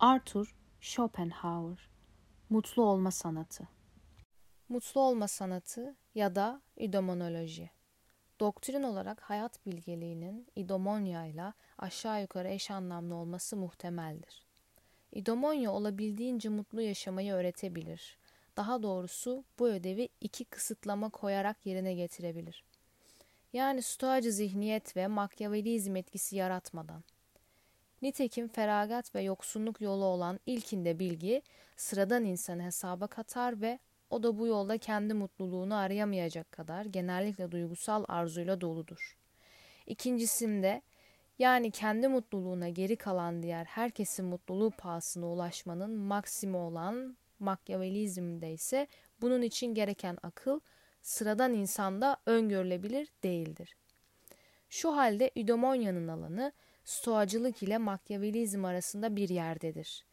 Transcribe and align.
Arthur 0.00 0.54
Schopenhauer 0.80 1.88
Mutlu 2.50 2.82
olma 2.82 3.10
sanatı 3.10 3.68
Mutlu 4.68 5.00
olma 5.00 5.28
sanatı 5.28 5.96
ya 6.14 6.34
da 6.34 6.62
idomonoloji 6.76 7.70
Doktrin 8.40 8.82
olarak 8.82 9.20
hayat 9.20 9.66
bilgeliğinin 9.66 10.46
idomonya 10.56 11.26
ile 11.26 11.52
aşağı 11.78 12.20
yukarı 12.22 12.48
eş 12.48 12.70
anlamlı 12.70 13.14
olması 13.14 13.56
muhtemeldir. 13.56 14.46
İdomonya 15.12 15.72
olabildiğince 15.72 16.48
mutlu 16.48 16.82
yaşamayı 16.82 17.32
öğretebilir. 17.32 18.18
Daha 18.56 18.82
doğrusu 18.82 19.44
bu 19.58 19.68
ödevi 19.68 20.08
iki 20.20 20.44
kısıtlama 20.44 21.10
koyarak 21.10 21.66
yerine 21.66 21.94
getirebilir. 21.94 22.64
Yani 23.52 23.82
stoacı 23.82 24.32
zihniyet 24.32 24.96
ve 24.96 25.06
makyavelizm 25.06 25.96
etkisi 25.96 26.36
yaratmadan. 26.36 27.04
Nitekim 28.02 28.48
feragat 28.48 29.14
ve 29.14 29.22
yoksunluk 29.22 29.80
yolu 29.80 30.04
olan 30.04 30.40
ilkinde 30.46 30.98
bilgi 30.98 31.42
sıradan 31.76 32.24
insanı 32.24 32.62
hesaba 32.62 33.06
katar 33.06 33.60
ve 33.60 33.78
o 34.10 34.22
da 34.22 34.38
bu 34.38 34.46
yolda 34.46 34.78
kendi 34.78 35.14
mutluluğunu 35.14 35.76
arayamayacak 35.76 36.52
kadar 36.52 36.84
genellikle 36.84 37.52
duygusal 37.52 38.04
arzuyla 38.08 38.60
doludur. 38.60 39.18
İkincisinde 39.86 40.82
yani 41.38 41.70
kendi 41.70 42.08
mutluluğuna 42.08 42.68
geri 42.68 42.96
kalan 42.96 43.42
diğer 43.42 43.64
herkesin 43.64 44.24
mutluluğu 44.24 44.70
pahasına 44.70 45.26
ulaşmanın 45.26 45.90
maksimi 45.90 46.56
olan 46.56 47.16
Makyavelizmde 47.38 48.52
ise 48.52 48.86
bunun 49.20 49.42
için 49.42 49.74
gereken 49.74 50.18
akıl 50.22 50.60
sıradan 51.02 51.54
insanda 51.54 52.16
öngörülebilir 52.26 53.08
değildir. 53.22 53.76
Şu 54.70 54.96
halde 54.96 55.30
Üdomonya'nın 55.36 56.08
alanı 56.08 56.52
stoacılık 56.88 57.62
ile 57.62 57.78
Makyavelizm 57.78 58.64
arasında 58.64 59.16
bir 59.16 59.28
yerdedir. 59.28 60.04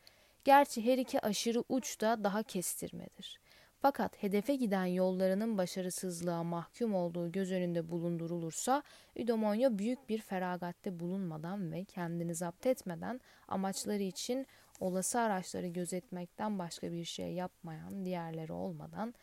Gerçi 0.43 0.85
her 0.85 0.97
iki 0.97 1.21
aşırı 1.21 1.63
uç 1.69 2.01
da 2.01 2.23
daha 2.23 2.43
kestirmedir. 2.43 3.39
Fakat 3.79 4.23
hedefe 4.23 4.55
giden 4.55 4.85
yollarının 4.85 5.57
başarısızlığa 5.57 6.43
mahkum 6.43 6.95
olduğu 6.95 7.31
göz 7.31 7.51
önünde 7.51 7.89
bulundurulursa 7.91 8.83
Üdomonya 9.15 9.77
büyük 9.77 10.09
bir 10.09 10.21
feragatte 10.21 10.99
bulunmadan 10.99 11.71
ve 11.71 11.83
kendini 11.83 12.35
zapt 12.35 12.65
etmeden 12.65 13.21
amaçları 13.47 14.03
için 14.03 14.47
olası 14.79 15.19
araçları 15.19 15.67
gözetmekten 15.67 16.59
başka 16.59 16.91
bir 16.91 17.03
şey 17.03 17.33
yapmayan 17.33 18.05
diğerleri 18.05 18.53
olmadan 18.53 19.13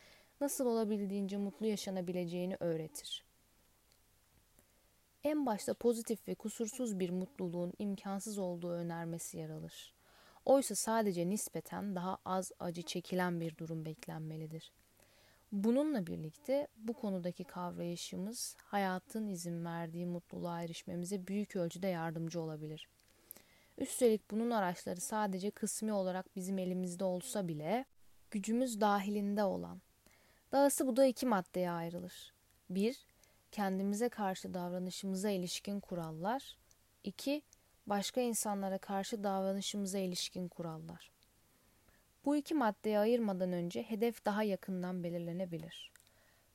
nasıl 0.41 0.65
olabildiğince 0.65 1.37
mutlu 1.37 1.65
yaşanabileceğini 1.65 2.57
öğretir. 2.59 3.32
En 5.23 5.45
başta 5.45 5.73
pozitif 5.73 6.27
ve 6.27 6.35
kusursuz 6.35 6.99
bir 6.99 7.09
mutluluğun 7.09 7.73
imkansız 7.79 8.37
olduğu 8.37 8.71
önermesi 8.71 9.37
yer 9.37 9.49
alır. 9.49 9.93
Oysa 10.45 10.75
sadece 10.75 11.29
nispeten 11.29 11.95
daha 11.95 12.17
az 12.25 12.51
acı 12.59 12.81
çekilen 12.81 13.41
bir 13.41 13.57
durum 13.57 13.85
beklenmelidir. 13.85 14.71
Bununla 15.51 16.07
birlikte 16.07 16.67
bu 16.77 16.93
konudaki 16.93 17.43
kavrayışımız 17.43 18.55
hayatın 18.63 19.27
izin 19.27 19.65
verdiği 19.65 20.05
mutluluğa 20.05 20.63
erişmemize 20.63 21.27
büyük 21.27 21.55
ölçüde 21.55 21.87
yardımcı 21.87 22.41
olabilir. 22.41 22.89
Üstelik 23.77 24.31
bunun 24.31 24.51
araçları 24.51 25.01
sadece 25.01 25.51
kısmi 25.51 25.93
olarak 25.93 26.35
bizim 26.35 26.57
elimizde 26.57 27.03
olsa 27.03 27.47
bile 27.47 27.85
gücümüz 28.31 28.81
dahilinde 28.81 29.43
olan. 29.43 29.81
Dahası 30.51 30.87
bu 30.87 30.95
da 30.95 31.05
iki 31.05 31.25
maddeye 31.25 31.71
ayrılır. 31.71 32.33
Bir, 32.69 33.05
kendimize 33.53 34.09
karşı 34.09 34.53
davranışımıza 34.53 35.29
ilişkin 35.29 35.79
kurallar. 35.79 36.57
İki, 37.03 37.41
başka 37.87 38.21
insanlara 38.21 38.77
karşı 38.77 39.23
davranışımıza 39.23 39.97
ilişkin 39.97 40.47
kurallar. 40.47 41.11
Bu 42.25 42.35
iki 42.35 42.53
maddeyi 42.53 42.99
ayırmadan 42.99 43.53
önce 43.53 43.83
hedef 43.83 44.25
daha 44.25 44.43
yakından 44.43 45.03
belirlenebilir. 45.03 45.91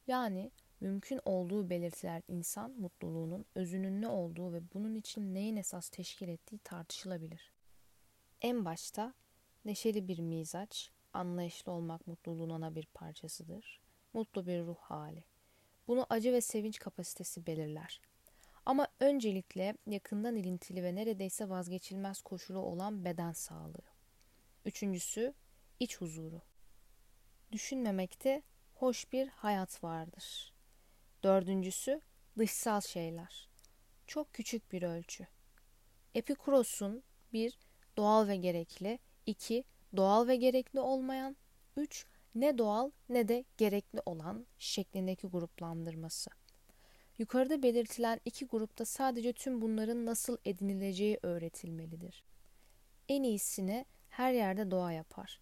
Yani 0.07 0.51
mümkün 0.81 1.21
olduğu 1.25 1.71
belirtiler 1.71 2.23
insan 2.29 2.71
mutluluğunun 2.71 3.45
özünün 3.55 4.03
ne 4.03 4.09
olduğu 4.09 4.53
ve 4.53 4.61
bunun 4.75 4.95
için 4.95 5.35
neyin 5.35 5.57
esas 5.57 5.89
teşkil 5.89 6.29
ettiği 6.29 6.59
tartışılabilir. 6.59 7.53
En 8.41 8.65
başta 8.65 9.15
neşeli 9.65 10.09
bir 10.09 10.19
mizaç, 10.19 10.91
anlayışlı 11.13 11.73
olmak 11.73 12.07
mutluluğun 12.07 12.51
ana 12.51 12.75
bir 12.75 12.87
parçasıdır. 12.87 13.81
Mutlu 14.13 14.47
bir 14.47 14.63
ruh 14.63 14.79
hali. 14.79 15.25
Bunu 15.89 16.07
acı 16.11 16.33
ve 16.33 16.41
sevinç 16.41 16.79
kapasitesi 16.79 17.47
belirler. 17.47 18.01
Ama 18.67 18.89
öncelikle 19.01 19.75
yakından 19.87 20.37
ilintili 20.37 20.83
ve 20.83 20.95
neredeyse 20.95 21.49
vazgeçilmez 21.49 22.23
koşulu 22.23 22.59
olan 22.59 23.05
beden 23.05 23.33
sağlığı. 23.33 23.89
Üçüncüsü 24.65 25.35
iç 25.81 26.01
huzuru. 26.01 26.43
Düşünmemekte 27.53 28.43
hoş 28.75 29.13
bir 29.13 29.29
hayat 29.29 29.85
vardır. 29.85 30.53
Dördüncüsü 31.23 32.01
dışsal 32.39 32.81
şeyler. 32.81 33.49
Çok 34.07 34.33
küçük 34.33 34.73
bir 34.73 34.83
ölçü. 34.83 35.27
Epikuros'un 36.15 37.03
bir 37.33 37.59
doğal 37.97 38.29
ve 38.29 38.37
gerekli, 38.37 38.99
iki 39.27 39.65
doğal 39.97 40.29
ve 40.29 40.37
gerekli 40.37 40.81
olmayan, 40.81 41.37
üç 41.77 42.07
ne 42.35 42.59
doğal 42.59 42.91
ne 43.09 43.29
de 43.29 43.45
gerekli 43.57 44.01
olan 44.07 44.47
şeklindeki 44.59 45.27
gruplandırması. 45.27 46.31
Yukarıda 47.19 47.63
belirtilen 47.63 48.21
iki 48.25 48.47
grupta 48.47 48.85
sadece 48.85 49.33
tüm 49.33 49.63
bunların 49.63 50.07
nasıl 50.07 50.37
edinileceği 50.45 51.19
öğretilmelidir. 51.23 52.25
En 53.09 53.23
iyisini 53.23 53.87
her 54.09 54.33
yerde 54.33 54.71
doğa 54.71 54.93
yapar. 54.93 55.41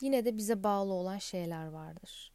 Yine 0.00 0.24
de 0.24 0.36
bize 0.36 0.62
bağlı 0.62 0.92
olan 0.92 1.18
şeyler 1.18 1.66
vardır. 1.66 2.32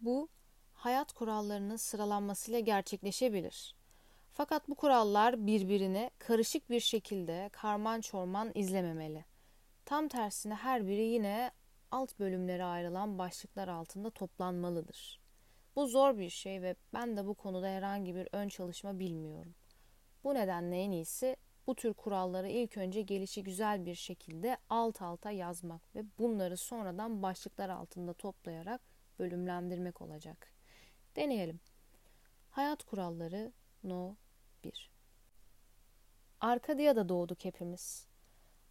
Bu 0.00 0.28
hayat 0.72 1.12
kurallarının 1.12 1.76
sıralanmasıyla 1.76 2.60
gerçekleşebilir. 2.60 3.74
Fakat 4.32 4.68
bu 4.68 4.74
kurallar 4.74 5.46
birbirini 5.46 6.10
karışık 6.18 6.70
bir 6.70 6.80
şekilde 6.80 7.50
karman 7.52 8.00
çorman 8.00 8.52
izlememeli. 8.54 9.24
Tam 9.84 10.08
tersine 10.08 10.54
her 10.54 10.86
biri 10.86 11.02
yine 11.02 11.50
alt 11.94 12.18
bölümlere 12.18 12.64
ayrılan 12.64 13.18
başlıklar 13.18 13.68
altında 13.68 14.10
toplanmalıdır. 14.10 15.20
Bu 15.76 15.86
zor 15.86 16.18
bir 16.18 16.30
şey 16.30 16.62
ve 16.62 16.76
ben 16.94 17.16
de 17.16 17.26
bu 17.26 17.34
konuda 17.34 17.68
herhangi 17.68 18.14
bir 18.14 18.28
ön 18.32 18.48
çalışma 18.48 18.98
bilmiyorum. 18.98 19.54
Bu 20.24 20.34
nedenle 20.34 20.76
en 20.76 20.90
iyisi 20.90 21.36
bu 21.66 21.74
tür 21.74 21.94
kuralları 21.94 22.48
ilk 22.48 22.76
önce 22.76 23.02
gelişi 23.02 23.42
güzel 23.42 23.86
bir 23.86 23.94
şekilde 23.94 24.56
alt 24.70 25.02
alta 25.02 25.30
yazmak 25.30 25.96
ve 25.96 26.04
bunları 26.18 26.56
sonradan 26.56 27.22
başlıklar 27.22 27.68
altında 27.68 28.12
toplayarak 28.12 28.80
bölümlendirmek 29.18 30.02
olacak. 30.02 30.52
Deneyelim. 31.16 31.60
Hayat 32.50 32.84
kuralları 32.84 33.52
No 33.84 34.14
1 34.64 34.90
Arkadiya'da 36.40 37.08
doğduk 37.08 37.44
hepimiz. 37.44 38.06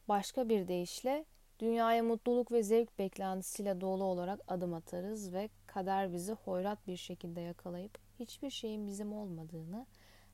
Başka 0.08 0.50
bir 0.50 0.68
deyişle 0.68 1.26
dünyaya 1.64 2.04
mutluluk 2.04 2.52
ve 2.52 2.64
zevk 2.64 3.00
beklentisiyle 3.00 3.82
dolu 3.82 4.04
olarak 4.04 4.40
adım 4.48 4.74
atarız 4.74 5.34
ve 5.34 5.50
kader 5.68 6.14
bizi 6.14 6.34
hoyrat 6.34 6.88
bir 6.88 6.98
şekilde 6.98 7.42
yakalayıp 7.42 7.98
hiçbir 8.20 8.50
şeyin 8.50 8.88
bizim 8.88 9.14
olmadığını, 9.14 9.86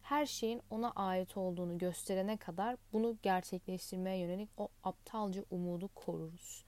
her 0.01 0.25
şeyin 0.25 0.61
ona 0.69 0.91
ait 0.91 1.37
olduğunu 1.37 1.77
gösterene 1.77 2.37
kadar 2.37 2.77
bunu 2.93 3.17
gerçekleştirmeye 3.23 4.17
yönelik 4.17 4.49
o 4.57 4.67
aptalca 4.83 5.43
umudu 5.51 5.89
koruruz. 5.95 6.63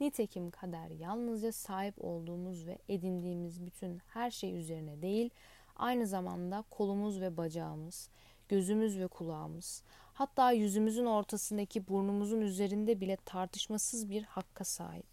Nitekim 0.00 0.50
kader 0.50 0.90
yalnızca 0.90 1.52
sahip 1.52 2.04
olduğumuz 2.04 2.66
ve 2.66 2.78
edindiğimiz 2.88 3.66
bütün 3.66 3.98
her 3.98 4.30
şey 4.30 4.56
üzerine 4.56 5.02
değil, 5.02 5.30
aynı 5.76 6.06
zamanda 6.06 6.64
kolumuz 6.70 7.20
ve 7.20 7.36
bacağımız, 7.36 8.10
gözümüz 8.48 8.98
ve 8.98 9.06
kulağımız, 9.06 9.82
hatta 10.16 10.52
yüzümüzün 10.52 11.06
ortasındaki 11.06 11.88
burnumuzun 11.88 12.40
üzerinde 12.40 13.00
bile 13.00 13.16
tartışmasız 13.16 14.10
bir 14.10 14.22
hakka 14.22 14.64
sahip. 14.64 15.06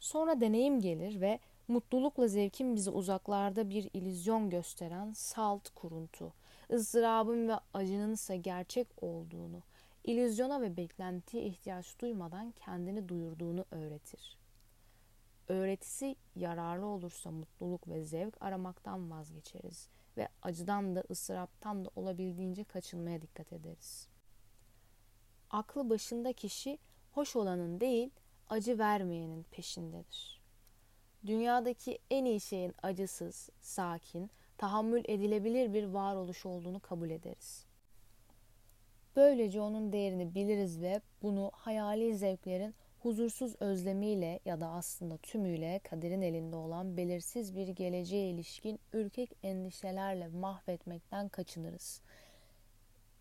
Sonra 0.00 0.40
deneyim 0.40 0.80
gelir 0.80 1.20
ve 1.20 1.40
mutlulukla 1.68 2.28
zevkin 2.28 2.76
bizi 2.76 2.90
uzaklarda 2.90 3.70
bir 3.70 3.90
ilizyon 3.92 4.50
gösteren 4.50 5.12
salt 5.12 5.70
kuruntu, 5.70 6.32
ızdırabın 6.72 7.48
ve 7.48 7.54
acının 7.74 8.12
ise 8.12 8.36
gerçek 8.36 8.86
olduğunu, 9.00 9.62
illüzyona 10.04 10.60
ve 10.60 10.76
beklentiye 10.76 11.42
ihtiyaç 11.42 11.98
duymadan 12.00 12.50
kendini 12.50 13.08
duyurduğunu 13.08 13.64
öğretir. 13.70 14.38
Öğretisi 15.48 16.16
yararlı 16.36 16.86
olursa 16.86 17.30
mutluluk 17.30 17.88
ve 17.88 18.04
zevk 18.04 18.42
aramaktan 18.42 19.10
vazgeçeriz 19.10 19.88
ve 20.18 20.28
acıdan 20.42 20.96
da 20.96 21.04
ıstıraptan 21.10 21.84
da 21.84 21.90
olabildiğince 21.96 22.64
kaçınmaya 22.64 23.22
dikkat 23.22 23.52
ederiz. 23.52 24.08
Aklı 25.50 25.90
başında 25.90 26.32
kişi 26.32 26.78
hoş 27.12 27.36
olanın 27.36 27.80
değil, 27.80 28.10
acı 28.48 28.78
vermeyenin 28.78 29.42
peşindedir. 29.42 30.40
Dünyadaki 31.26 31.98
en 32.10 32.24
iyi 32.24 32.40
şeyin 32.40 32.74
acısız, 32.82 33.50
sakin, 33.60 34.30
tahammül 34.58 35.04
edilebilir 35.08 35.74
bir 35.74 35.84
varoluş 35.84 36.46
olduğunu 36.46 36.80
kabul 36.80 37.10
ederiz. 37.10 37.64
Böylece 39.16 39.60
onun 39.60 39.92
değerini 39.92 40.34
biliriz 40.34 40.80
ve 40.80 41.00
bunu 41.22 41.50
hayali 41.54 42.16
zevklerin 42.16 42.74
huzursuz 43.08 43.54
özlemiyle 43.60 44.40
ya 44.44 44.60
da 44.60 44.68
aslında 44.68 45.16
tümüyle 45.16 45.80
kaderin 45.84 46.22
elinde 46.22 46.56
olan 46.56 46.96
belirsiz 46.96 47.56
bir 47.56 47.68
geleceğe 47.68 48.30
ilişkin 48.30 48.80
ürkek 48.92 49.30
endişelerle 49.42 50.28
mahvetmekten 50.28 51.28
kaçınırız. 51.28 52.00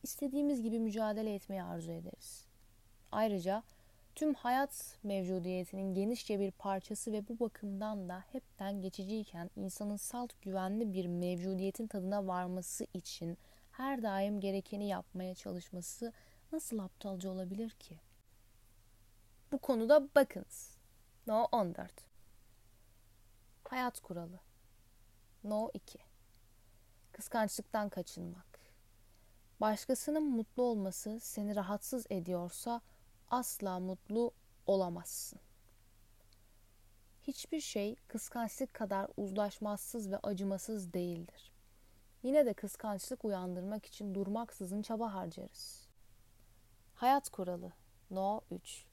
İstediğimiz 0.04 0.62
gibi 0.62 0.80
mücadele 0.80 1.34
etmeyi 1.34 1.64
arzu 1.64 1.92
ederiz. 1.92 2.46
Ayrıca 3.12 3.64
tüm 4.16 4.34
hayat 4.34 4.98
mevcudiyetinin 5.04 5.94
genişçe 5.94 6.40
bir 6.40 6.52
parçası 6.52 7.12
ve 7.12 7.28
bu 7.28 7.40
bakımdan 7.40 8.10
da 8.10 8.24
hepten 8.32 8.82
geçiciyken 8.82 9.50
insanın 9.56 9.98
salt 9.98 10.42
güvenli 10.42 10.94
bir 10.94 11.06
mevcudiyetin 11.06 11.88
tadına 11.88 12.28
varması 12.28 12.88
için 12.94 13.38
her 13.72 14.04
daim 14.04 14.40
gerekeni 14.40 14.88
yapmaya 14.88 15.36
çalışması 15.36 16.14
nasıl 16.52 16.80
aptalca 16.80 17.30
olabilir 17.30 17.70
ki? 17.70 18.07
Bu 19.52 19.58
konuda 19.58 20.08
bakınız. 20.16 20.78
No 21.28 21.48
14. 21.52 21.92
Hayat 23.70 24.00
kuralı. 24.00 24.40
No 25.44 25.70
2. 25.74 26.00
Kıskançlıktan 27.12 27.90
kaçınmak. 27.90 28.60
Başkasının 29.62 30.24
mutlu 30.24 30.64
olması 30.64 31.20
seni 31.20 31.56
rahatsız 31.56 32.06
ediyorsa 32.10 32.82
asla 33.30 33.80
mutlu 33.80 34.32
olamazsın. 34.66 35.40
Hiçbir 37.24 37.62
şey 37.62 37.96
kıskançlık 38.08 38.74
kadar 38.74 39.08
uzlaşmazsız 39.18 40.12
ve 40.12 40.18
acımasız 40.24 40.94
değildir. 40.94 41.52
Yine 42.24 42.46
de 42.46 42.54
kıskançlık 42.54 43.26
uyandırmak 43.26 43.86
için 43.86 44.16
durmaksızın 44.16 44.82
çaba 44.82 45.14
harcarız. 45.14 45.88
Hayat 46.96 47.30
kuralı 47.30 47.72
No 48.12 48.42
3 48.52 48.87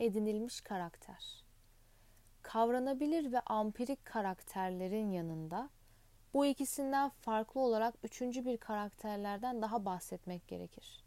Edinilmiş 0.00 0.60
karakter 0.60 1.44
Kavranabilir 2.42 3.32
ve 3.32 3.40
ampirik 3.40 4.04
karakterlerin 4.04 5.10
yanında 5.10 5.70
bu 6.34 6.46
ikisinden 6.46 7.08
farklı 7.08 7.60
olarak 7.60 7.94
üçüncü 8.02 8.44
bir 8.44 8.56
karakterlerden 8.56 9.62
daha 9.62 9.84
bahsetmek 9.84 10.48
gerekir. 10.48 11.04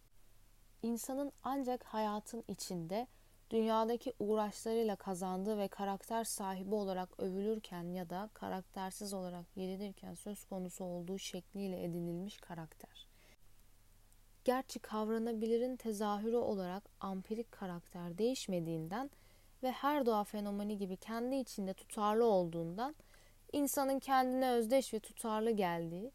İnsanın 0.84 1.32
ancak 1.44 1.84
hayatın 1.84 2.44
içinde 2.48 3.08
dünyadaki 3.50 4.14
uğraşlarıyla 4.20 4.96
kazandığı 4.96 5.58
ve 5.58 5.68
karakter 5.68 6.24
sahibi 6.24 6.76
olarak 6.76 7.20
övülürken 7.20 7.84
ya 7.84 8.10
da 8.10 8.30
karaktersiz 8.34 9.14
olarak 9.14 9.46
yenilirken 9.56 10.14
söz 10.14 10.46
konusu 10.46 10.84
olduğu 10.84 11.18
şekliyle 11.18 11.84
edinilmiş 11.84 12.38
karakter. 12.38 13.11
Gerçi 14.44 14.80
kavranabilirin 14.80 15.76
tezahürü 15.76 16.36
olarak 16.36 16.84
ampirik 17.00 17.52
karakter 17.52 18.18
değişmediğinden 18.18 19.10
ve 19.64 19.72
her 19.72 20.06
doğa 20.06 20.24
fenomeni 20.24 20.78
gibi 20.78 20.98
kendi 20.98 21.36
içinde 21.36 21.74
tutarlı 21.74 22.26
olduğundan 22.26 22.96
insanın 23.54 24.00
kendine 24.00 24.52
özdeş 24.52 24.94
ve 24.94 25.00
tutarlı 25.00 25.52
geldiği, 25.52 26.12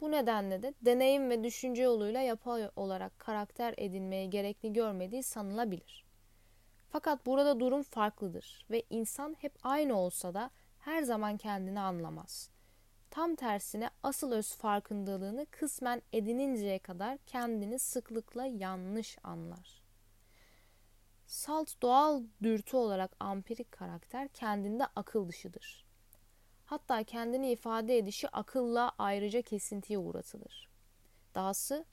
bu 0.00 0.10
nedenle 0.10 0.62
de 0.62 0.74
deneyim 0.82 1.30
ve 1.30 1.44
düşünce 1.44 1.82
yoluyla 1.82 2.20
yapay 2.20 2.70
olarak 2.76 3.18
karakter 3.18 3.74
edinmeye 3.76 4.26
gerekli 4.26 4.72
görmediği 4.72 5.22
sanılabilir. 5.22 6.04
Fakat 6.90 7.26
burada 7.26 7.60
durum 7.60 7.82
farklıdır 7.82 8.66
ve 8.70 8.82
insan 8.90 9.36
hep 9.38 9.52
aynı 9.62 9.98
olsa 9.98 10.34
da 10.34 10.50
her 10.78 11.02
zaman 11.02 11.36
kendini 11.36 11.80
anlamaz. 11.80 12.50
Tam 13.12 13.34
tersine 13.34 13.90
asıl 14.02 14.32
öz 14.32 14.54
farkındalığını 14.54 15.46
kısmen 15.50 16.02
edininceye 16.12 16.78
kadar 16.78 17.18
kendini 17.18 17.78
sıklıkla 17.78 18.46
yanlış 18.46 19.18
anlar. 19.22 19.82
Salt 21.26 21.82
doğal 21.82 22.22
dürtü 22.42 22.76
olarak 22.76 23.10
ampirik 23.20 23.72
karakter 23.72 24.28
kendinde 24.28 24.86
akıl 24.96 25.28
dışıdır. 25.28 25.84
Hatta 26.64 27.02
kendini 27.02 27.50
ifade 27.50 27.98
edişi 27.98 28.28
akılla 28.28 28.92
ayrıca 28.98 29.42
kesintiye 29.42 29.98
uğratılır. 29.98 30.68
Dahası 31.34 31.84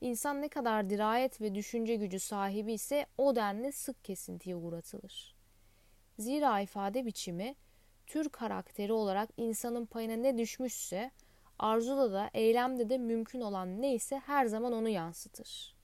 İnsan 0.00 0.42
ne 0.42 0.48
kadar 0.48 0.90
dirayet 0.90 1.40
ve 1.40 1.54
düşünce 1.54 1.96
gücü 1.96 2.20
sahibi 2.20 2.72
ise 2.72 3.06
o 3.18 3.36
denli 3.36 3.72
sık 3.72 4.04
kesintiye 4.04 4.56
uğratılır. 4.56 5.34
Zira 6.18 6.60
ifade 6.60 7.06
biçimi 7.06 7.54
tür 8.12 8.28
karakteri 8.28 8.92
olarak 8.92 9.30
insanın 9.36 9.86
payına 9.86 10.16
ne 10.16 10.38
düşmüşse 10.38 11.10
arzuda 11.58 12.12
da 12.12 12.30
eylemde 12.34 12.90
de 12.90 12.98
mümkün 12.98 13.40
olan 13.40 13.82
neyse 13.82 14.18
her 14.18 14.46
zaman 14.46 14.72
onu 14.72 14.88
yansıtır. 14.88 15.76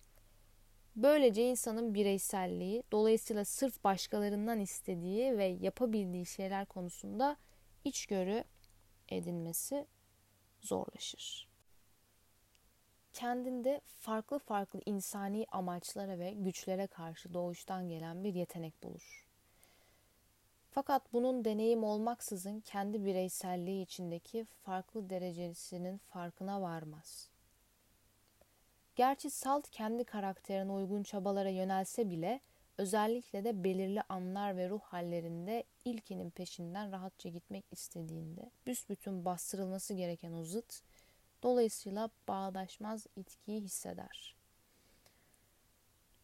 Böylece 0.96 1.50
insanın 1.50 1.94
bireyselliği 1.94 2.82
dolayısıyla 2.92 3.44
sırf 3.44 3.84
başkalarından 3.84 4.60
istediği 4.60 5.38
ve 5.38 5.44
yapabildiği 5.44 6.26
şeyler 6.26 6.66
konusunda 6.66 7.36
içgörü 7.84 8.44
edinmesi 9.08 9.86
zorlaşır 10.60 11.48
kendinde 13.12 13.80
farklı 13.84 14.38
farklı 14.38 14.80
insani 14.86 15.46
amaçlara 15.52 16.18
ve 16.18 16.30
güçlere 16.30 16.86
karşı 16.86 17.34
doğuştan 17.34 17.88
gelen 17.88 18.24
bir 18.24 18.34
yetenek 18.34 18.82
bulur. 18.82 19.27
Fakat 20.70 21.12
bunun 21.12 21.44
deneyim 21.44 21.84
olmaksızın 21.84 22.60
kendi 22.60 23.04
bireyselliği 23.04 23.82
içindeki 23.82 24.44
farklı 24.44 25.10
derecesinin 25.10 25.98
farkına 25.98 26.62
varmaz. 26.62 27.28
Gerçi 28.96 29.30
Salt 29.30 29.70
kendi 29.70 30.04
karakterine 30.04 30.72
uygun 30.72 31.02
çabalara 31.02 31.48
yönelse 31.48 32.10
bile 32.10 32.40
özellikle 32.78 33.44
de 33.44 33.64
belirli 33.64 34.02
anlar 34.08 34.56
ve 34.56 34.68
ruh 34.68 34.80
hallerinde 34.80 35.64
ilkinin 35.84 36.30
peşinden 36.30 36.92
rahatça 36.92 37.28
gitmek 37.28 37.64
istediğinde 37.70 38.50
büsbütün 38.66 39.24
bastırılması 39.24 39.94
gereken 39.94 40.32
o 40.32 40.44
zıt 40.44 40.82
Dolayısıyla 41.42 42.10
bağdaşmaz 42.28 43.06
itkiyi 43.16 43.60
hisseder. 43.60 44.37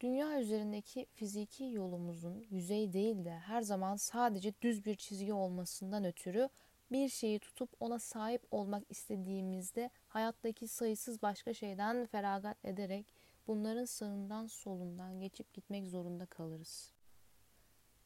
Dünya 0.01 0.41
üzerindeki 0.41 1.07
fiziki 1.15 1.65
yolumuzun 1.65 2.47
yüzey 2.51 2.93
değil 2.93 3.25
de 3.25 3.39
her 3.39 3.61
zaman 3.61 3.97
sadece 3.97 4.53
düz 4.63 4.85
bir 4.85 4.95
çizgi 4.95 5.33
olmasından 5.33 6.05
ötürü 6.05 6.49
bir 6.93 7.09
şeyi 7.09 7.39
tutup 7.39 7.71
ona 7.81 7.99
sahip 7.99 8.43
olmak 8.51 8.83
istediğimizde 8.91 9.91
hayattaki 10.09 10.69
sayısız 10.69 11.23
başka 11.23 11.55
şeyden 11.55 12.07
feragat 12.07 12.65
ederek 12.65 13.15
bunların 13.47 13.85
sağından 13.85 14.47
solundan 14.47 15.21
geçip 15.21 15.53
gitmek 15.55 15.87
zorunda 15.87 16.27
kalırız. 16.27 16.93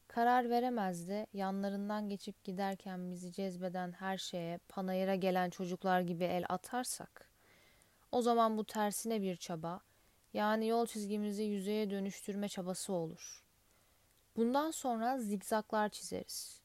Karar 0.07 0.49
veremez 0.49 1.07
de 1.07 1.27
yanlarından 1.33 2.09
geçip 2.09 2.43
giderken 2.43 3.11
bizi 3.11 3.31
cezbeden 3.31 3.91
her 3.91 4.17
şeye 4.17 4.57
panayıra 4.69 5.15
gelen 5.15 5.49
çocuklar 5.49 6.01
gibi 6.01 6.23
el 6.23 6.45
atarsak, 6.49 7.29
o 8.11 8.21
zaman 8.21 8.57
bu 8.57 8.65
tersine 8.65 9.21
bir 9.21 9.35
çaba, 9.35 9.81
yani 10.33 10.67
yol 10.67 10.85
çizgimizi 10.85 11.43
yüzeye 11.43 11.89
dönüştürme 11.89 12.49
çabası 12.49 12.93
olur. 12.93 13.43
Bundan 14.35 14.71
sonra 14.71 15.17
zigzaklar 15.17 15.89
çizeriz. 15.89 16.61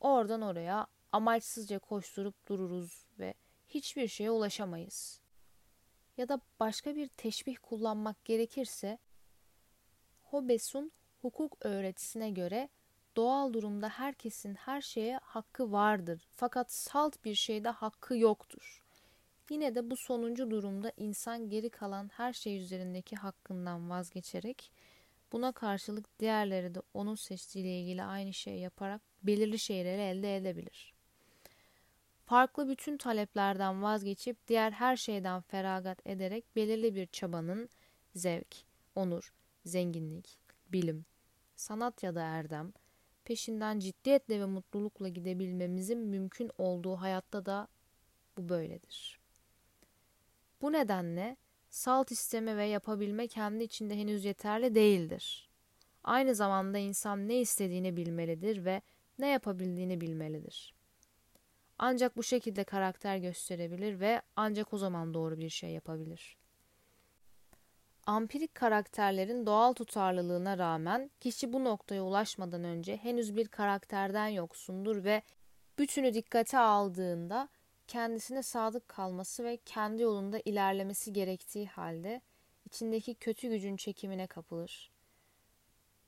Oradan 0.00 0.42
oraya 0.42 0.86
amaçsızca 1.12 1.78
koşturup 1.78 2.46
dururuz 2.46 3.06
ve 3.18 3.34
hiçbir 3.68 4.08
şeye 4.08 4.30
ulaşamayız. 4.30 5.20
Ya 6.16 6.28
da 6.28 6.40
başka 6.60 6.96
bir 6.96 7.08
teşbih 7.08 7.56
kullanmak 7.62 8.24
gerekirse, 8.24 8.98
Hobbes'un 10.22 10.92
hukuk 11.22 11.56
öğretisine 11.60 12.30
göre 12.30 12.68
doğal 13.16 13.52
durumda 13.52 13.88
herkesin 13.88 14.54
her 14.54 14.80
şeye 14.80 15.18
hakkı 15.22 15.72
vardır. 15.72 16.28
Fakat 16.36 16.72
salt 16.72 17.24
bir 17.24 17.34
şeyde 17.34 17.68
hakkı 17.68 18.16
yoktur. 18.16 18.81
Yine 19.52 19.74
de 19.74 19.90
bu 19.90 19.96
sonuncu 19.96 20.50
durumda 20.50 20.92
insan 20.96 21.48
geri 21.48 21.70
kalan 21.70 22.08
her 22.08 22.32
şey 22.32 22.56
üzerindeki 22.58 23.16
hakkından 23.16 23.90
vazgeçerek 23.90 24.72
buna 25.32 25.52
karşılık 25.52 26.18
diğerleri 26.18 26.74
de 26.74 26.82
onun 26.94 27.14
seçtiğiyle 27.14 27.80
ilgili 27.80 28.02
aynı 28.02 28.32
şey 28.32 28.58
yaparak 28.58 29.00
belirli 29.22 29.58
şeyleri 29.58 30.00
elde 30.00 30.36
edebilir. 30.36 30.94
Farklı 32.24 32.68
bütün 32.68 32.96
taleplerden 32.96 33.82
vazgeçip 33.82 34.48
diğer 34.48 34.70
her 34.72 34.96
şeyden 34.96 35.40
feragat 35.40 36.06
ederek 36.06 36.56
belirli 36.56 36.94
bir 36.94 37.06
çabanın 37.06 37.68
zevk, 38.14 38.56
onur, 38.94 39.32
zenginlik, 39.64 40.38
bilim, 40.68 41.04
sanat 41.56 42.02
ya 42.02 42.14
da 42.14 42.22
erdem, 42.22 42.72
peşinden 43.24 43.78
ciddiyetle 43.78 44.40
ve 44.40 44.46
mutlulukla 44.46 45.08
gidebilmemizin 45.08 45.98
mümkün 45.98 46.50
olduğu 46.58 46.96
hayatta 46.96 47.46
da 47.46 47.68
bu 48.36 48.48
böyledir. 48.48 49.21
Bu 50.62 50.72
nedenle 50.72 51.36
salt 51.70 52.10
isteme 52.10 52.56
ve 52.56 52.64
yapabilme 52.64 53.28
kendi 53.28 53.64
içinde 53.64 53.96
henüz 53.96 54.24
yeterli 54.24 54.74
değildir. 54.74 55.50
Aynı 56.04 56.34
zamanda 56.34 56.78
insan 56.78 57.28
ne 57.28 57.40
istediğini 57.40 57.96
bilmelidir 57.96 58.64
ve 58.64 58.82
ne 59.18 59.28
yapabildiğini 59.28 60.00
bilmelidir. 60.00 60.74
Ancak 61.78 62.16
bu 62.16 62.22
şekilde 62.22 62.64
karakter 62.64 63.16
gösterebilir 63.16 64.00
ve 64.00 64.22
ancak 64.36 64.72
o 64.72 64.78
zaman 64.78 65.14
doğru 65.14 65.38
bir 65.38 65.48
şey 65.48 65.70
yapabilir. 65.70 66.36
Ampirik 68.06 68.54
karakterlerin 68.54 69.46
doğal 69.46 69.72
tutarlılığına 69.72 70.58
rağmen 70.58 71.10
kişi 71.20 71.52
bu 71.52 71.64
noktaya 71.64 72.02
ulaşmadan 72.02 72.64
önce 72.64 72.96
henüz 72.96 73.36
bir 73.36 73.48
karakterden 73.48 74.28
yoksundur 74.28 75.04
ve 75.04 75.22
bütünü 75.78 76.14
dikkate 76.14 76.58
aldığında 76.58 77.48
kendisine 77.92 78.42
sadık 78.42 78.88
kalması 78.88 79.44
ve 79.44 79.56
kendi 79.56 80.02
yolunda 80.02 80.40
ilerlemesi 80.44 81.12
gerektiği 81.12 81.66
halde 81.66 82.20
içindeki 82.66 83.14
kötü 83.14 83.48
gücün 83.48 83.76
çekimine 83.76 84.26
kapılır. 84.26 84.90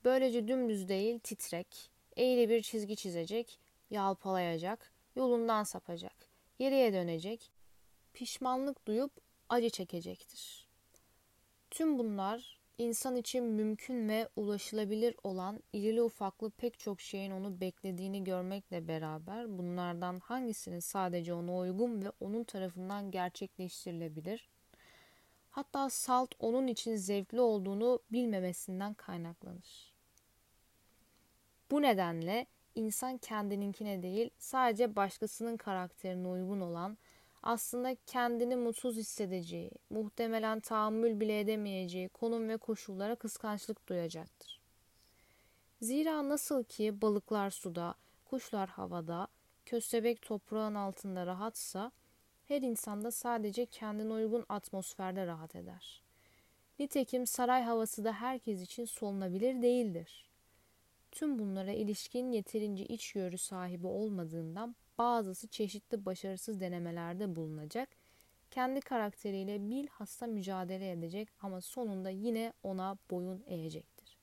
Böylece 0.05 0.49
dümdüz 0.49 0.89
değil 0.89 1.19
titrek, 1.19 1.91
eğri 2.17 2.49
bir 2.49 2.63
çizgi 2.63 2.97
çizecek, 2.97 3.61
yalpalayacak, 3.91 4.93
yolundan 5.17 5.65
sapacak, 5.65 6.29
geriye 6.59 6.93
dönecek, 6.93 7.51
pişmanlık 8.13 8.87
duyup 8.87 9.13
acı 9.49 9.71
çekecektir. 9.71 10.69
Tüm 11.71 11.99
bunlar 11.99 12.61
insan 12.79 13.17
için 13.17 13.45
mümkün 13.45 14.09
ve 14.09 14.29
ulaşılabilir 14.37 15.17
olan 15.23 15.61
irili 15.73 16.03
ufaklı 16.03 16.51
pek 16.51 16.79
çok 16.79 17.01
şeyin 17.01 17.31
onu 17.31 17.61
beklediğini 17.61 18.25
görmekle 18.25 18.89
beraber 18.89 19.59
bunlardan 19.59 20.21
hangisinin 20.21 20.81
sadece 20.81 21.35
ona 21.35 21.57
uygun 21.57 22.03
ve 22.03 22.13
onun 22.21 22.45
tarafından 22.45 23.11
gerçekleştirilebilir? 23.11 24.49
Hatta 25.51 25.91
salt 25.91 26.35
onun 26.39 26.67
için 26.67 26.97
zevkli 26.97 27.41
olduğunu 27.41 28.01
bilmemesinden 28.13 28.95
kaynaklanır. 28.95 29.95
Bu 31.71 31.83
nedenle 31.83 32.47
insan 32.75 33.19
kendininkine 33.19 34.03
değil 34.03 34.31
sadece 34.39 34.97
başkasının 34.97 35.57
karakterine 35.57 36.29
uygun 36.29 36.61
olan 36.61 36.99
aslında 37.45 37.97
kendini 38.07 38.57
mutsuz 38.57 38.97
hissedeceği, 38.97 39.71
muhtemelen 39.91 40.61
tahammül 40.61 41.21
bile 41.21 41.41
edemeyeceği 41.41 42.09
konum 42.09 42.49
ve 42.49 42.57
koşullara 42.57 43.15
kıskançlık 43.15 43.89
duyacaktır. 43.89 44.61
Zira 45.81 46.29
nasıl 46.29 46.65
ki 46.65 47.03
balıklar 47.03 47.51
suda, 47.51 47.95
kuşlar 48.25 48.69
havada, 48.69 49.29
köstebek 49.67 50.23
toprağın 50.23 50.75
altında 50.75 51.27
rahatsa, 51.27 51.93
her 52.49 52.63
insanda 52.63 53.11
sadece 53.11 53.67
kendine 53.67 54.13
uygun 54.13 54.45
atmosferde 54.49 55.27
rahat 55.27 55.57
eder. 55.57 56.03
Nitekim 56.79 57.27
saray 57.27 57.63
havası 57.63 58.05
da 58.05 58.13
herkes 58.13 58.63
için 58.63 58.85
solunabilir 58.85 59.63
değildir. 59.63 60.31
Tüm 61.13 61.39
bunlara 61.39 61.73
ilişkin 61.73 62.33
yeterince 62.33 62.87
içgörü 62.87 63.39
sahibi 63.39 63.87
olmadığından 63.87 64.77
bazısı 64.99 65.49
çeşitli 65.49 66.07
başarısız 66.07 66.61
denemelerde 66.61 67.37
bulunacak, 67.37 67.89
kendi 68.51 68.81
karakteriyle 68.81 69.71
bilhassa 69.71 70.27
mücadele 70.27 70.91
edecek 70.91 71.29
ama 71.41 71.61
sonunda 71.61 72.11
yine 72.11 72.53
ona 72.63 72.99
boyun 73.11 73.45
eğecektir. 73.47 74.17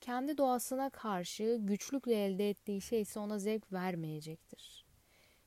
Kendi 0.00 0.38
doğasına 0.38 0.90
karşı 0.90 1.58
güçlükle 1.60 2.24
elde 2.24 2.50
ettiği 2.50 2.80
şey 2.80 3.00
ise 3.00 3.20
ona 3.20 3.38
zevk 3.38 3.72
vermeyecektir. 3.72 4.86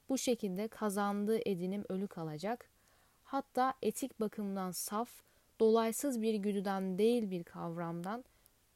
Bu 0.10 0.18
şekilde 0.18 0.68
kazandığı 0.68 1.40
edinim 1.50 1.84
ölü 1.90 2.08
kalacak, 2.08 2.70
hatta 3.24 3.74
etik 3.82 4.20
bakımdan 4.20 4.72
saf, 4.72 5.10
dolaysız 5.60 6.22
bir 6.22 6.34
güdüden 6.34 6.98
değil 6.98 7.32
bir 7.32 7.44
kavramdan, 7.44 8.24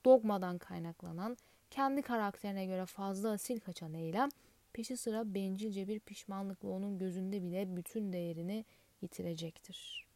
dogmadan 0.05 0.57
kaynaklanan, 0.57 1.37
kendi 1.71 2.01
karakterine 2.01 2.65
göre 2.65 2.85
fazla 2.85 3.31
asil 3.31 3.59
kaçan 3.59 3.93
eylem, 3.93 4.29
peşi 4.73 4.97
sıra 4.97 5.33
bencilce 5.33 5.87
bir 5.87 5.99
pişmanlıkla 5.99 6.69
onun 6.69 6.97
gözünde 6.97 7.43
bile 7.43 7.75
bütün 7.75 8.13
değerini 8.13 8.65
yitirecektir. 9.01 10.07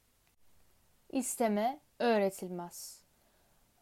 İsteme 1.10 1.80
öğretilmez. 2.00 3.02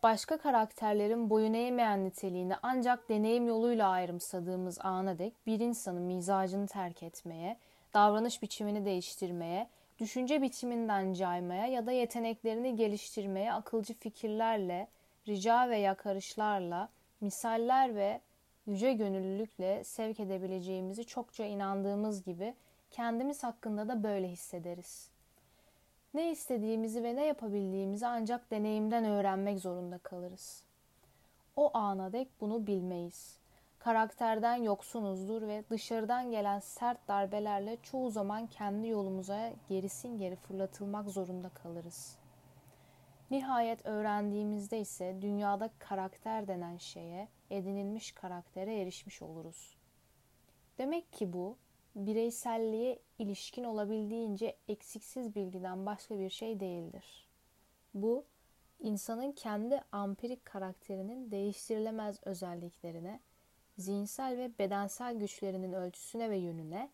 Başka 0.03 0.37
karakterlerin 0.37 1.29
boyun 1.29 1.53
eğmeyen 1.53 2.05
niteliğini 2.05 2.55
ancak 2.61 3.09
deneyim 3.09 3.47
yoluyla 3.47 3.89
ayrımsadığımız 3.89 4.79
ana 4.81 5.19
dek 5.19 5.33
bir 5.47 5.59
insanın 5.59 6.01
mizacını 6.01 6.67
terk 6.67 7.03
etmeye, 7.03 7.57
davranış 7.93 8.41
biçimini 8.41 8.85
değiştirmeye, 8.85 9.69
düşünce 9.99 10.41
biçiminden 10.41 11.13
caymaya 11.13 11.67
ya 11.67 11.85
da 11.85 11.91
yeteneklerini 11.91 12.75
geliştirmeye 12.75 13.53
akılcı 13.53 13.93
fikirlerle, 13.93 14.87
rica 15.27 15.69
ve 15.69 15.77
yakarışlarla, 15.77 16.89
misaller 17.21 17.95
ve 17.95 18.21
yüce 18.67 18.93
gönüllülükle 18.93 19.83
sevk 19.83 20.19
edebileceğimizi 20.19 21.05
çokça 21.05 21.45
inandığımız 21.45 22.23
gibi 22.23 22.55
kendimiz 22.91 23.43
hakkında 23.43 23.87
da 23.87 24.03
böyle 24.03 24.27
hissederiz. 24.27 25.09
Ne 26.13 26.31
istediğimizi 26.31 27.03
ve 27.03 27.15
ne 27.15 27.25
yapabildiğimizi 27.25 28.07
ancak 28.07 28.51
deneyimden 28.51 29.05
öğrenmek 29.05 29.59
zorunda 29.59 29.97
kalırız. 29.97 30.63
O 31.55 31.77
ana 31.77 32.13
dek 32.13 32.27
bunu 32.41 32.67
bilmeyiz. 32.67 33.37
Karakterden 33.79 34.55
yoksunuzdur 34.55 35.41
ve 35.41 35.63
dışarıdan 35.69 36.31
gelen 36.31 36.59
sert 36.59 37.07
darbelerle 37.07 37.77
çoğu 37.83 38.09
zaman 38.09 38.47
kendi 38.47 38.87
yolumuza 38.87 39.53
gerisin 39.69 40.17
geri 40.17 40.35
fırlatılmak 40.35 41.09
zorunda 41.09 41.49
kalırız.'' 41.49 42.25
Nihayet 43.31 43.85
öğrendiğimizde 43.85 44.79
ise 44.79 45.15
dünyada 45.21 45.69
karakter 45.79 46.47
denen 46.47 46.77
şeye, 46.77 47.27
edinilmiş 47.49 48.11
karaktere 48.11 48.81
erişmiş 48.81 49.21
oluruz. 49.21 49.77
Demek 50.77 51.13
ki 51.13 51.33
bu, 51.33 51.57
bireyselliğe 51.95 52.99
ilişkin 53.19 53.63
olabildiğince 53.63 54.57
eksiksiz 54.67 55.35
bilgiden 55.35 55.85
başka 55.85 56.19
bir 56.19 56.29
şey 56.29 56.59
değildir. 56.59 57.27
Bu, 57.93 58.25
insanın 58.79 59.31
kendi 59.31 59.81
ampirik 59.91 60.45
karakterinin 60.45 61.31
değiştirilemez 61.31 62.19
özelliklerine, 62.25 63.19
zihinsel 63.77 64.37
ve 64.37 64.51
bedensel 64.59 65.15
güçlerinin 65.15 65.73
ölçüsüne 65.73 66.29
ve 66.29 66.37
yönüne, 66.37 66.89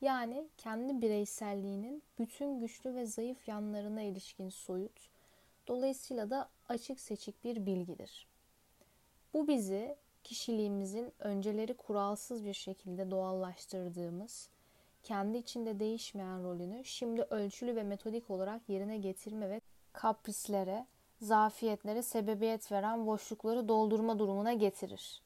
yani 0.00 0.48
kendi 0.56 1.02
bireyselliğinin 1.02 2.02
bütün 2.18 2.60
güçlü 2.60 2.94
ve 2.94 3.06
zayıf 3.06 3.48
yanlarına 3.48 4.02
ilişkin 4.02 4.48
soyut, 4.48 5.08
Dolayısıyla 5.68 6.30
da 6.30 6.50
açık 6.68 7.00
seçik 7.00 7.44
bir 7.44 7.66
bilgidir. 7.66 8.26
Bu 9.36 9.48
bizi 9.48 9.96
kişiliğimizin 10.24 11.12
önceleri 11.18 11.74
kuralsız 11.74 12.44
bir 12.44 12.52
şekilde 12.52 13.10
doğallaştırdığımız, 13.10 14.48
kendi 15.02 15.38
içinde 15.38 15.80
değişmeyen 15.80 16.44
rolünü 16.44 16.84
şimdi 16.84 17.22
ölçülü 17.22 17.76
ve 17.76 17.82
metodik 17.82 18.30
olarak 18.30 18.68
yerine 18.68 18.96
getirme 18.96 19.50
ve 19.50 19.60
kaprislere, 19.92 20.86
zafiyetlere 21.20 22.02
sebebiyet 22.02 22.72
veren 22.72 23.06
boşlukları 23.06 23.68
doldurma 23.68 24.18
durumuna 24.18 24.52
getirir. 24.52 25.22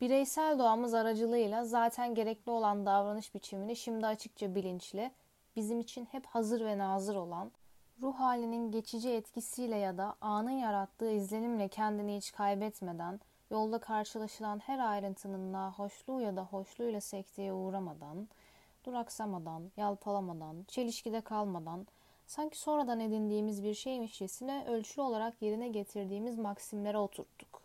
Bireysel 0.00 0.58
doğamız 0.58 0.94
aracılığıyla 0.94 1.64
zaten 1.64 2.14
gerekli 2.14 2.50
olan 2.50 2.86
davranış 2.86 3.34
biçimini 3.34 3.76
şimdi 3.76 4.06
açıkça 4.06 4.54
bilinçli, 4.54 5.10
bizim 5.56 5.80
için 5.80 6.04
hep 6.04 6.26
hazır 6.26 6.64
ve 6.64 6.78
nazır 6.78 7.16
olan, 7.16 7.52
ruh 8.02 8.14
halinin 8.14 8.70
geçici 8.70 9.10
etkisiyle 9.10 9.76
ya 9.76 9.98
da 9.98 10.16
anın 10.20 10.50
yarattığı 10.50 11.10
izlenimle 11.10 11.68
kendini 11.68 12.16
hiç 12.16 12.32
kaybetmeden, 12.32 13.20
yolda 13.50 13.78
karşılaşılan 13.78 14.58
her 14.58 14.78
ayrıntının 14.78 15.52
nahoşluğu 15.52 16.20
ya 16.20 16.36
da 16.36 16.44
hoşluğuyla 16.44 17.00
sekteye 17.00 17.52
uğramadan, 17.52 18.28
duraksamadan, 18.86 19.70
yalpalamadan, 19.76 20.64
çelişkide 20.68 21.20
kalmadan, 21.20 21.86
sanki 22.26 22.58
sonradan 22.58 23.00
edindiğimiz 23.00 23.64
bir 23.64 23.74
şeymişçesine 23.74 24.64
ölçülü 24.68 25.02
olarak 25.02 25.42
yerine 25.42 25.68
getirdiğimiz 25.68 26.38
maksimlere 26.38 26.98
oturttuk. 26.98 27.62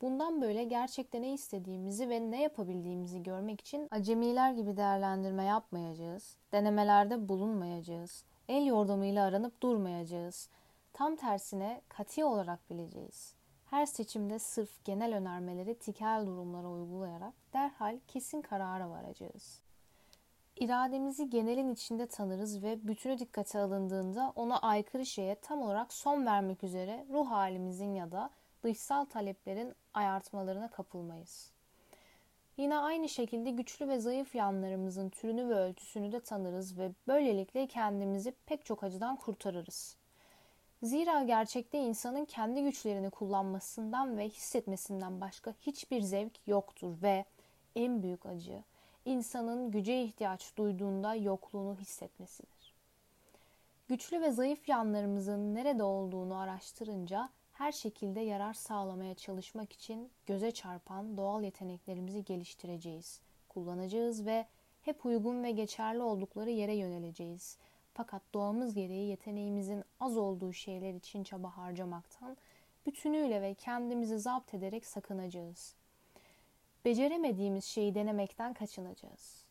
Bundan 0.00 0.42
böyle 0.42 0.64
gerçekten 0.64 1.22
ne 1.22 1.32
istediğimizi 1.32 2.08
ve 2.08 2.30
ne 2.30 2.42
yapabildiğimizi 2.42 3.22
görmek 3.22 3.60
için 3.60 3.88
acemiler 3.90 4.52
gibi 4.52 4.76
değerlendirme 4.76 5.44
yapmayacağız, 5.44 6.36
denemelerde 6.52 7.28
bulunmayacağız, 7.28 8.24
el 8.48 8.66
yordamıyla 8.66 9.24
aranıp 9.24 9.62
durmayacağız. 9.62 10.48
Tam 10.92 11.16
tersine 11.16 11.82
kati 11.88 12.24
olarak 12.24 12.70
bileceğiz. 12.70 13.34
Her 13.70 13.86
seçimde 13.86 14.38
sırf 14.38 14.84
genel 14.84 15.16
önermeleri 15.16 15.78
tikel 15.78 16.26
durumlara 16.26 16.68
uygulayarak 16.68 17.34
derhal 17.52 17.98
kesin 18.08 18.42
karara 18.42 18.90
varacağız. 18.90 19.60
İrademizi 20.56 21.30
genelin 21.30 21.74
içinde 21.74 22.06
tanırız 22.06 22.62
ve 22.62 22.88
bütünü 22.88 23.18
dikkate 23.18 23.58
alındığında 23.58 24.32
ona 24.36 24.58
aykırı 24.58 25.06
şeye 25.06 25.34
tam 25.34 25.62
olarak 25.62 25.92
son 25.92 26.26
vermek 26.26 26.64
üzere 26.64 27.06
ruh 27.10 27.30
halimizin 27.30 27.94
ya 27.94 28.12
da 28.12 28.30
dışsal 28.62 29.04
taleplerin 29.04 29.74
ayartmalarına 29.94 30.70
kapılmayız. 30.70 31.55
Yine 32.56 32.78
aynı 32.78 33.08
şekilde 33.08 33.50
güçlü 33.50 33.88
ve 33.88 33.98
zayıf 33.98 34.34
yanlarımızın 34.34 35.08
türünü 35.08 35.48
ve 35.48 35.54
ölçüsünü 35.54 36.12
de 36.12 36.20
tanırız 36.20 36.78
ve 36.78 36.90
böylelikle 37.06 37.66
kendimizi 37.66 38.34
pek 38.46 38.64
çok 38.64 38.84
acıdan 38.84 39.16
kurtarırız. 39.16 39.96
Zira 40.82 41.22
gerçekte 41.22 41.78
insanın 41.78 42.24
kendi 42.24 42.62
güçlerini 42.62 43.10
kullanmasından 43.10 44.18
ve 44.18 44.28
hissetmesinden 44.28 45.20
başka 45.20 45.54
hiçbir 45.60 46.00
zevk 46.00 46.48
yoktur 46.48 47.02
ve 47.02 47.24
en 47.76 48.02
büyük 48.02 48.26
acı 48.26 48.62
insanın 49.04 49.70
güce 49.70 50.02
ihtiyaç 50.02 50.56
duyduğunda 50.56 51.14
yokluğunu 51.14 51.76
hissetmesidir. 51.80 52.74
Güçlü 53.88 54.20
ve 54.20 54.30
zayıf 54.30 54.68
yanlarımızın 54.68 55.54
nerede 55.54 55.82
olduğunu 55.82 56.38
araştırınca 56.38 57.28
her 57.58 57.72
şekilde 57.72 58.20
yarar 58.20 58.54
sağlamaya 58.54 59.14
çalışmak 59.14 59.72
için 59.72 60.10
göze 60.26 60.50
çarpan 60.50 61.16
doğal 61.16 61.42
yeteneklerimizi 61.42 62.24
geliştireceğiz, 62.24 63.20
kullanacağız 63.48 64.26
ve 64.26 64.46
hep 64.82 65.06
uygun 65.06 65.42
ve 65.42 65.50
geçerli 65.50 66.02
oldukları 66.02 66.50
yere 66.50 66.74
yöneleceğiz. 66.74 67.58
Fakat 67.94 68.22
doğamız 68.34 68.74
gereği 68.74 69.08
yeteneğimizin 69.08 69.84
az 70.00 70.16
olduğu 70.16 70.52
şeyler 70.52 70.94
için 70.94 71.24
çaba 71.24 71.56
harcamaktan 71.56 72.36
bütünüyle 72.86 73.42
ve 73.42 73.54
kendimizi 73.54 74.18
zapt 74.18 74.54
ederek 74.54 74.86
sakınacağız. 74.86 75.74
Beceremediğimiz 76.84 77.64
şeyi 77.64 77.94
denemekten 77.94 78.54
kaçınacağız. 78.54 79.44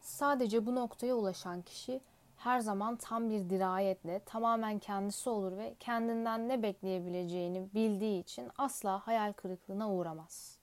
Sadece 0.00 0.66
bu 0.66 0.74
noktaya 0.74 1.14
ulaşan 1.14 1.62
kişi 1.62 2.00
her 2.44 2.60
zaman 2.60 2.96
tam 2.96 3.30
bir 3.30 3.50
dirayetle 3.50 4.20
tamamen 4.26 4.78
kendisi 4.78 5.30
olur 5.30 5.56
ve 5.56 5.74
kendinden 5.80 6.48
ne 6.48 6.62
bekleyebileceğini 6.62 7.74
bildiği 7.74 8.20
için 8.20 8.50
asla 8.58 9.06
hayal 9.06 9.32
kırıklığına 9.32 9.92
uğramaz. 9.92 10.58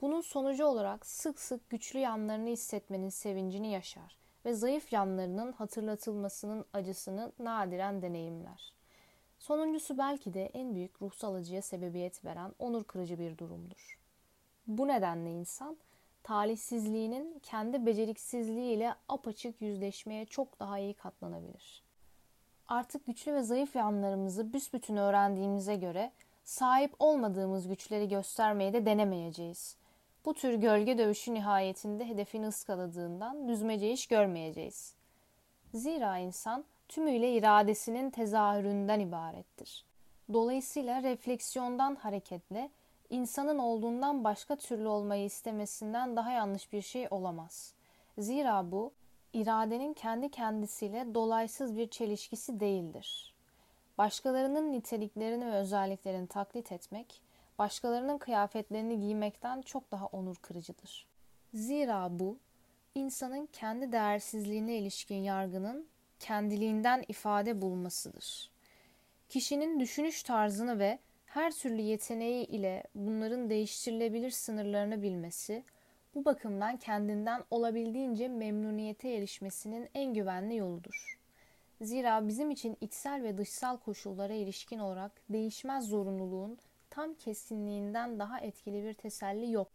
Bunun 0.00 0.20
sonucu 0.20 0.64
olarak 0.64 1.06
sık 1.06 1.40
sık 1.40 1.70
güçlü 1.70 1.98
yanlarını 1.98 2.48
hissetmenin 2.48 3.08
sevincini 3.08 3.72
yaşar 3.72 4.16
ve 4.44 4.54
zayıf 4.54 4.92
yanlarının 4.92 5.52
hatırlatılmasının 5.52 6.64
acısını 6.72 7.32
nadiren 7.38 8.02
deneyimler. 8.02 8.72
Sonuncusu 9.38 9.98
belki 9.98 10.34
de 10.34 10.46
en 10.46 10.74
büyük 10.74 11.02
ruhsal 11.02 11.34
acıya 11.34 11.62
sebebiyet 11.62 12.24
veren 12.24 12.52
onur 12.58 12.84
kırıcı 12.84 13.18
bir 13.18 13.38
durumdur. 13.38 13.98
Bu 14.66 14.88
nedenle 14.88 15.30
insan 15.30 15.76
talihsizliğinin 16.24 17.38
kendi 17.42 17.86
beceriksizliğiyle 17.86 18.94
apaçık 19.08 19.62
yüzleşmeye 19.62 20.26
çok 20.26 20.60
daha 20.60 20.78
iyi 20.78 20.94
katlanabilir. 20.94 21.82
Artık 22.68 23.06
güçlü 23.06 23.34
ve 23.34 23.42
zayıf 23.42 23.76
yanlarımızı 23.76 24.52
büsbütün 24.52 24.96
öğrendiğimize 24.96 25.76
göre 25.76 26.12
sahip 26.44 26.94
olmadığımız 26.98 27.68
güçleri 27.68 28.08
göstermeye 28.08 28.72
de 28.72 28.86
denemeyeceğiz. 28.86 29.76
Bu 30.24 30.34
tür 30.34 30.54
gölge 30.54 30.98
dövüşü 30.98 31.34
nihayetinde 31.34 32.08
hedefini 32.08 32.46
ıskaladığından 32.46 33.48
düzmece 33.48 33.92
iş 33.92 34.06
görmeyeceğiz. 34.06 34.94
Zira 35.74 36.18
insan 36.18 36.64
tümüyle 36.88 37.32
iradesinin 37.32 38.10
tezahüründen 38.10 39.00
ibarettir. 39.00 39.84
Dolayısıyla 40.32 41.02
refleksiyondan 41.02 41.94
hareketle 41.94 42.70
insanın 43.12 43.58
olduğundan 43.58 44.24
başka 44.24 44.56
türlü 44.56 44.88
olmayı 44.88 45.24
istemesinden 45.24 46.16
daha 46.16 46.32
yanlış 46.32 46.72
bir 46.72 46.82
şey 46.82 47.08
olamaz. 47.10 47.74
Zira 48.18 48.72
bu 48.72 48.92
iradenin 49.32 49.94
kendi 49.94 50.30
kendisiyle 50.30 51.14
dolaysız 51.14 51.76
bir 51.76 51.88
çelişkisi 51.88 52.60
değildir. 52.60 53.34
Başkalarının 53.98 54.72
niteliklerini 54.72 55.46
ve 55.46 55.54
özelliklerini 55.54 56.26
taklit 56.26 56.72
etmek, 56.72 57.20
başkalarının 57.58 58.18
kıyafetlerini 58.18 59.00
giymekten 59.00 59.62
çok 59.62 59.92
daha 59.92 60.06
onur 60.06 60.36
kırıcıdır. 60.36 61.06
Zira 61.54 62.08
bu, 62.10 62.38
insanın 62.94 63.48
kendi 63.52 63.92
değersizliğine 63.92 64.76
ilişkin 64.76 65.16
yargının 65.16 65.86
kendiliğinden 66.20 67.04
ifade 67.08 67.62
bulmasıdır. 67.62 68.50
Kişinin 69.28 69.80
düşünüş 69.80 70.22
tarzını 70.22 70.78
ve 70.78 70.98
her 71.34 71.52
türlü 71.52 71.80
yeteneği 71.80 72.46
ile 72.46 72.84
bunların 72.94 73.50
değiştirilebilir 73.50 74.30
sınırlarını 74.30 75.02
bilmesi, 75.02 75.64
bu 76.14 76.24
bakımdan 76.24 76.76
kendinden 76.76 77.44
olabildiğince 77.50 78.28
memnuniyete 78.28 79.08
erişmesinin 79.10 79.88
en 79.94 80.14
güvenli 80.14 80.56
yoludur. 80.56 81.18
Zira 81.80 82.28
bizim 82.28 82.50
için 82.50 82.76
içsel 82.80 83.22
ve 83.22 83.38
dışsal 83.38 83.76
koşullara 83.76 84.32
ilişkin 84.32 84.78
olarak 84.78 85.12
değişmez 85.30 85.88
zorunluluğun 85.88 86.58
tam 86.90 87.14
kesinliğinden 87.14 88.18
daha 88.18 88.40
etkili 88.40 88.84
bir 88.84 88.94
teselli 88.94 89.52
yok. 89.52 89.68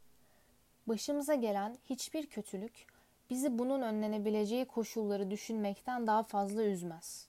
Başımıza 0.87 1.35
gelen 1.35 1.77
hiçbir 1.85 2.27
kötülük 2.27 2.85
bizi 3.29 3.59
bunun 3.59 3.81
önlenebileceği 3.81 4.65
koşulları 4.65 5.31
düşünmekten 5.31 6.07
daha 6.07 6.23
fazla 6.23 6.63
üzmez. 6.63 7.27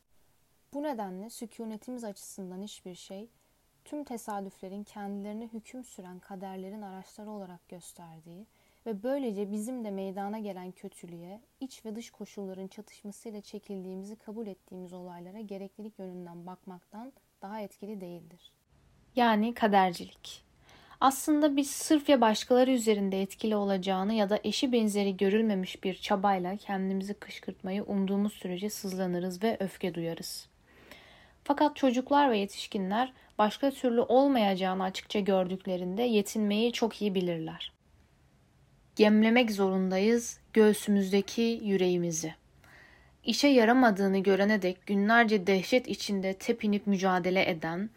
Bu 0.74 0.82
nedenle 0.82 1.30
sükunetimiz 1.30 2.04
açısından 2.04 2.62
hiçbir 2.62 2.94
şey 2.94 3.28
tüm 3.88 4.04
tesadüflerin 4.04 4.84
kendilerine 4.84 5.46
hüküm 5.46 5.84
süren 5.84 6.18
kaderlerin 6.18 6.82
araçları 6.82 7.30
olarak 7.30 7.68
gösterdiği 7.68 8.46
ve 8.86 9.02
böylece 9.02 9.52
bizim 9.52 9.84
de 9.84 9.90
meydana 9.90 10.38
gelen 10.38 10.72
kötülüğe, 10.72 11.40
iç 11.60 11.84
ve 11.84 11.96
dış 11.96 12.10
koşulların 12.10 12.66
çatışmasıyla 12.66 13.40
çekildiğimizi 13.40 14.16
kabul 14.16 14.46
ettiğimiz 14.46 14.92
olaylara 14.92 15.40
gereklilik 15.40 15.98
yönünden 15.98 16.46
bakmaktan 16.46 17.12
daha 17.42 17.60
etkili 17.60 18.00
değildir. 18.00 18.52
Yani 19.16 19.54
kadercilik. 19.54 20.44
Aslında 21.00 21.56
biz 21.56 21.70
sırf 21.70 22.08
ya 22.08 22.20
başkaları 22.20 22.70
üzerinde 22.70 23.22
etkili 23.22 23.56
olacağını 23.56 24.14
ya 24.14 24.30
da 24.30 24.38
eşi 24.44 24.72
benzeri 24.72 25.16
görülmemiş 25.16 25.84
bir 25.84 25.94
çabayla 25.94 26.56
kendimizi 26.56 27.14
kışkırtmayı 27.14 27.84
umduğumuz 27.84 28.32
sürece 28.32 28.70
sızlanırız 28.70 29.42
ve 29.42 29.56
öfke 29.60 29.94
duyarız. 29.94 30.48
Fakat 31.44 31.76
çocuklar 31.76 32.30
ve 32.30 32.38
yetişkinler 32.38 33.12
başka 33.38 33.70
türlü 33.70 34.00
olmayacağını 34.00 34.82
açıkça 34.82 35.20
gördüklerinde 35.20 36.02
yetinmeyi 36.02 36.72
çok 36.72 37.02
iyi 37.02 37.14
bilirler. 37.14 37.72
Gemlemek 38.96 39.50
zorundayız 39.50 40.40
göğsümüzdeki 40.52 41.60
yüreğimizi. 41.62 42.34
İşe 43.24 43.48
yaramadığını 43.48 44.18
görene 44.18 44.62
dek 44.62 44.86
günlerce 44.86 45.46
dehşet 45.46 45.88
içinde 45.88 46.32
tepinip 46.32 46.86
mücadele 46.86 47.50
eden, 47.50 47.90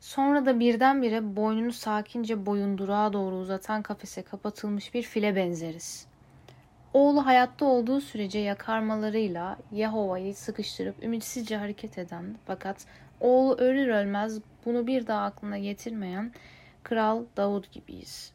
sonra 0.00 0.46
da 0.46 0.60
birdenbire 0.60 1.36
boynunu 1.36 1.72
sakince 1.72 2.46
boyunduruğa 2.46 3.12
doğru 3.12 3.34
uzatan 3.36 3.82
kafese 3.82 4.22
kapatılmış 4.22 4.94
bir 4.94 5.02
file 5.02 5.36
benzeriz. 5.36 6.06
Oğlu 6.94 7.26
hayatta 7.26 7.64
olduğu 7.64 8.00
sürece 8.00 8.38
yakarmalarıyla 8.38 9.58
Yahova'yı 9.72 10.34
sıkıştırıp 10.34 11.04
ümitsizce 11.04 11.56
hareket 11.56 11.98
eden 11.98 12.36
fakat 12.46 12.86
oğlu 13.20 13.56
ölür 13.56 13.88
ölmez 13.88 14.40
bunu 14.64 14.86
bir 14.86 15.06
daha 15.06 15.24
aklına 15.24 15.58
getirmeyen 15.58 16.32
Kral 16.82 17.24
Davud 17.36 17.64
gibiyiz. 17.72 18.32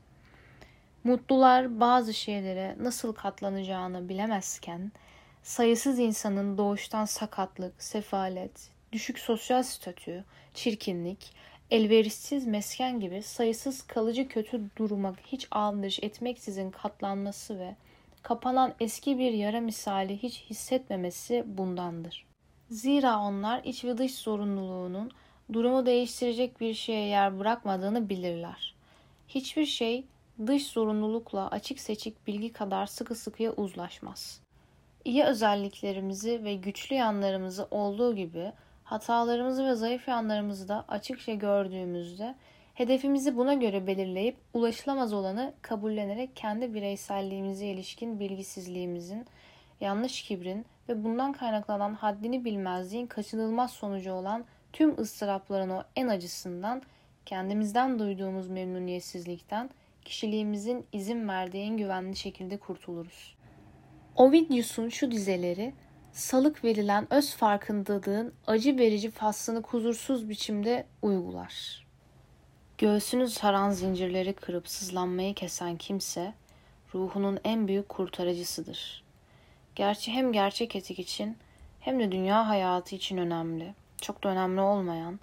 Mutlular 1.04 1.80
bazı 1.80 2.14
şeylere 2.14 2.76
nasıl 2.80 3.14
katlanacağını 3.14 4.10
bilemezken 4.10 4.92
sayısız 5.44 6.00
insanın 6.00 6.58
doğuştan 6.58 7.06
sakatlık, 7.06 7.84
sefalet, 7.84 8.70
düşük 8.92 9.20
sosyal 9.20 9.64
statü, 9.64 10.24
çirkinlik, 10.54 11.34
elverişsiz 11.72 12.48
mesken 12.48 13.00
gibi 13.00 13.24
sayısız 13.24 13.82
kalıcı 13.82 14.28
kötü 14.28 14.62
duruma 14.78 15.16
hiç 15.26 15.48
aldırış 15.52 16.00
etmeksizin 16.04 16.72
katlanması 16.72 17.60
ve 17.60 17.76
kapanan 18.24 18.74
eski 18.80 19.18
bir 19.18 19.32
yara 19.32 19.62
misali 19.62 20.18
hiç 20.18 20.46
hissetmemesi 20.50 21.44
bundandır. 21.48 22.29
Zira 22.70 23.20
onlar 23.20 23.62
iç 23.64 23.86
ve 23.86 23.98
dış 23.98 24.16
zorunluluğunun 24.16 25.12
durumu 25.54 25.86
değiştirecek 25.86 26.62
bir 26.62 26.74
şeye 26.74 27.08
yer 27.08 27.40
bırakmadığını 27.40 28.10
bilirler. 28.10 28.76
Hiçbir 29.28 29.66
şey 29.66 30.06
dış 30.48 30.68
zorunlulukla 30.68 31.48
açık 31.48 31.80
seçik 31.80 32.28
bilgi 32.28 32.54
kadar 32.54 32.86
sıkı 32.86 33.16
sıkıya 33.16 33.52
uzlaşmaz. 33.52 34.42
İyi 35.06 35.24
özelliklerimizi 35.24 36.44
ve 36.44 36.56
güçlü 36.56 36.96
yanlarımızı 36.96 37.68
olduğu 37.72 38.16
gibi 38.16 38.52
hatalarımızı 38.84 39.66
ve 39.66 39.76
zayıf 39.76 40.08
yanlarımızı 40.08 40.68
da 40.68 40.86
açıkça 40.88 41.34
gördüğümüzde 41.34 42.36
hedefimizi 42.74 43.38
buna 43.38 43.54
göre 43.54 43.88
belirleyip 43.88 44.36
ulaşılamaz 44.54 45.14
olanı 45.14 45.54
kabullenerek 45.62 46.36
kendi 46.36 46.74
bireyselliğimize 46.74 47.66
ilişkin 47.66 48.20
bilgisizliğimizin, 48.20 49.26
yanlış 49.82 50.22
kibrin 50.22 50.66
ve 50.90 51.04
bundan 51.04 51.34
kaynaklanan 51.34 51.94
haddini 51.94 52.46
bilmezliğin 52.46 53.08
kaçınılmaz 53.08 53.72
sonucu 53.72 54.12
olan 54.12 54.46
tüm 54.74 55.02
ıstırapların 55.02 55.70
o 55.70 55.84
en 55.96 56.08
acısından, 56.08 56.82
kendimizden 57.26 58.00
duyduğumuz 58.00 58.48
memnuniyetsizlikten, 58.48 59.70
kişiliğimizin 60.06 60.86
izin 60.92 61.28
verdiği 61.28 61.64
en 61.64 61.78
güvenli 61.78 62.16
şekilde 62.16 62.58
kurtuluruz. 62.58 63.36
Ovidius'un 64.16 64.90
şu 64.90 65.12
dizeleri, 65.12 65.74
salık 66.12 66.64
verilen 66.64 67.14
öz 67.14 67.36
farkındalığın 67.36 68.34
acı 68.48 68.78
verici 68.78 69.12
faslını 69.12 69.62
kusursuz 69.62 70.30
biçimde 70.30 70.86
uygular. 71.02 71.86
Göğsünü 72.78 73.28
saran 73.28 73.70
zincirleri 73.70 74.34
kırıp 74.34 74.68
sızlanmayı 74.68 75.34
kesen 75.34 75.78
kimse, 75.78 76.34
ruhunun 76.94 77.40
en 77.44 77.68
büyük 77.68 77.90
kurtarıcısıdır. 77.90 79.09
Gerçi 79.80 80.12
hem 80.12 80.34
gerçek 80.34 80.76
etik 80.76 81.00
için 81.00 81.38
hem 81.80 82.00
de 82.00 82.12
dünya 82.12 82.48
hayatı 82.48 82.96
için 82.96 83.18
önemli 83.18 83.74
çok 84.02 84.24
da 84.24 84.30
önemli 84.30 84.62
olmayan, 84.62 85.20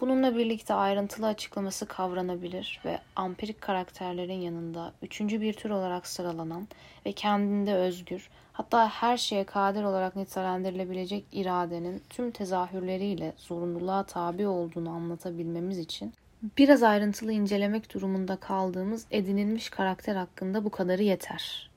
Bununla 0.00 0.36
birlikte 0.36 0.74
ayrıntılı 0.74 1.26
açıklaması 1.26 1.86
kavranabilir 1.86 2.80
ve 2.84 2.98
ampirik 3.16 3.60
karakterlerin 3.60 4.40
yanında 4.40 4.92
üçüncü 5.02 5.40
bir 5.40 5.52
tür 5.52 5.70
olarak 5.70 6.06
sıralanan 6.06 6.68
ve 7.06 7.12
kendinde 7.12 7.74
özgür, 7.74 8.30
hatta 8.52 8.88
her 8.88 9.16
şeye 9.16 9.44
kadir 9.44 9.82
olarak 9.82 10.16
nitelendirilebilecek 10.16 11.24
iradenin 11.32 12.02
tüm 12.10 12.30
tezahürleriyle 12.30 13.32
zorunluluğa 13.36 14.02
tabi 14.02 14.46
olduğunu 14.46 14.90
anlatabilmemiz 14.90 15.78
için 15.78 16.14
biraz 16.58 16.82
ayrıntılı 16.82 17.32
incelemek 17.32 17.94
durumunda 17.94 18.36
kaldığımız 18.36 19.06
edinilmiş 19.10 19.70
karakter 19.70 20.16
hakkında 20.16 20.64
bu 20.64 20.70
kadarı 20.70 21.02
yeter. 21.02 21.70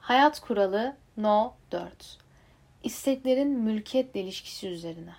Hayat 0.00 0.40
kuralı 0.40 0.96
No 1.18 1.52
4 1.72 2.18
İsteklerin 2.82 3.48
mülkiyetle 3.48 4.20
ilişkisi 4.20 4.68
üzerine. 4.68 5.14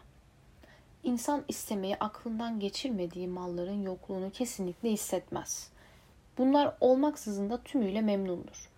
İnsan 1.04 1.46
istemeyi 1.48 1.96
aklından 2.00 2.60
geçirmediği 2.60 3.28
malların 3.28 3.82
yokluğunu 3.82 4.32
kesinlikle 4.32 4.92
hissetmez. 4.92 5.70
Bunlar 6.38 6.78
olmaksızın 6.82 7.50
da 7.50 7.64
tümüyle 7.64 8.02
memnundur. 8.02 8.70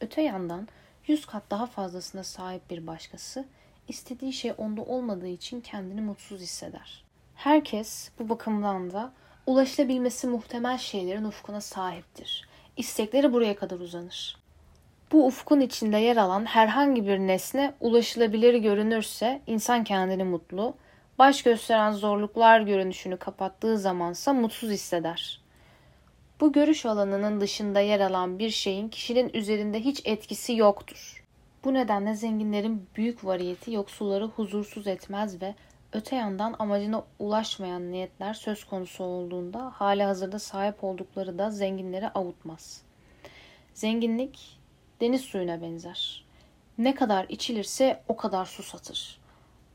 Öte 0.00 0.22
yandan 0.22 0.68
yüz 1.06 1.26
kat 1.26 1.42
daha 1.50 1.66
fazlasına 1.66 2.24
sahip 2.24 2.70
bir 2.70 2.86
başkası 2.86 3.44
istediği 3.88 4.32
şey 4.32 4.54
onda 4.58 4.82
olmadığı 4.82 5.28
için 5.28 5.60
kendini 5.60 6.00
mutsuz 6.00 6.40
hisseder. 6.40 7.04
Herkes 7.34 8.10
bu 8.18 8.28
bakımdan 8.28 8.90
da 8.90 9.12
ulaşılabilmesi 9.46 10.26
muhtemel 10.26 10.78
şeylerin 10.78 11.24
ufkuna 11.24 11.60
sahiptir. 11.60 12.48
İstekleri 12.76 13.32
buraya 13.32 13.56
kadar 13.56 13.80
uzanır. 13.80 14.39
Bu 15.12 15.26
ufkun 15.26 15.60
içinde 15.60 15.98
yer 15.98 16.16
alan 16.16 16.44
herhangi 16.44 17.06
bir 17.06 17.18
nesne 17.18 17.74
ulaşılabilir 17.80 18.54
görünürse 18.54 19.42
insan 19.46 19.84
kendini 19.84 20.24
mutlu, 20.24 20.74
baş 21.18 21.42
gösteren 21.42 21.92
zorluklar 21.92 22.60
görünüşünü 22.60 23.16
kapattığı 23.16 23.78
zamansa 23.78 24.32
mutsuz 24.32 24.70
hisseder. 24.70 25.40
Bu 26.40 26.52
görüş 26.52 26.86
alanının 26.86 27.40
dışında 27.40 27.80
yer 27.80 28.00
alan 28.00 28.38
bir 28.38 28.50
şeyin 28.50 28.88
kişinin 28.88 29.30
üzerinde 29.34 29.80
hiç 29.80 30.02
etkisi 30.04 30.56
yoktur. 30.56 31.24
Bu 31.64 31.74
nedenle 31.74 32.14
zenginlerin 32.14 32.86
büyük 32.96 33.24
variyeti 33.24 33.72
yoksulları 33.72 34.24
huzursuz 34.24 34.86
etmez 34.86 35.42
ve 35.42 35.54
öte 35.92 36.16
yandan 36.16 36.56
amacına 36.58 37.04
ulaşmayan 37.18 37.92
niyetler 37.92 38.34
söz 38.34 38.64
konusu 38.64 39.04
olduğunda 39.04 39.72
hali 39.74 40.02
hazırda 40.02 40.38
sahip 40.38 40.84
oldukları 40.84 41.38
da 41.38 41.50
zenginleri 41.50 42.08
avutmaz. 42.08 42.82
Zenginlik 43.74 44.59
deniz 45.00 45.20
suyuna 45.20 45.62
benzer. 45.62 46.24
Ne 46.78 46.94
kadar 46.94 47.26
içilirse 47.28 48.02
o 48.08 48.16
kadar 48.16 48.44
susatır. 48.44 49.20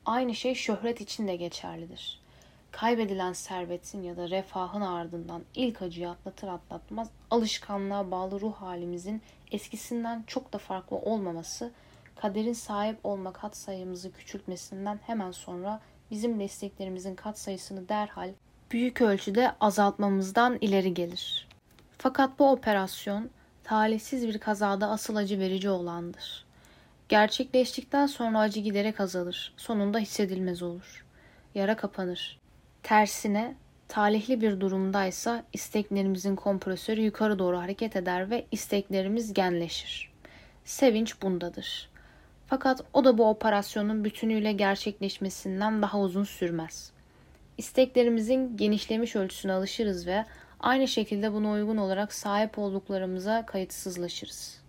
Aynı 0.05 0.35
şey 0.35 0.55
şöhret 0.55 1.01
için 1.01 1.27
de 1.27 1.35
geçerlidir. 1.35 2.19
Kaybedilen 2.71 3.33
servetin 3.33 4.03
ya 4.03 4.17
da 4.17 4.29
refahın 4.29 4.81
ardından 4.81 5.43
ilk 5.55 5.81
acıyı 5.81 6.09
atlatır 6.09 6.47
atlatmaz 6.47 7.09
alışkanlığa 7.31 8.11
bağlı 8.11 8.41
ruh 8.41 8.53
halimizin 8.53 9.21
eskisinden 9.51 10.23
çok 10.27 10.53
da 10.53 10.57
farklı 10.57 10.97
olmaması, 10.97 11.71
kaderin 12.15 12.53
sahip 12.53 12.99
olma 13.03 13.33
kat 13.33 13.57
sayımızı 13.57 14.11
küçültmesinden 14.11 14.99
hemen 15.05 15.31
sonra 15.31 15.81
bizim 16.11 16.39
desteklerimizin 16.39 17.15
kat 17.15 17.39
sayısını 17.39 17.89
derhal 17.89 18.29
büyük 18.71 19.01
ölçüde 19.01 19.51
azaltmamızdan 19.59 20.57
ileri 20.61 20.93
gelir. 20.93 21.47
Fakat 21.97 22.39
bu 22.39 22.51
operasyon 22.51 23.29
talihsiz 23.65 24.27
bir 24.27 24.37
kazada 24.37 24.89
asıl 24.89 25.15
acı 25.15 25.39
verici 25.39 25.69
olandır. 25.69 26.45
Gerçekleştikten 27.09 28.05
sonra 28.05 28.39
acı 28.39 28.59
giderek 28.59 28.99
azalır. 28.99 29.53
Sonunda 29.57 29.99
hissedilmez 29.99 30.61
olur. 30.61 31.05
Yara 31.55 31.75
kapanır. 31.75 32.39
Tersine 32.83 33.55
talihli 33.87 34.41
bir 34.41 34.59
durumdaysa 34.59 35.43
isteklerimizin 35.53 36.35
kompresörü 36.35 37.01
yukarı 37.01 37.39
doğru 37.39 37.57
hareket 37.57 37.95
eder 37.95 38.29
ve 38.29 38.45
isteklerimiz 38.51 39.33
genleşir. 39.33 40.11
Sevinç 40.65 41.21
bundadır. 41.21 41.89
Fakat 42.47 42.81
o 42.93 43.05
da 43.05 43.17
bu 43.17 43.29
operasyonun 43.29 44.03
bütünüyle 44.03 44.51
gerçekleşmesinden 44.51 45.81
daha 45.81 45.99
uzun 45.99 46.23
sürmez. 46.23 46.91
İsteklerimizin 47.57 48.57
genişlemiş 48.57 49.15
ölçüsüne 49.15 49.53
alışırız 49.53 50.07
ve 50.07 50.25
aynı 50.65 50.87
şekilde 50.87 51.33
buna 51.33 51.51
uygun 51.51 51.77
olarak 51.77 52.13
sahip 52.13 52.59
olduklarımıza 52.59 53.45
kayıtsızlaşırız. 53.45 54.61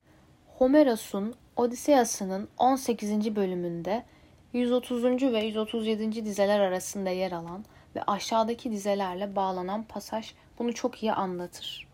Homeros'un 0.59 1.35
Odiseyası'nın 1.57 2.49
18. 2.59 3.37
bölümünde 3.37 4.05
130. 4.53 5.05
ve 5.23 5.45
137. 5.45 6.25
dizeler 6.25 6.61
arasında 6.61 7.11
yer 7.11 7.33
alan 7.33 7.65
ve 7.97 8.03
aşağıdaki 8.03 8.71
dizelerle 8.71 9.37
bağlanan 9.37 9.83
pasaj 9.83 10.35
bunu 10.59 10.73
çok 10.73 11.03
iyi 11.03 11.13
anlatır. 11.13 11.89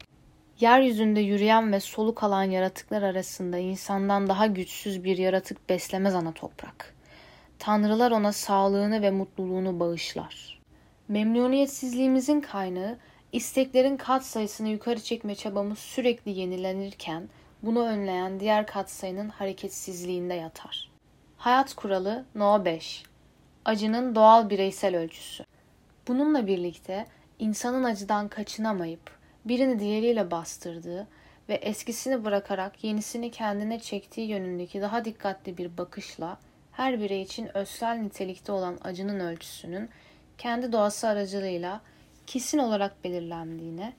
Yeryüzünde 0.61 1.21
yürüyen 1.21 1.73
ve 1.73 1.81
soluk 1.81 2.23
alan 2.23 2.45
yaratıklar 2.45 3.03
arasında 3.03 3.59
insandan 3.59 4.29
daha 4.29 4.47
güçsüz 4.47 5.05
bir 5.05 5.19
yaratık 5.19 5.69
beslemez 5.69 6.15
ana 6.15 6.33
toprak. 6.33 6.95
Tanrılar 7.59 8.11
ona 8.11 8.33
sağlığını 8.33 9.03
ve 9.03 9.11
mutluluğunu 9.11 9.81
bağışlar. 9.81 10.61
Memnuniyetsizliğimizin 11.09 12.41
kaynağı 12.41 12.99
isteklerin 13.33 13.97
kat 13.97 14.25
sayısını 14.25 14.69
yukarı 14.69 15.01
çekme 15.01 15.35
çabamız 15.35 15.79
sürekli 15.79 16.31
yenilenirken 16.31 17.29
bunu 17.63 17.87
önleyen 17.87 18.41
diğer 18.41 18.67
katsayının 18.67 19.29
hareketsizliğinde 19.29 20.35
yatar. 20.35 20.91
Hayat 21.37 21.75
kuralı 21.75 22.25
No 22.35 22.65
5 22.65 23.03
Acının 23.65 24.15
doğal 24.15 24.51
bireysel 24.51 24.97
ölçüsü. 24.97 25.45
Bununla 26.09 26.47
birlikte 26.47 27.07
insanın 27.39 27.85
acıdan 27.85 28.29
kaçınamayıp 28.29 29.11
birini 29.45 29.81
diğeriyle 29.81 30.31
bastırdığı 30.31 31.09
ve 31.49 31.55
eskisini 31.55 32.25
bırakarak 32.25 32.85
yenisini 32.85 33.31
kendine 33.31 33.81
çektiği 33.81 34.29
yönündeki 34.29 34.81
daha 34.81 35.05
dikkatli 35.05 35.59
bir 35.59 35.79
bakışla 35.79 36.39
her 36.73 37.01
birey 37.01 37.23
için 37.23 37.57
özsel 37.57 37.97
nitelikte 37.97 38.53
olan 38.53 38.79
acının 38.85 39.21
ölçüsünün 39.21 39.89
kendi 40.39 40.73
doğası 40.73 41.09
aracılığıyla 41.09 41.81
kesin 42.33 42.59
olarak 42.59 43.05
belirlendiğine, 43.05 43.93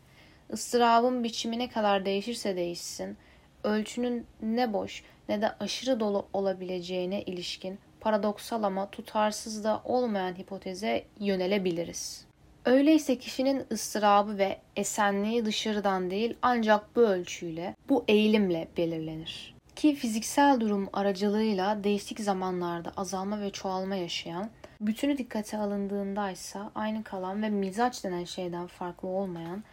ıstırabın 0.54 1.24
biçimi 1.24 1.60
ne 1.60 1.70
kadar 1.70 2.06
değişirse 2.06 2.56
değişsin, 2.56 3.18
ölçünün 3.64 4.26
ne 4.42 4.74
boş 4.74 5.04
ne 5.30 5.42
de 5.42 5.50
aşırı 5.60 6.00
dolu 6.00 6.26
olabileceğine 6.34 7.22
ilişkin 7.22 7.80
paradoksal 8.00 8.64
ama 8.64 8.90
tutarsız 8.90 9.64
da 9.64 9.82
olmayan 9.86 10.38
hipoteze 10.38 11.06
yönelebiliriz. 11.20 12.26
Öyleyse 12.66 13.18
kişinin 13.18 13.64
ıstırabı 13.72 14.38
ve 14.38 14.58
esenliği 14.76 15.46
dışarıdan 15.46 16.12
değil 16.12 16.36
ancak 16.42 16.96
bu 16.96 17.02
ölçüyle, 17.02 17.76
bu 17.90 18.04
eğilimle 18.08 18.68
belirlenir. 18.78 19.56
Ki 19.76 19.96
fiziksel 19.96 20.60
durum 20.60 20.90
aracılığıyla 20.94 21.84
değişik 21.84 22.20
zamanlarda 22.20 22.92
azalma 22.98 23.42
ve 23.42 23.50
çoğalma 23.50 23.96
yaşayan, 23.96 24.50
bütünü 24.88 25.18
dikkate 25.18 25.58
alındığında 25.58 26.32
ise 26.32 26.60
aynı 26.76 27.04
kalan 27.04 27.42
ve 27.42 27.50
mizaç 27.50 28.04
denen 28.04 28.24
şeyden 28.24 28.68
farklı 28.68 29.08
olmayan, 29.08 29.64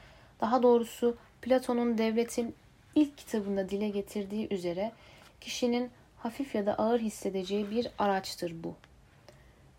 daha 0.41 0.63
doğrusu 0.63 1.17
Platon'un 1.43 1.99
devletin 1.99 2.55
ilk 2.95 3.19
kitabında 3.19 3.69
dile 3.69 3.89
getirdiği 3.89 4.55
üzere 4.55 4.93
kişinin 5.41 5.91
hafif 6.19 6.55
ya 6.55 6.67
da 6.67 6.75
ağır 6.75 7.01
hissedeceği 7.01 7.71
bir 7.71 7.89
araçtır 7.99 8.55
bu. 8.65 8.75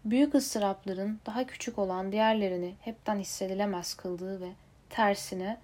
Büyük 0.05 0.35
ıstırapların 0.35 1.19
daha 1.25 1.47
küçük 1.47 1.79
olan 1.79 2.11
diğerlerini 2.11 2.73
hepten 2.81 3.19
hissedilemez 3.19 3.93
kıldığı 3.93 4.41
ve 4.41 4.49
tersine 4.89 5.57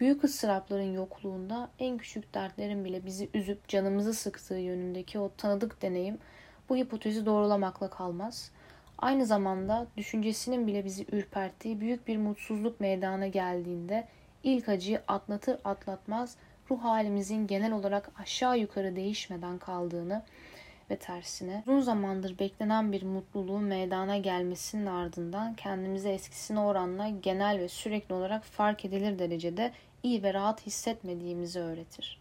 büyük 0.00 0.24
ıstırapların 0.24 0.92
yokluğunda 0.94 1.68
en 1.78 1.98
küçük 1.98 2.34
dertlerin 2.34 2.84
bile 2.84 3.06
bizi 3.06 3.28
üzüp 3.34 3.68
canımızı 3.68 4.14
sıktığı 4.14 4.54
yönündeki 4.54 5.18
o 5.18 5.30
tanıdık 5.36 5.82
deneyim 5.82 6.18
bu 6.68 6.76
hipotezi 6.76 7.26
doğrulamakla 7.26 7.90
kalmaz. 7.90 8.50
Aynı 8.98 9.26
zamanda 9.26 9.86
düşüncesinin 9.96 10.66
bile 10.66 10.84
bizi 10.84 11.06
ürperttiği 11.12 11.80
büyük 11.80 12.08
bir 12.08 12.16
mutsuzluk 12.16 12.80
meydana 12.80 13.26
geldiğinde 13.26 14.08
ilk 14.42 14.68
acıyı 14.68 15.02
atlatır 15.08 15.58
atlatmaz 15.64 16.36
ruh 16.70 16.84
halimizin 16.84 17.46
genel 17.46 17.72
olarak 17.72 18.10
aşağı 18.18 18.58
yukarı 18.58 18.96
değişmeden 18.96 19.58
kaldığını 19.58 20.22
ve 20.90 20.96
tersine 20.96 21.62
uzun 21.66 21.80
zamandır 21.80 22.38
beklenen 22.38 22.92
bir 22.92 23.02
mutluluğun 23.02 23.64
meydana 23.64 24.18
gelmesinin 24.18 24.86
ardından 24.86 25.54
kendimizi 25.54 26.08
eskisine 26.08 26.60
oranla 26.60 27.08
genel 27.08 27.58
ve 27.58 27.68
sürekli 27.68 28.14
olarak 28.14 28.44
fark 28.44 28.84
edilir 28.84 29.18
derecede 29.18 29.72
iyi 30.02 30.22
ve 30.22 30.34
rahat 30.34 30.66
hissetmediğimizi 30.66 31.60
öğretir. 31.60 32.18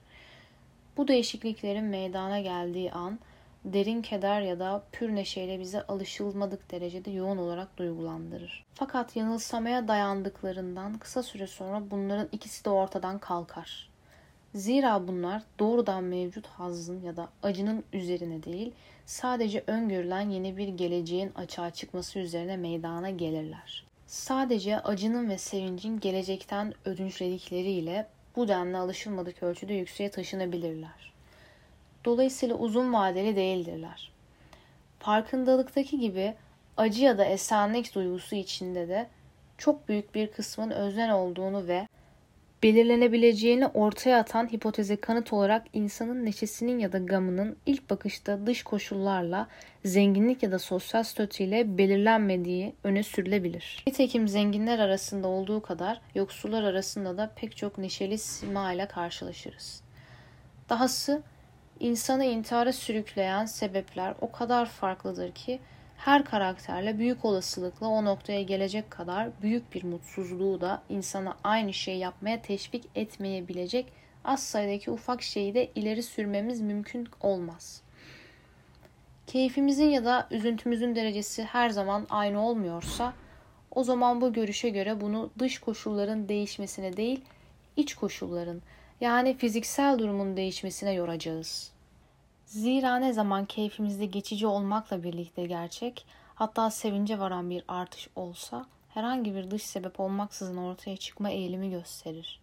Bu 0.97 1.07
değişikliklerin 1.07 1.83
meydana 1.83 2.39
geldiği 2.39 2.91
an 2.91 3.19
derin 3.65 4.01
keder 4.01 4.41
ya 4.41 4.59
da 4.59 4.83
pür 4.91 5.15
neşeyle 5.15 5.59
bize 5.59 5.81
alışılmadık 5.81 6.71
derecede 6.71 7.11
yoğun 7.11 7.37
olarak 7.37 7.77
duygulandırır. 7.77 8.65
Fakat 8.73 9.15
yanılsamaya 9.15 9.87
dayandıklarından 9.87 10.97
kısa 10.97 11.23
süre 11.23 11.47
sonra 11.47 11.91
bunların 11.91 12.29
ikisi 12.31 12.65
de 12.65 12.69
ortadan 12.69 13.19
kalkar. 13.19 13.89
Zira 14.55 15.07
bunlar 15.07 15.43
doğrudan 15.59 16.03
mevcut 16.03 16.47
hazzın 16.47 17.01
ya 17.01 17.17
da 17.17 17.29
acının 17.43 17.83
üzerine 17.93 18.43
değil, 18.43 18.71
sadece 19.05 19.63
öngörülen 19.67 20.29
yeni 20.29 20.57
bir 20.57 20.67
geleceğin 20.67 21.31
açığa 21.35 21.71
çıkması 21.71 22.19
üzerine 22.19 22.57
meydana 22.57 23.09
gelirler. 23.09 23.85
Sadece 24.07 24.79
acının 24.79 25.29
ve 25.29 25.37
sevincin 25.37 25.99
gelecekten 25.99 26.73
ödünçledikleriyle 26.85 28.07
bu 28.35 28.47
denli 28.47 28.77
alışılmadık 28.77 29.43
ölçüde 29.43 29.73
yükseğe 29.73 30.11
taşınabilirler. 30.11 31.10
Dolayısıyla 32.05 32.55
uzun 32.55 32.93
vadeli 32.93 33.35
değildirler. 33.35 34.11
Farkındalıktaki 34.99 35.99
gibi 35.99 36.33
acı 36.77 37.03
ya 37.03 37.17
da 37.17 37.25
esenlik 37.25 37.95
duygusu 37.95 38.35
içinde 38.35 38.87
de 38.87 39.07
çok 39.57 39.89
büyük 39.89 40.15
bir 40.15 40.31
kısmın 40.31 40.71
öznel 40.71 41.13
olduğunu 41.13 41.67
ve 41.67 41.87
belirlenebileceğini 42.63 43.67
ortaya 43.67 44.19
atan 44.19 44.51
hipoteze 44.53 44.95
kanıt 44.95 45.33
olarak 45.33 45.67
insanın 45.73 46.25
neşesinin 46.25 46.79
ya 46.79 46.91
da 46.91 46.97
gamının 46.97 47.57
ilk 47.65 47.89
bakışta 47.89 48.47
dış 48.47 48.63
koşullarla, 48.63 49.47
zenginlik 49.85 50.43
ya 50.43 50.51
da 50.51 50.59
sosyal 50.59 51.03
statüyle 51.03 51.77
belirlenmediği 51.77 52.75
öne 52.83 53.03
sürülebilir. 53.03 53.83
Nitekim 53.87 54.27
zenginler 54.27 54.79
arasında 54.79 55.27
olduğu 55.27 55.61
kadar 55.61 56.01
yoksullar 56.15 56.63
arasında 56.63 57.17
da 57.17 57.31
pek 57.35 57.57
çok 57.57 57.77
neşeli 57.77 58.17
sima 58.17 58.73
ile 58.73 58.85
karşılaşırız. 58.85 59.81
Dahası 60.69 61.23
insanı 61.81 62.25
intihara 62.25 62.73
sürükleyen 62.73 63.45
sebepler 63.45 64.15
o 64.21 64.31
kadar 64.31 64.65
farklıdır 64.65 65.31
ki 65.31 65.59
her 65.97 66.25
karakterle 66.25 66.97
büyük 66.97 67.25
olasılıkla 67.25 67.87
o 67.87 68.05
noktaya 68.05 68.41
gelecek 68.41 68.91
kadar 68.91 69.29
büyük 69.41 69.73
bir 69.73 69.83
mutsuzluğu 69.83 70.61
da 70.61 70.81
insana 70.89 71.37
aynı 71.43 71.73
şeyi 71.73 71.99
yapmaya 71.99 72.41
teşvik 72.41 72.85
etmeyebilecek 72.95 73.85
az 74.25 74.43
sayıdaki 74.43 74.91
ufak 74.91 75.21
şeyi 75.21 75.53
de 75.53 75.71
ileri 75.75 76.03
sürmemiz 76.03 76.61
mümkün 76.61 77.07
olmaz. 77.21 77.81
Keyfimizin 79.27 79.89
ya 79.89 80.05
da 80.05 80.27
üzüntümüzün 80.31 80.95
derecesi 80.95 81.43
her 81.43 81.69
zaman 81.69 82.07
aynı 82.09 82.47
olmuyorsa 82.47 83.13
o 83.71 83.83
zaman 83.83 84.21
bu 84.21 84.33
görüşe 84.33 84.69
göre 84.69 85.01
bunu 85.01 85.29
dış 85.39 85.59
koşulların 85.59 86.29
değişmesine 86.29 86.97
değil, 86.97 87.21
iç 87.77 87.95
koşulların 87.95 88.61
yani 89.01 89.37
fiziksel 89.37 89.99
durumun 89.99 90.37
değişmesine 90.37 90.93
yoracağız. 90.93 91.70
Zira 92.51 92.99
ne 92.99 93.13
zaman 93.13 93.45
keyfimizde 93.45 94.05
geçici 94.05 94.47
olmakla 94.47 95.03
birlikte 95.03 95.45
gerçek, 95.45 96.05
hatta 96.35 96.69
sevince 96.69 97.19
varan 97.19 97.49
bir 97.49 97.63
artış 97.67 98.09
olsa, 98.15 98.65
herhangi 98.89 99.35
bir 99.35 99.51
dış 99.51 99.63
sebep 99.63 99.99
olmaksızın 99.99 100.57
ortaya 100.57 100.97
çıkma 100.97 101.29
eğilimi 101.29 101.69
gösterir. 101.69 102.39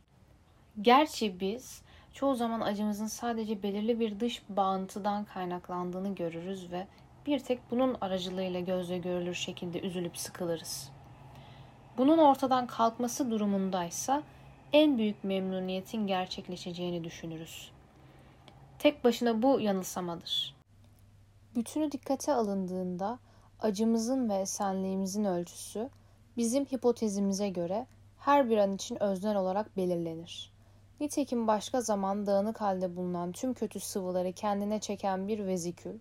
Gerçi 0.82 1.40
biz 1.40 1.82
çoğu 2.12 2.34
zaman 2.34 2.60
acımızın 2.60 3.06
sadece 3.06 3.62
belirli 3.62 4.00
bir 4.00 4.20
dış 4.20 4.42
bağıntıdan 4.48 5.24
kaynaklandığını 5.24 6.14
görürüz 6.14 6.72
ve 6.72 6.86
bir 7.26 7.38
tek 7.38 7.70
bunun 7.70 7.96
aracılığıyla 8.00 8.60
gözle 8.60 8.98
görülür 8.98 9.34
şekilde 9.34 9.80
üzülüp 9.80 10.16
sıkılırız. 10.16 10.90
Bunun 11.98 12.18
ortadan 12.18 12.66
kalkması 12.66 13.30
durumundaysa 13.30 14.22
en 14.72 14.98
büyük 14.98 15.24
memnuniyetin 15.24 16.06
gerçekleşeceğini 16.06 17.04
düşünürüz. 17.04 17.77
Tek 18.78 19.04
başına 19.04 19.42
bu 19.42 19.60
yanılsamadır. 19.60 20.56
Bütünü 21.56 21.92
dikkate 21.92 22.34
alındığında 22.34 23.18
acımızın 23.60 24.28
ve 24.28 24.34
esenliğimizin 24.34 25.24
ölçüsü 25.24 25.90
bizim 26.36 26.64
hipotezimize 26.64 27.48
göre 27.48 27.86
her 28.18 28.50
bir 28.50 28.56
an 28.58 28.74
için 28.74 29.02
öznel 29.02 29.36
olarak 29.36 29.76
belirlenir. 29.76 30.52
Nitekim 31.00 31.46
başka 31.46 31.80
zaman 31.80 32.26
dağınık 32.26 32.60
halde 32.60 32.96
bulunan 32.96 33.32
tüm 33.32 33.54
kötü 33.54 33.80
sıvıları 33.80 34.32
kendine 34.32 34.80
çeken 34.80 35.28
bir 35.28 35.46
vezikül, 35.46 35.98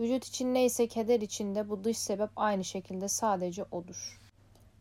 vücut 0.00 0.24
için 0.24 0.54
neyse 0.54 0.88
keder 0.88 1.20
içinde 1.20 1.68
bu 1.68 1.84
dış 1.84 1.98
sebep 1.98 2.30
aynı 2.36 2.64
şekilde 2.64 3.08
sadece 3.08 3.64
odur. 3.70 4.20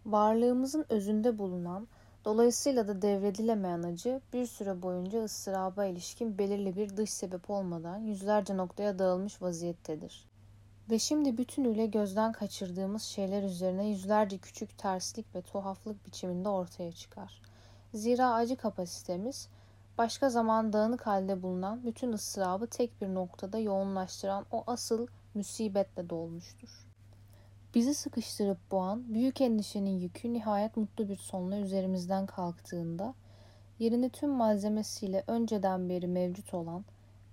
Varlığımızın 0.05 0.85
özünde 0.89 1.37
bulunan 1.37 1.87
Dolayısıyla 2.25 2.87
da 2.87 3.01
devredilemeyen 3.01 3.83
acı 3.83 4.21
bir 4.33 4.45
süre 4.45 4.81
boyunca 4.81 5.23
ıstıraba 5.23 5.85
ilişkin 5.85 6.37
belirli 6.37 6.75
bir 6.75 6.97
dış 6.97 7.13
sebep 7.13 7.49
olmadan 7.49 7.97
yüzlerce 7.97 8.57
noktaya 8.57 8.99
dağılmış 8.99 9.41
vaziyettedir. 9.41 10.25
Ve 10.89 10.99
şimdi 10.99 11.37
bütünüyle 11.37 11.85
gözden 11.85 12.31
kaçırdığımız 12.31 13.03
şeyler 13.03 13.43
üzerine 13.43 13.87
yüzlerce 13.89 14.37
küçük 14.37 14.77
terslik 14.77 15.35
ve 15.35 15.41
tuhaflık 15.41 16.05
biçiminde 16.05 16.49
ortaya 16.49 16.91
çıkar. 16.91 17.41
Zira 17.93 18.33
acı 18.33 18.55
kapasitemiz 18.55 19.49
başka 19.97 20.29
zaman 20.29 20.73
dağınık 20.73 21.07
halde 21.07 21.43
bulunan 21.43 21.85
bütün 21.85 22.13
ıstırabı 22.13 22.67
tek 22.67 23.01
bir 23.01 23.13
noktada 23.13 23.59
yoğunlaştıran 23.59 24.45
o 24.51 24.63
asıl 24.67 25.07
musibetle 25.33 26.09
dolmuştur. 26.09 26.92
Bizi 27.75 27.93
sıkıştırıp 27.93 28.57
boğan 28.71 29.13
büyük 29.13 29.41
endişenin 29.41 29.99
yükü 29.99 30.33
nihayet 30.33 30.77
mutlu 30.77 31.09
bir 31.09 31.15
sonla 31.15 31.57
üzerimizden 31.57 32.25
kalktığında 32.25 33.13
yerini 33.79 34.09
tüm 34.09 34.29
malzemesiyle 34.29 35.23
önceden 35.27 35.89
beri 35.89 36.07
mevcut 36.07 36.53
olan 36.53 36.85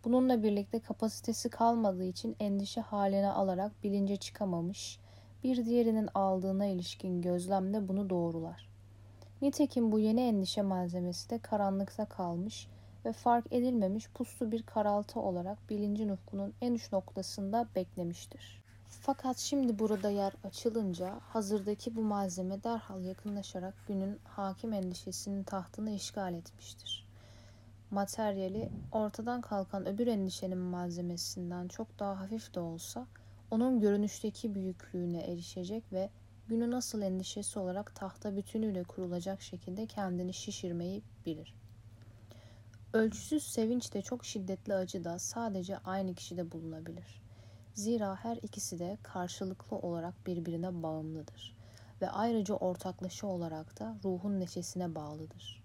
bununla 0.05 0.43
birlikte 0.43 0.81
kapasitesi 0.81 1.49
kalmadığı 1.49 2.05
için 2.05 2.37
endişe 2.41 2.81
haline 2.81 3.31
alarak 3.31 3.73
bilince 3.85 4.17
çıkamamış 4.17 4.99
bir 5.45 5.65
diğerinin 5.65 6.09
aldığına 6.15 6.67
ilişkin 6.67 7.23
gözlemde 7.23 7.89
bunu 7.89 8.11
doğrular. 8.11 8.69
Nitekim 9.43 9.93
bu 9.93 9.99
yeni 9.99 10.21
endişe 10.21 10.63
malzemesi 10.63 11.31
de 11.31 11.39
karanlıkta 11.39 12.05
kalmış 12.05 12.69
ve 13.05 13.13
fark 13.13 13.53
edilmemiş 13.53 14.09
puslu 14.09 14.53
bir 14.53 14.63
karaltı 14.63 15.21
olarak 15.21 15.71
bilincin 15.71 16.09
ufkunun 16.09 16.53
en 16.61 16.75
uç 16.75 16.93
noktasında 16.93 17.69
beklemiştir. 17.75 18.60
Fakat 19.03 19.39
şimdi 19.39 19.79
burada 19.79 20.11
yer 20.11 20.33
açılınca 20.45 21.21
hazırdaki 21.29 21.97
bu 21.97 22.03
malzeme 22.03 22.65
derhal 22.65 23.05
yakınlaşarak 23.05 23.75
günün 23.89 24.19
hakim 24.25 24.73
endişesinin 24.73 25.43
tahtını 25.43 25.91
işgal 25.91 26.35
etmiştir. 26.35 27.07
Materyali 27.91 28.71
ortadan 28.93 29.41
kalkan 29.41 29.87
öbür 29.89 30.07
endişenin 30.07 30.59
malzemesinden 30.59 31.69
çok 31.69 31.99
daha 31.99 32.21
hafif 32.21 32.55
de 32.55 32.61
olsa 32.61 33.07
onun 33.51 33.81
görünüşteki 33.81 34.55
büyüklüğüne 34.55 35.21
erişecek 35.21 35.93
ve 35.93 36.11
günü 36.49 36.71
nasıl 36.71 37.03
endişesi 37.03 37.59
olarak 37.59 37.95
tahta 37.95 38.37
bütünüyle 38.37 38.85
kurulacak 38.85 39.43
şekilde 39.43 39.87
kendini 39.87 40.35
şişirmeyi 40.35 41.03
bilir. 41.27 41.55
Ölçüsüz 42.93 43.43
sevinç 43.43 43.95
de 43.95 44.03
çok 44.03 44.25
şiddetli 44.25 44.75
acı 44.75 45.05
da 45.05 45.19
sadece 45.19 45.79
aynı 45.79 46.15
kişide 46.15 46.53
bulunabilir. 46.53 47.30
Zira 47.75 48.17
her 48.17 48.37
ikisi 48.37 48.79
de 48.79 48.99
karşılıklı 49.03 49.77
olarak 49.77 50.27
birbirine 50.27 50.83
bağımlıdır 50.83 51.57
ve 52.01 52.11
ayrıca 52.11 52.55
ortaklaşa 52.55 53.27
olarak 53.27 53.81
da 53.81 53.97
ruhun 54.05 54.41
neşesine 54.41 54.95
bağlıdır. 54.95 55.63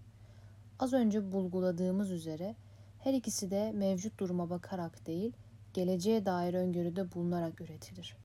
Az 0.79 0.93
önce 0.93 1.31
bulguladığımız 1.31 2.11
üzere 2.11 2.55
her 2.99 3.13
ikisi 3.13 3.51
de 3.51 3.71
mevcut 3.71 4.19
duruma 4.19 4.49
bakarak 4.49 5.07
değil, 5.07 5.33
geleceğe 5.73 6.25
dair 6.25 6.53
öngörüde 6.53 7.13
bulunarak 7.13 7.61
üretilir. 7.61 8.17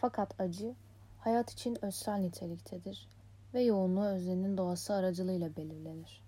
Fakat 0.00 0.40
acı, 0.40 0.74
hayat 1.18 1.52
için 1.52 1.84
özsel 1.84 2.18
niteliktedir 2.18 3.08
ve 3.54 3.62
yoğunluğu 3.62 4.04
öznenin 4.04 4.56
doğası 4.56 4.94
aracılığıyla 4.94 5.56
belirlenir. 5.56 6.22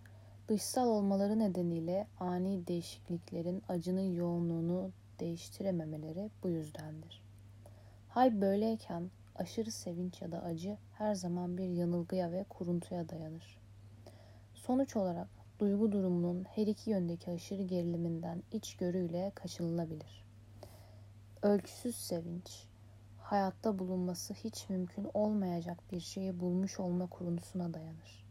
Dışsal 0.48 0.88
olmaları 0.88 1.38
nedeniyle 1.38 2.06
ani 2.20 2.66
değişikliklerin 2.66 3.62
acının 3.68 4.12
yoğunluğunu 4.12 4.90
değiştirememeleri 5.20 6.30
bu 6.42 6.48
yüzdendir. 6.48 7.22
Hal 8.08 8.40
böyleyken 8.40 9.10
aşırı 9.34 9.70
sevinç 9.70 10.22
ya 10.22 10.32
da 10.32 10.42
acı 10.42 10.76
her 10.94 11.14
zaman 11.14 11.58
bir 11.58 11.68
yanılgıya 11.68 12.32
ve 12.32 12.44
kuruntuya 12.48 13.08
dayanır. 13.08 13.58
Sonuç 14.54 14.96
olarak 14.96 15.28
duygu 15.58 15.92
durumunun 15.92 16.44
her 16.44 16.66
iki 16.66 16.90
yöndeki 16.90 17.30
aşırı 17.30 17.62
geriliminden 17.62 18.42
içgörüyle 18.52 19.32
kaçınılabilir. 19.34 20.24
Ölçüsüz 21.42 21.96
sevinç, 21.96 22.64
hayatta 23.18 23.78
bulunması 23.78 24.34
hiç 24.34 24.68
mümkün 24.68 25.10
olmayacak 25.14 25.78
bir 25.92 26.00
şeyi 26.00 26.40
bulmuş 26.40 26.80
olma 26.80 27.06
kuruntusuna 27.06 27.74
dayanır. 27.74 28.24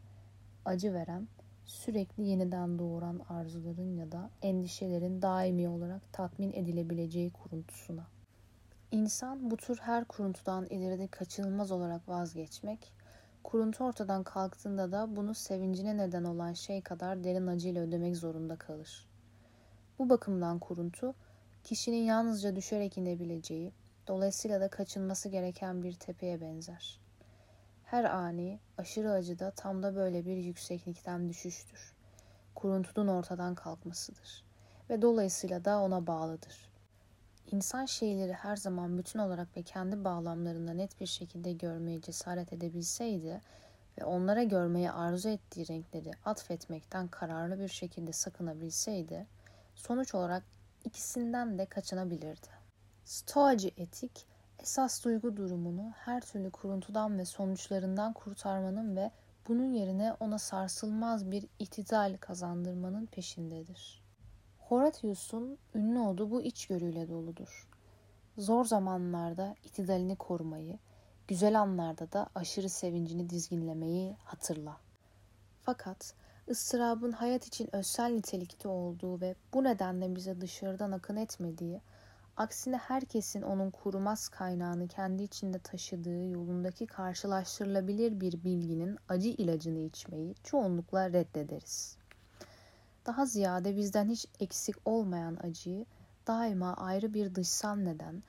Acı 0.64 0.94
veren, 0.94 1.28
sürekli 1.68 2.22
yeniden 2.22 2.78
doğuran 2.78 3.20
arzuların 3.28 3.96
ya 3.96 4.12
da 4.12 4.30
endişelerin 4.42 5.22
daimi 5.22 5.68
olarak 5.68 6.12
tatmin 6.12 6.52
edilebileceği 6.52 7.30
kuruntusuna. 7.30 8.06
İnsan 8.90 9.50
bu 9.50 9.56
tür 9.56 9.78
her 9.78 10.04
kuruntudan 10.04 10.66
ileride 10.66 11.06
kaçınılmaz 11.06 11.72
olarak 11.72 12.08
vazgeçmek, 12.08 12.92
kuruntu 13.42 13.84
ortadan 13.84 14.22
kalktığında 14.22 14.92
da 14.92 15.16
bunu 15.16 15.34
sevincine 15.34 15.96
neden 15.96 16.24
olan 16.24 16.52
şey 16.52 16.82
kadar 16.82 17.24
derin 17.24 17.46
acıyla 17.46 17.82
ödemek 17.82 18.16
zorunda 18.16 18.56
kalır. 18.56 19.08
Bu 19.98 20.10
bakımdan 20.10 20.58
kuruntu, 20.58 21.14
kişinin 21.64 22.04
yalnızca 22.04 22.56
düşerek 22.56 22.98
inebileceği, 22.98 23.72
dolayısıyla 24.06 24.60
da 24.60 24.68
kaçınması 24.68 25.28
gereken 25.28 25.82
bir 25.82 25.92
tepeye 25.92 26.40
benzer.'' 26.40 27.07
Her 27.90 28.04
ani, 28.04 28.60
aşırı 28.78 29.12
acı 29.12 29.38
da 29.38 29.50
tam 29.50 29.82
da 29.82 29.96
böyle 29.96 30.26
bir 30.26 30.36
yükseklikten 30.36 31.28
düşüştür. 31.28 31.94
Kuruntunun 32.54 33.08
ortadan 33.08 33.54
kalkmasıdır. 33.54 34.44
Ve 34.90 35.02
dolayısıyla 35.02 35.64
da 35.64 35.80
ona 35.80 36.06
bağlıdır. 36.06 36.70
İnsan 37.50 37.86
şeyleri 37.86 38.32
her 38.32 38.56
zaman 38.56 38.98
bütün 38.98 39.18
olarak 39.18 39.56
ve 39.56 39.62
kendi 39.62 40.04
bağlamlarında 40.04 40.72
net 40.72 41.00
bir 41.00 41.06
şekilde 41.06 41.52
görmeye 41.52 42.00
cesaret 42.00 42.52
edebilseydi, 42.52 43.40
ve 43.98 44.04
onlara 44.04 44.42
görmeyi 44.42 44.90
arzu 44.90 45.28
ettiği 45.28 45.68
renkleri 45.68 46.10
atfetmekten 46.24 47.08
kararlı 47.08 47.58
bir 47.58 47.68
şekilde 47.68 48.12
sakınabilseydi, 48.12 49.26
sonuç 49.74 50.14
olarak 50.14 50.42
ikisinden 50.84 51.58
de 51.58 51.66
kaçınabilirdi. 51.66 52.48
Stoacı 53.04 53.70
etik, 53.76 54.26
esas 54.62 55.04
duygu 55.04 55.36
durumunu 55.36 55.92
her 55.96 56.20
türlü 56.20 56.50
kuruntudan 56.50 57.18
ve 57.18 57.24
sonuçlarından 57.24 58.12
kurtarmanın 58.12 58.96
ve 58.96 59.10
bunun 59.48 59.72
yerine 59.72 60.12
ona 60.20 60.38
sarsılmaz 60.38 61.30
bir 61.30 61.46
itidal 61.58 62.16
kazandırmanın 62.20 63.06
peşindedir. 63.06 64.02
Horatius'un 64.58 65.58
ünlü 65.74 65.98
olduğu 65.98 66.30
bu 66.30 66.42
içgörüyle 66.42 67.08
doludur. 67.08 67.68
Zor 68.38 68.64
zamanlarda 68.64 69.54
itidalini 69.64 70.16
korumayı, 70.16 70.78
güzel 71.28 71.60
anlarda 71.60 72.12
da 72.12 72.28
aşırı 72.34 72.68
sevincini 72.68 73.30
dizginlemeyi 73.30 74.16
hatırla. 74.24 74.76
Fakat 75.62 76.14
ıstırabın 76.50 77.12
hayat 77.12 77.46
için 77.46 77.76
özsel 77.76 78.10
nitelikte 78.10 78.68
olduğu 78.68 79.20
ve 79.20 79.34
bu 79.54 79.64
nedenle 79.64 80.16
bize 80.16 80.40
dışarıdan 80.40 80.92
akın 80.92 81.16
etmediği, 81.16 81.80
aksine 82.38 82.76
herkesin 82.76 83.42
onun 83.42 83.70
kurumaz 83.70 84.28
kaynağını 84.28 84.88
kendi 84.88 85.22
içinde 85.22 85.58
taşıdığı 85.58 86.28
yolundaki 86.28 86.86
karşılaştırılabilir 86.86 88.20
bir 88.20 88.44
bilginin 88.44 88.98
acı 89.08 89.28
ilacını 89.28 89.78
içmeyi 89.78 90.34
çoğunlukla 90.42 91.12
reddederiz. 91.12 91.96
Daha 93.06 93.26
ziyade 93.26 93.76
bizden 93.76 94.08
hiç 94.08 94.26
eksik 94.40 94.76
olmayan 94.84 95.38
acıyı 95.42 95.86
daima 96.26 96.74
ayrı 96.74 97.14
bir 97.14 97.34
dışsal 97.34 97.76
neden, 97.76 98.22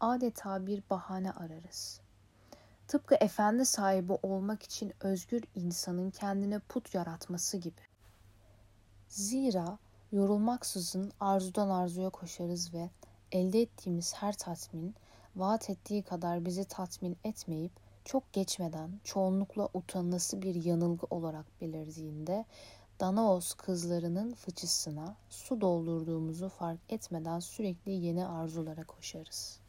adeta 0.00 0.66
bir 0.66 0.82
bahane 0.90 1.32
ararız. 1.32 2.00
Tıpkı 2.88 3.14
efendi 3.14 3.64
sahibi 3.64 4.12
olmak 4.12 4.62
için 4.62 4.92
özgür 5.00 5.42
insanın 5.54 6.10
kendine 6.10 6.58
put 6.58 6.94
yaratması 6.94 7.56
gibi. 7.56 7.80
Zira 9.08 9.78
yorulmaksızın 10.12 11.12
arzudan 11.20 11.68
arzuya 11.68 12.10
koşarız 12.10 12.74
ve 12.74 12.90
elde 13.32 13.62
ettiğimiz 13.62 14.14
her 14.14 14.32
tatmin 14.32 14.94
vaat 15.36 15.70
ettiği 15.70 16.02
kadar 16.02 16.44
bizi 16.44 16.64
tatmin 16.64 17.16
etmeyip 17.24 17.72
çok 18.04 18.32
geçmeden 18.32 18.90
çoğunlukla 19.04 19.68
utanılası 19.74 20.42
bir 20.42 20.64
yanılgı 20.64 21.06
olarak 21.10 21.60
belirdiğinde 21.60 22.44
Danaos 23.00 23.54
kızlarının 23.54 24.34
fıçısına 24.34 25.16
su 25.28 25.60
doldurduğumuzu 25.60 26.48
fark 26.48 26.80
etmeden 26.88 27.40
sürekli 27.40 27.92
yeni 27.92 28.26
arzulara 28.26 28.84
koşarız. 28.84 29.60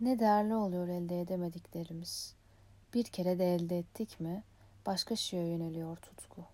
Ne 0.00 0.18
değerli 0.18 0.54
oluyor 0.54 0.88
elde 0.88 1.20
edemediklerimiz. 1.20 2.34
Bir 2.94 3.04
kere 3.04 3.38
de 3.38 3.54
elde 3.54 3.78
ettik 3.78 4.20
mi 4.20 4.44
başka 4.86 5.16
şeye 5.16 5.46
yöneliyor 5.46 5.96
tutku. 5.96 6.44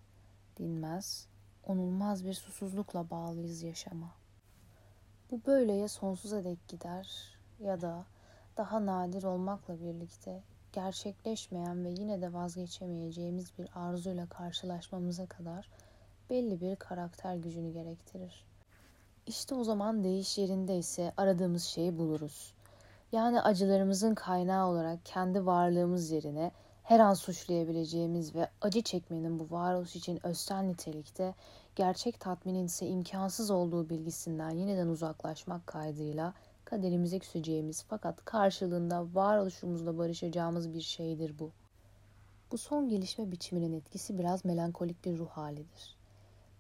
Dinmez, 0.57 1.27
onulmaz 1.67 2.25
bir 2.25 2.35
susuzlukla 2.35 3.11
bağlıyız 3.11 3.63
yaşama. 3.63 4.24
Bu 5.31 5.41
böyle 5.47 5.73
ya 5.73 5.89
sonsuza 5.89 6.45
dek 6.45 6.69
gider 6.69 7.37
ya 7.61 7.81
da 7.81 8.05
daha 8.57 8.87
nadir 8.87 9.23
olmakla 9.23 9.81
birlikte 9.81 10.43
gerçekleşmeyen 10.73 11.85
ve 11.85 11.91
yine 11.91 12.21
de 12.23 12.33
vazgeçemeyeceğimiz 12.33 13.59
bir 13.59 13.69
arzuyla 13.75 14.27
karşılaşmamıza 14.27 15.27
kadar 15.27 15.69
belli 16.31 16.61
bir 16.61 16.77
karakter 16.77 17.37
gücünü 17.37 17.73
gerektirir. 17.73 18.45
İşte 19.27 19.55
o 19.55 19.65
zaman 19.65 20.05
değiş 20.05 20.39
yerinde 20.39 20.79
ise 20.79 21.13
aradığımız 21.17 21.65
şeyi 21.65 21.99
buluruz. 21.99 22.55
Yani 23.13 23.41
acılarımızın 23.41 24.15
kaynağı 24.15 24.69
olarak 24.69 25.07
kendi 25.07 25.47
varlığımız 25.47 26.11
yerine 26.11 26.51
her 26.83 27.01
an 27.01 27.15
suçlayabileceğimiz 27.15 28.35
ve 28.35 28.49
acı 28.61 28.83
çekmenin 28.83 29.39
bu 29.39 29.51
varoluş 29.51 29.97
için 29.97 30.27
özsel 30.27 30.63
nitelikte 30.63 31.35
gerçek 31.77 32.21
tatminin 32.21 32.67
ise 32.67 32.87
imkansız 32.87 33.51
olduğu 33.51 33.91
bilgisinden 33.91 34.51
yeniden 34.51 34.89
uzaklaşmak 34.89 35.67
kaydıyla 35.67 36.35
kaderimize 36.65 37.19
küseceğimiz 37.19 37.85
fakat 37.89 38.25
karşılığında 38.25 39.15
varoluşumuzla 39.15 39.99
barışacağımız 39.99 40.75
bir 40.75 40.81
şeydir 40.81 41.39
bu. 41.39 41.51
Bu 42.53 42.59
son 42.59 42.89
gelişme 42.89 43.33
biçiminin 43.33 43.73
etkisi 43.73 44.19
biraz 44.19 44.45
melankolik 44.45 45.05
bir 45.05 45.19
ruh 45.19 45.29
halidir. 45.29 45.97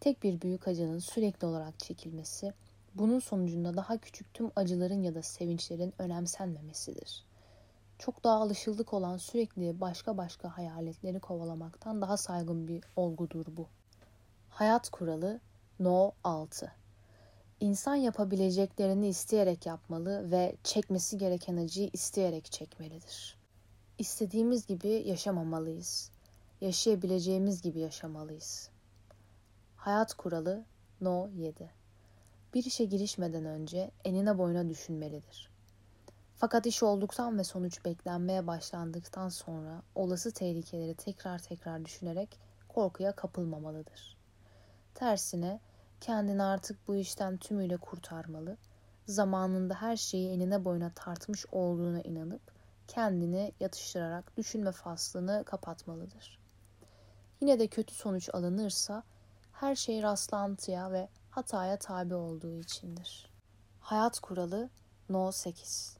Tek 0.00 0.22
bir 0.22 0.40
büyük 0.40 0.68
acının 0.68 0.98
sürekli 0.98 1.46
olarak 1.46 1.79
çekilmesi, 1.79 2.53
bunun 2.94 3.18
sonucunda 3.18 3.77
daha 3.77 3.98
küçük 3.98 4.35
tüm 4.35 4.50
acıların 4.57 5.03
ya 5.03 5.14
da 5.14 5.22
sevinçlerin 5.22 5.94
önemsenmemesidir. 5.98 7.24
Çok 7.98 8.24
daha 8.24 8.37
alışıldık 8.37 8.94
olan 8.94 9.16
sürekli 9.16 9.81
başka 9.81 10.16
başka 10.16 10.57
hayaletleri 10.57 11.20
kovalamaktan 11.20 12.03
daha 12.03 12.16
saygın 12.16 12.68
bir 12.68 12.85
olgudur 12.96 13.46
bu. 13.48 13.66
Hayat 14.54 14.90
kuralı 14.90 15.40
No 15.78 16.12
6 16.24 16.72
İnsan 17.60 17.94
yapabileceklerini 17.94 19.08
isteyerek 19.08 19.66
yapmalı 19.66 20.30
ve 20.30 20.56
çekmesi 20.64 21.18
gereken 21.18 21.56
acıyı 21.56 21.90
isteyerek 21.92 22.52
çekmelidir. 22.52 23.38
İstediğimiz 23.98 24.66
gibi 24.66 24.88
yaşamamalıyız. 24.88 26.10
Yaşayabileceğimiz 26.60 27.62
gibi 27.62 27.78
yaşamalıyız. 27.80 28.70
Hayat 29.76 30.14
kuralı 30.14 30.64
No 31.00 31.28
7 31.36 31.70
Bir 32.54 32.64
işe 32.64 32.84
girişmeden 32.84 33.44
önce 33.44 33.90
enine 34.04 34.38
boyuna 34.38 34.68
düşünmelidir. 34.68 35.50
Fakat 36.36 36.66
iş 36.66 36.82
olduktan 36.82 37.38
ve 37.38 37.44
sonuç 37.44 37.84
beklenmeye 37.84 38.46
başlandıktan 38.46 39.28
sonra 39.28 39.82
olası 39.94 40.32
tehlikeleri 40.32 40.94
tekrar 40.94 41.38
tekrar 41.38 41.84
düşünerek 41.84 42.38
korkuya 42.68 43.12
kapılmamalıdır. 43.12 44.13
Tersine 44.94 45.61
kendini 46.00 46.42
artık 46.42 46.88
bu 46.88 46.96
işten 46.96 47.37
tümüyle 47.37 47.76
kurtarmalı, 47.76 48.57
zamanında 49.07 49.74
her 49.74 49.96
şeyi 49.96 50.30
enine 50.30 50.64
boyuna 50.64 50.90
tartmış 50.94 51.46
olduğuna 51.52 52.00
inanıp 52.00 52.42
kendini 52.88 53.52
yatıştırarak 53.61 54.37
düşünme 54.37 54.72
faslını 54.72 55.42
kapatmalıdır. 55.46 56.38
Yine 57.40 57.59
de 57.59 57.66
kötü 57.68 57.94
sonuç 57.94 58.30
alınırsa 58.33 59.02
her 59.52 59.74
şey 59.74 60.02
rastlantıya 60.02 60.92
ve 60.92 61.09
hataya 61.30 61.78
tabi 61.78 62.14
olduğu 62.14 62.59
içindir. 62.59 63.30
Hayat 63.80 64.20
kuralı 64.20 64.70
No 65.09 65.33
8 65.33 65.96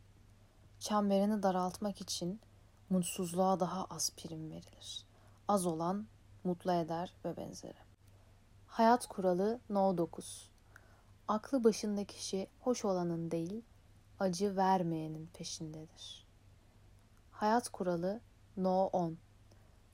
Çemberini 0.79 1.43
daraltmak 1.43 2.01
için 2.01 2.41
mutsuzluğa 2.91 3.61
daha 3.61 3.85
az 3.85 4.13
prim 4.17 4.51
verilir. 4.51 5.07
Az 5.49 5.67
olan 5.67 6.07
mutlu 6.45 6.73
eder 6.73 7.15
ve 7.25 7.37
benzeri. 7.37 7.84
Hayat 8.75 9.07
kuralı 9.07 9.61
No 9.71 9.99
9 9.99 10.51
Aklı 11.29 11.65
başında 11.65 12.05
kişi 12.05 12.47
hoş 12.61 12.85
olanın 12.85 13.31
değil, 13.31 13.63
acı 14.21 14.57
vermeyenin 14.57 15.27
peşindedir. 15.27 16.27
Hayat 17.31 17.69
kuralı 17.69 18.21
No 18.57 18.87
10 18.87 19.19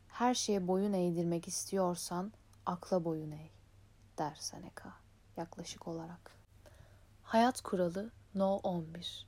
Her 0.08 0.34
şeye 0.34 0.68
boyun 0.68 0.92
eğdirmek 0.92 1.48
istiyorsan 1.48 2.32
akla 2.66 3.04
boyun 3.04 3.30
eğ, 3.30 3.50
der 4.18 4.34
Seneca 4.34 4.92
yaklaşık 5.36 5.88
olarak. 5.88 6.30
Hayat 7.22 7.60
kuralı 7.60 8.10
No 8.34 8.56
11 8.56 9.26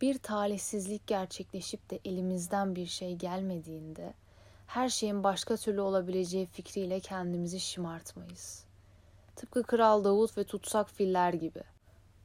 Bir 0.00 0.18
talihsizlik 0.18 1.06
gerçekleşip 1.06 1.90
de 1.90 2.00
elimizden 2.04 2.76
bir 2.76 2.86
şey 2.86 3.16
gelmediğinde 3.16 4.14
her 4.66 4.88
şeyin 4.88 5.24
başka 5.24 5.56
türlü 5.56 5.80
olabileceği 5.80 6.46
fikriyle 6.46 7.00
kendimizi 7.00 7.60
şımartmayız. 7.60 8.73
Tıpkı 9.36 9.62
Kral 9.62 10.04
Davut 10.04 10.38
ve 10.38 10.44
tutsak 10.44 10.90
filler 10.90 11.32
gibi. 11.32 11.62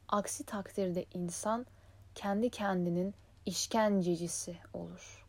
Aksi 0.07 0.45
takdirde 0.45 1.05
insan 1.13 1.65
kendi 2.15 2.49
kendinin 2.49 3.13
işkencecisi 3.45 4.57
olur. 4.73 5.25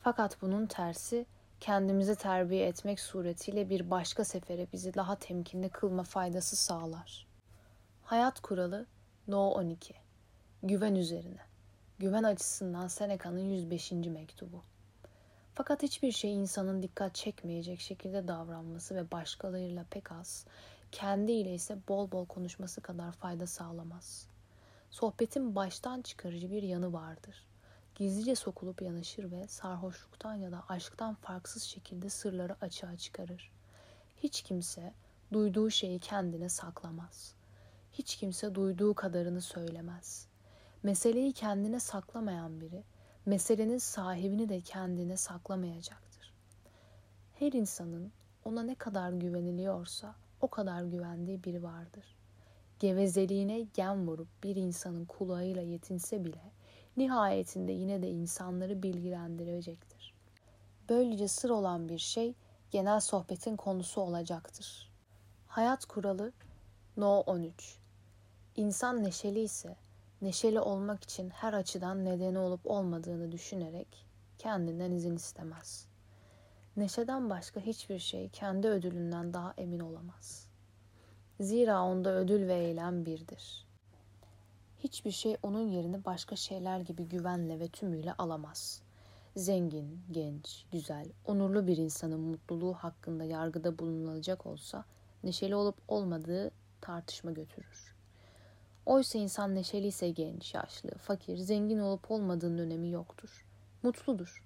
Fakat 0.00 0.42
bunun 0.42 0.66
tersi 0.66 1.26
kendimizi 1.60 2.16
terbiye 2.16 2.66
etmek 2.66 3.00
suretiyle 3.00 3.70
bir 3.70 3.90
başka 3.90 4.24
sefere 4.24 4.66
bizi 4.72 4.94
daha 4.94 5.16
temkinli 5.16 5.68
kılma 5.68 6.02
faydası 6.02 6.56
sağlar. 6.56 7.26
Hayat 8.04 8.40
kuralı 8.40 8.86
No 9.28 9.50
12 9.50 9.94
Güven 10.62 10.94
üzerine. 10.94 11.40
Güven 11.98 12.22
açısından 12.22 12.88
Seneca'nın 12.88 13.48
105. 13.50 13.92
mektubu. 13.92 14.62
Fakat 15.54 15.82
hiçbir 15.82 16.12
şey 16.12 16.34
insanın 16.34 16.82
dikkat 16.82 17.14
çekmeyecek 17.14 17.80
şekilde 17.80 18.28
davranması 18.28 18.94
ve 18.94 19.10
başkalarıyla 19.10 19.84
pek 19.90 20.12
az, 20.12 20.46
kendiyle 20.92 21.54
ise 21.54 21.78
bol 21.88 22.12
bol 22.12 22.26
konuşması 22.26 22.80
kadar 22.80 23.12
fayda 23.12 23.46
sağlamaz. 23.46 24.28
Sohbetin 24.90 25.54
baştan 25.54 26.02
çıkarıcı 26.02 26.50
bir 26.50 26.62
yanı 26.62 26.92
vardır 26.92 27.46
gizlice 27.96 28.34
sokulup 28.34 28.82
yanaşır 28.82 29.30
ve 29.30 29.48
sarhoşluktan 29.48 30.34
ya 30.34 30.52
da 30.52 30.64
aşktan 30.68 31.14
farksız 31.14 31.62
şekilde 31.62 32.08
sırları 32.08 32.56
açığa 32.60 32.96
çıkarır. 32.96 33.52
Hiç 34.16 34.42
kimse 34.42 34.94
duyduğu 35.32 35.70
şeyi 35.70 35.98
kendine 35.98 36.48
saklamaz. 36.48 37.34
Hiç 37.92 38.16
kimse 38.16 38.54
duyduğu 38.54 38.94
kadarını 38.94 39.40
söylemez. 39.40 40.28
Meseleyi 40.82 41.32
kendine 41.32 41.80
saklamayan 41.80 42.60
biri, 42.60 42.84
meselenin 43.26 43.78
sahibini 43.78 44.48
de 44.48 44.60
kendine 44.60 45.16
saklamayacaktır. 45.16 46.34
Her 47.34 47.52
insanın 47.52 48.12
ona 48.44 48.62
ne 48.62 48.74
kadar 48.74 49.12
güveniliyorsa 49.12 50.14
o 50.40 50.48
kadar 50.48 50.82
güvendiği 50.82 51.44
biri 51.44 51.62
vardır. 51.62 52.16
Gevezeliğine 52.78 53.60
gem 53.60 54.08
vurup 54.08 54.28
bir 54.42 54.56
insanın 54.56 55.04
kulağıyla 55.04 55.62
yetinse 55.62 56.24
bile 56.24 56.52
nihayetinde 56.96 57.72
yine 57.72 58.02
de 58.02 58.10
insanları 58.10 58.82
bilgilendirecektir. 58.82 60.14
Böylece 60.88 61.28
sır 61.28 61.50
olan 61.50 61.88
bir 61.88 61.98
şey 61.98 62.34
genel 62.70 63.00
sohbetin 63.00 63.56
konusu 63.56 64.00
olacaktır. 64.00 64.90
Hayat 65.46 65.84
kuralı 65.84 66.32
No 66.96 67.20
13 67.20 67.78
İnsan 68.56 69.04
neşeli 69.04 69.40
ise 69.40 69.76
neşeli 70.22 70.60
olmak 70.60 71.04
için 71.04 71.30
her 71.30 71.52
açıdan 71.52 72.04
nedeni 72.04 72.38
olup 72.38 72.60
olmadığını 72.64 73.32
düşünerek 73.32 74.06
kendinden 74.38 74.90
izin 74.90 75.16
istemez. 75.16 75.86
Neşeden 76.76 77.30
başka 77.30 77.60
hiçbir 77.60 77.98
şey 77.98 78.28
kendi 78.28 78.68
ödülünden 78.68 79.34
daha 79.34 79.54
emin 79.58 79.80
olamaz. 79.80 80.48
Zira 81.40 81.82
onda 81.82 82.14
ödül 82.14 82.48
ve 82.48 82.54
eylem 82.54 83.06
birdir. 83.06 83.66
Hiçbir 84.78 85.10
şey 85.10 85.36
onun 85.42 85.68
yerini 85.68 86.04
başka 86.04 86.36
şeyler 86.36 86.80
gibi 86.80 87.04
güvenle 87.04 87.60
ve 87.60 87.68
tümüyle 87.68 88.12
alamaz. 88.12 88.82
Zengin, 89.36 90.00
genç, 90.10 90.64
güzel, 90.72 91.06
onurlu 91.24 91.66
bir 91.66 91.76
insanın 91.76 92.20
mutluluğu 92.20 92.74
hakkında 92.74 93.24
yargıda 93.24 93.78
bulunulacak 93.78 94.46
olsa 94.46 94.84
neşeli 95.24 95.54
olup 95.54 95.76
olmadığı 95.88 96.50
tartışma 96.80 97.32
götürür. 97.32 97.96
Oysa 98.86 99.18
insan 99.18 99.54
neşeliyse 99.54 100.10
genç, 100.10 100.54
yaşlı, 100.54 100.90
fakir, 100.90 101.36
zengin 101.36 101.78
olup 101.78 102.10
olmadığının 102.10 102.58
önemi 102.58 102.90
yoktur. 102.90 103.46
Mutludur. 103.82 104.44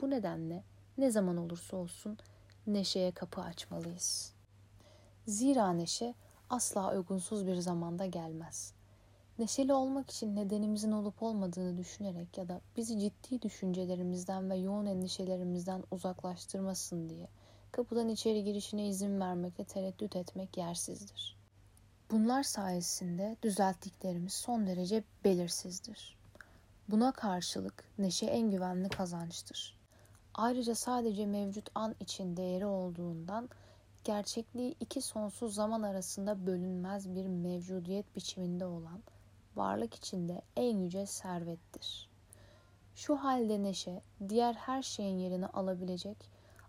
Bu 0.00 0.10
nedenle 0.10 0.64
ne 0.98 1.10
zaman 1.10 1.36
olursa 1.36 1.76
olsun 1.76 2.18
neşeye 2.66 3.12
kapı 3.12 3.40
açmalıyız. 3.40 4.32
Zira 5.26 5.72
neşe 5.72 6.14
asla 6.50 6.96
uygunsuz 6.96 7.46
bir 7.46 7.56
zamanda 7.56 8.06
gelmez. 8.06 8.72
Neşeli 9.38 9.72
olmak 9.72 10.10
için 10.10 10.36
nedenimizin 10.36 10.92
olup 10.92 11.22
olmadığını 11.22 11.78
düşünerek 11.78 12.38
ya 12.38 12.48
da 12.48 12.60
bizi 12.76 12.98
ciddi 12.98 13.42
düşüncelerimizden 13.42 14.50
ve 14.50 14.56
yoğun 14.56 14.86
endişelerimizden 14.86 15.82
uzaklaştırmasın 15.90 17.08
diye 17.08 17.28
kapıdan 17.72 18.08
içeri 18.08 18.44
girişine 18.44 18.88
izin 18.88 19.20
vermekle 19.20 19.64
tereddüt 19.64 20.16
etmek 20.16 20.56
yersizdir. 20.56 21.36
Bunlar 22.10 22.42
sayesinde 22.42 23.36
düzelttiklerimiz 23.42 24.32
son 24.32 24.66
derece 24.66 25.04
belirsizdir. 25.24 26.16
Buna 26.88 27.12
karşılık 27.12 27.84
neşe 27.98 28.26
en 28.26 28.50
güvenli 28.50 28.88
kazançtır. 28.88 29.73
Ayrıca 30.34 30.74
sadece 30.74 31.26
mevcut 31.26 31.70
an 31.74 31.94
için 32.00 32.36
değeri 32.36 32.66
olduğundan 32.66 33.48
gerçekliği 34.04 34.76
iki 34.80 35.02
sonsuz 35.02 35.54
zaman 35.54 35.82
arasında 35.82 36.46
bölünmez 36.46 37.14
bir 37.14 37.26
mevcudiyet 37.26 38.16
biçiminde 38.16 38.66
olan 38.66 39.02
varlık 39.56 39.94
içinde 39.94 40.42
en 40.56 40.76
yüce 40.76 41.06
servettir. 41.06 42.08
Şu 42.94 43.16
halde 43.16 43.62
neşe 43.62 44.02
diğer 44.28 44.54
her 44.54 44.82
şeyin 44.82 45.18
yerini 45.18 45.46
alabilecek 45.46 46.16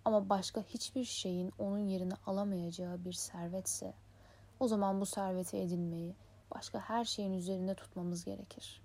ama 0.06 0.30
başka 0.30 0.62
hiçbir 0.62 1.04
şeyin 1.04 1.52
onun 1.60 1.88
yerini 1.88 2.14
alamayacağı 2.26 3.06
bir 3.06 3.14
servetse 3.14 3.94
o 4.60 4.68
zaman 4.68 5.02
bu 5.02 5.06
serveti 5.06 5.58
edinmeyi 5.58 6.16
başka 6.56 6.80
her 6.80 7.06
şeyin 7.06 7.34
üzerinde 7.34 7.76
tutmamız 7.76 8.26
gerekir. 8.26 8.82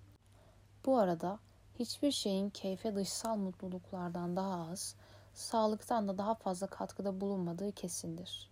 Bu 0.86 0.98
arada 0.98 1.38
hiçbir 1.80 2.10
şeyin 2.10 2.50
keyfe 2.50 2.94
dışsal 2.94 3.36
mutluluklardan 3.36 4.36
daha 4.36 4.70
az, 4.70 4.94
sağlıktan 5.34 6.08
da 6.08 6.18
daha 6.18 6.34
fazla 6.34 6.66
katkıda 6.66 7.20
bulunmadığı 7.20 7.72
kesindir. 7.72 8.50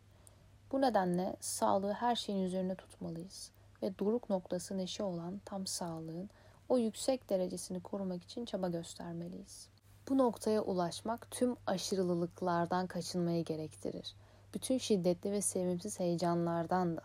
Bu 0.72 0.80
nedenle 0.80 1.36
sağlığı 1.40 1.92
her 1.92 2.16
şeyin 2.16 2.42
üzerine 2.42 2.74
tutmalıyız 2.74 3.50
ve 3.82 3.98
doruk 3.98 4.30
noktası 4.30 4.78
neşe 4.78 5.02
olan 5.02 5.40
tam 5.44 5.66
sağlığın 5.66 6.30
o 6.68 6.78
yüksek 6.78 7.30
derecesini 7.30 7.80
korumak 7.80 8.22
için 8.22 8.44
çaba 8.44 8.68
göstermeliyiz. 8.68 9.68
Bu 10.08 10.18
noktaya 10.18 10.62
ulaşmak 10.62 11.30
tüm 11.30 11.56
aşırılılıklardan 11.66 12.86
kaçınmayı 12.86 13.44
gerektirir. 13.44 14.14
Bütün 14.54 14.78
şiddetli 14.78 15.32
ve 15.32 15.40
sevimsiz 15.40 16.00
heyecanlardan 16.00 16.96
da, 16.96 17.02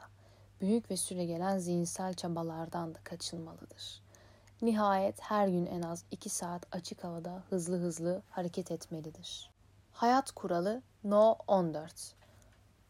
büyük 0.61 0.91
ve 0.91 0.97
süregelen 0.97 1.57
zihinsel 1.57 2.13
çabalardan 2.13 2.95
da 2.95 2.99
kaçınmalıdır. 3.03 4.02
Nihayet 4.63 5.21
her 5.21 5.47
gün 5.47 5.65
en 5.65 5.81
az 5.81 6.05
2 6.11 6.29
saat 6.29 6.75
açık 6.75 7.03
havada 7.03 7.43
hızlı 7.49 7.77
hızlı 7.77 8.21
hareket 8.29 8.71
etmelidir. 8.71 9.51
Hayat 9.91 10.31
kuralı 10.31 10.81
No 11.03 11.35
14 11.47 12.15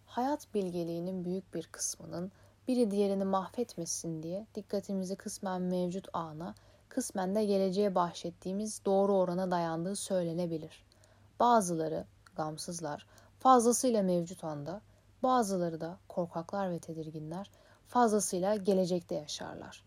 Hayat 0.06 0.54
bilgeliğinin 0.54 1.26
büyük 1.26 1.54
bir 1.54 1.68
kısmının 1.68 2.32
biri 2.68 2.92
diğerini 2.92 3.24
mahvetmesin 3.24 4.24
diye 4.24 4.48
dikkatimizi 4.56 5.16
kısmen 5.16 5.62
mevcut 5.62 6.08
ana, 6.14 6.56
kısmen 6.90 7.36
de 7.36 7.46
geleceğe 7.46 7.96
bahşettiğimiz 7.96 8.86
doğru 8.86 9.14
orana 9.18 9.52
dayandığı 9.52 9.96
söylenebilir. 9.96 10.86
Bazıları, 11.40 12.06
gamsızlar, 12.36 13.08
fazlasıyla 13.40 14.04
mevcut 14.04 14.44
anda, 14.44 14.82
bazıları 15.24 15.82
da 15.82 15.98
korkaklar 16.08 16.72
ve 16.72 16.80
tedirginler 16.80 17.52
fazlasıyla 17.88 18.56
gelecekte 18.56 19.16
yaşarlar. 19.16 19.84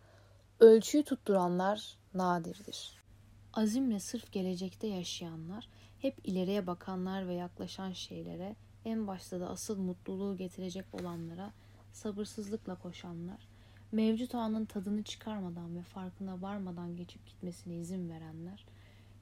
Ölçüyü 0.61 1.05
tutturanlar 1.05 1.97
nadirdir. 2.15 3.03
Azimle 3.53 4.01
sırf 4.01 4.33
gelecekte 4.33 4.87
yaşayanlar, 4.87 5.69
hep 5.99 6.29
ileriye 6.29 6.67
bakanlar 6.67 7.29
ve 7.29 7.35
yaklaşan 7.35 7.93
şeylere, 7.93 8.57
en 8.85 9.07
başta 9.07 9.41
da 9.41 9.49
asıl 9.51 9.79
mutluluğu 9.79 10.37
getirecek 10.37 10.85
olanlara 10.93 11.53
sabırsızlıkla 11.93 12.75
koşanlar, 12.75 13.49
mevcut 13.93 14.35
anın 14.35 14.65
tadını 14.65 15.03
çıkarmadan 15.03 15.77
ve 15.77 15.83
farkına 15.83 16.43
varmadan 16.43 16.97
geçip 16.97 17.27
gitmesine 17.27 17.77
izin 17.77 18.11
verenler, 18.11 18.67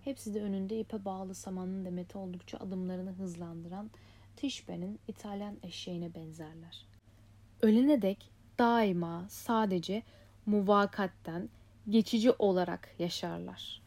hepsi 0.05 0.35
de 0.35 0.43
önünde 0.43 0.81
ipe 0.81 1.05
bağlı 1.05 1.35
samanın 1.35 1.85
demeti 1.85 2.19
oldukça 2.19 2.59
adımlarını 2.59 3.13
hızlandıran 3.13 3.91
Tişbe'nin 4.37 5.01
İtalyan 5.09 5.57
eşeğine 5.63 6.15
benzerler. 6.15 6.87
Ölene 7.63 8.03
dek 8.03 8.31
daima 8.59 9.27
sadece 9.29 10.03
muvakatten 10.47 11.49
geçici 11.89 12.31
olarak 12.31 12.95
yaşarlar. 12.99 13.83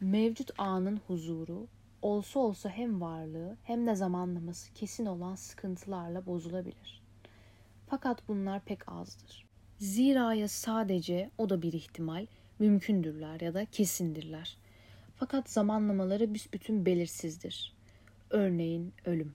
Mevcut 0.00 0.50
anın 0.58 1.00
huzuru 1.06 1.66
olsa 2.02 2.40
olsa 2.40 2.70
hem 2.70 3.00
varlığı 3.00 3.56
hem 3.62 3.86
de 3.86 3.94
zamanlaması 3.94 4.72
kesin 4.72 5.06
olan 5.06 5.34
sıkıntılarla 5.34 6.26
bozulabilir. 6.26 7.02
Fakat 7.86 8.28
bunlar 8.28 8.60
pek 8.60 8.88
azdır. 8.88 9.46
Zira 9.78 10.34
ya 10.34 10.48
sadece 10.48 11.30
o 11.38 11.48
da 11.48 11.62
bir 11.62 11.72
ihtimal 11.72 12.26
mümkündürler 12.58 13.40
ya 13.40 13.54
da 13.54 13.64
kesindirler. 13.64 14.56
Fakat 15.16 15.50
zamanlamaları 15.50 16.34
büsbütün 16.34 16.86
belirsizdir. 16.86 17.74
Örneğin 18.30 18.94
ölüm. 19.04 19.34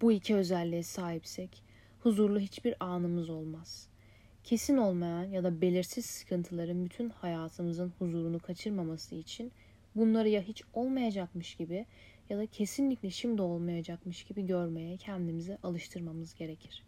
Bu 0.00 0.12
iki 0.12 0.34
özelliğe 0.34 0.82
sahipsek 0.82 1.62
huzurlu 2.00 2.38
hiçbir 2.38 2.74
anımız 2.80 3.30
olmaz. 3.30 3.89
Kesin 4.44 4.76
olmayan 4.76 5.24
ya 5.24 5.44
da 5.44 5.60
belirsiz 5.60 6.06
sıkıntıların 6.06 6.84
bütün 6.84 7.10
hayatımızın 7.10 7.92
huzurunu 7.98 8.38
kaçırmaması 8.38 9.14
için 9.14 9.52
bunları 9.96 10.28
ya 10.28 10.42
hiç 10.42 10.62
olmayacakmış 10.74 11.54
gibi 11.54 11.86
ya 12.30 12.38
da 12.38 12.46
kesinlikle 12.46 13.10
şimdi 13.10 13.42
olmayacakmış 13.42 14.24
gibi 14.24 14.46
görmeye 14.46 14.96
kendimizi 14.96 15.58
alıştırmamız 15.62 16.34
gerekir. 16.34 16.84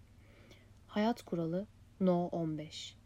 Hayat 0.86 1.22
kuralı 1.22 1.66
No 2.00 2.26
15 2.26 2.96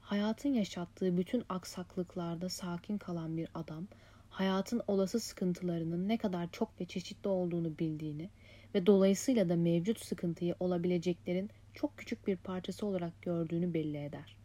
Hayatın 0.00 0.48
yaşattığı 0.48 1.16
bütün 1.16 1.44
aksaklıklarda 1.48 2.48
sakin 2.48 2.98
kalan 2.98 3.36
bir 3.36 3.48
adam, 3.54 3.86
hayatın 4.30 4.82
olası 4.86 5.20
sıkıntılarının 5.20 6.08
ne 6.08 6.18
kadar 6.18 6.50
çok 6.50 6.80
ve 6.80 6.84
çeşitli 6.84 7.28
olduğunu 7.28 7.78
bildiğini 7.78 8.30
ve 8.74 8.86
dolayısıyla 8.86 9.48
da 9.48 9.56
mevcut 9.56 10.04
sıkıntıyı 10.04 10.54
olabileceklerin 10.60 11.50
çok 11.74 11.98
küçük 11.98 12.26
bir 12.26 12.36
parçası 12.36 12.86
olarak 12.86 13.22
gördüğünü 13.22 13.74
belli 13.74 14.04
eder. 14.04 14.36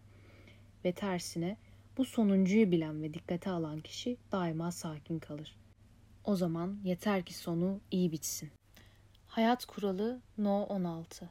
Ve 0.86 0.92
tersine 0.92 1.58
bu 1.98 2.06
sonuncuyu 2.06 2.72
bilen 2.72 3.04
ve 3.04 3.14
dikkate 3.14 3.50
alan 3.50 3.80
kişi 3.80 4.18
daima 4.32 4.72
sakin 4.72 5.20
kalır. 5.20 5.56
O 6.24 6.36
zaman 6.36 6.80
yeter 6.84 7.24
ki 7.26 7.34
sonu 7.34 7.80
iyi 7.92 8.12
bitsin. 8.12 8.52
Hayat 9.28 9.66
kuralı 9.66 10.22
No 10.38 10.64
16 10.64 11.30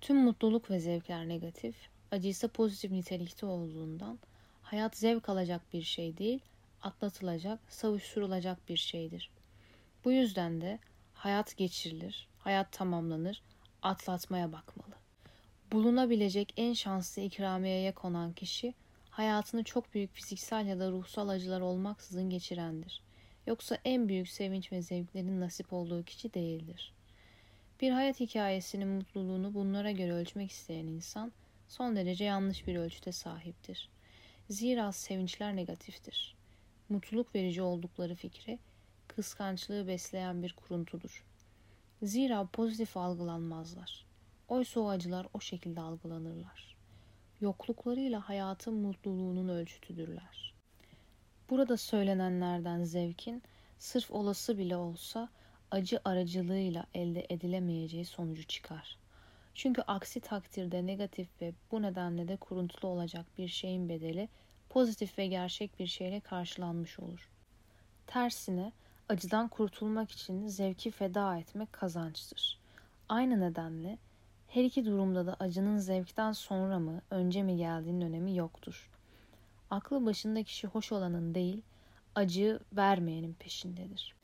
Tüm 0.00 0.16
mutluluk 0.16 0.70
ve 0.70 0.80
zevkler 0.80 1.28
negatif, 1.28 1.76
acı 2.10 2.28
ise 2.28 2.48
pozitif 2.48 2.90
nitelikte 2.90 3.46
olduğundan 3.46 4.18
hayat 4.62 4.96
zevk 4.96 5.28
alacak 5.28 5.72
bir 5.72 5.82
şey 5.82 6.16
değil, 6.16 6.40
atlatılacak, 6.82 7.60
savuşturulacak 7.68 8.68
bir 8.68 8.76
şeydir. 8.76 9.30
Bu 10.04 10.12
yüzden 10.12 10.60
de 10.60 10.78
hayat 11.14 11.56
geçirilir, 11.56 12.28
hayat 12.38 12.72
tamamlanır, 12.72 13.42
atlatmaya 13.82 14.52
bakmalı. 14.52 14.99
Bulunabilecek 15.72 16.52
en 16.56 16.72
şanslı 16.72 17.22
ikramiyeye 17.22 17.92
konan 17.92 18.32
kişi 18.32 18.74
hayatını 19.10 19.64
çok 19.64 19.94
büyük 19.94 20.12
fiziksel 20.12 20.66
ya 20.66 20.78
da 20.78 20.90
ruhsal 20.90 21.28
acılar 21.28 21.60
olmaksızın 21.60 22.30
geçirendir. 22.30 23.02
Yoksa 23.46 23.78
en 23.84 24.08
büyük 24.08 24.28
sevinç 24.28 24.72
ve 24.72 24.82
zevklerin 24.82 25.40
nasip 25.40 25.72
olduğu 25.72 26.02
kişi 26.02 26.34
değildir. 26.34 26.92
Bir 27.80 27.90
hayat 27.90 28.20
hikayesinin 28.20 28.88
mutluluğunu 28.88 29.54
bunlara 29.54 29.90
göre 29.90 30.12
ölçmek 30.12 30.50
isteyen 30.50 30.86
insan 30.86 31.32
son 31.68 31.96
derece 31.96 32.24
yanlış 32.24 32.66
bir 32.66 32.76
ölçüte 32.76 33.12
sahiptir. 33.12 33.88
Zira 34.48 34.92
sevinçler 34.92 35.56
negatiftir. 35.56 36.36
Mutluluk 36.88 37.34
verici 37.34 37.62
oldukları 37.62 38.14
fikri 38.14 38.58
kıskançlığı 39.08 39.88
besleyen 39.88 40.42
bir 40.42 40.52
kuruntudur. 40.52 41.24
Zira 42.02 42.48
pozitif 42.52 42.96
algılanmazlar. 42.96 44.09
Oysa 44.50 44.80
o 44.80 44.88
acılar 44.88 45.26
o 45.34 45.40
şekilde 45.40 45.80
algılanırlar. 45.80 46.76
Yokluklarıyla 47.40 48.28
hayatın 48.28 48.74
mutluluğunun 48.74 49.48
ölçütüdürler. 49.48 50.54
Burada 51.50 51.76
söylenenlerden 51.76 52.84
zevkin 52.84 53.42
sırf 53.78 54.10
olası 54.10 54.58
bile 54.58 54.76
olsa 54.76 55.28
acı 55.70 56.00
aracılığıyla 56.04 56.86
elde 56.94 57.26
edilemeyeceği 57.28 58.04
sonucu 58.04 58.44
çıkar. 58.44 58.98
Çünkü 59.54 59.82
aksi 59.82 60.20
takdirde 60.20 60.86
negatif 60.86 61.28
ve 61.40 61.52
bu 61.72 61.82
nedenle 61.82 62.28
de 62.28 62.36
kuruntulu 62.36 62.90
olacak 62.90 63.26
bir 63.38 63.48
şeyin 63.48 63.88
bedeli 63.88 64.28
pozitif 64.68 65.18
ve 65.18 65.26
gerçek 65.26 65.78
bir 65.78 65.86
şeyle 65.86 66.20
karşılanmış 66.20 66.98
olur. 66.98 67.28
Tersine 68.06 68.72
acıdan 69.08 69.48
kurtulmak 69.48 70.10
için 70.10 70.46
zevki 70.46 70.90
feda 70.90 71.38
etmek 71.38 71.72
kazançtır. 71.72 72.58
Aynı 73.08 73.40
nedenle 73.40 73.98
her 74.50 74.64
iki 74.64 74.84
durumda 74.84 75.26
da 75.26 75.36
acının 75.40 75.78
zevkten 75.78 76.32
sonra 76.32 76.78
mı, 76.78 77.02
önce 77.10 77.42
mi 77.42 77.56
geldiğinin 77.56 78.00
önemi 78.00 78.36
yoktur. 78.36 78.90
Aklı 79.70 80.06
başında 80.06 80.42
kişi 80.42 80.66
hoş 80.66 80.92
olanın 80.92 81.34
değil, 81.34 81.62
acı 82.14 82.60
vermeyenin 82.72 83.34
peşindedir. 83.34 84.14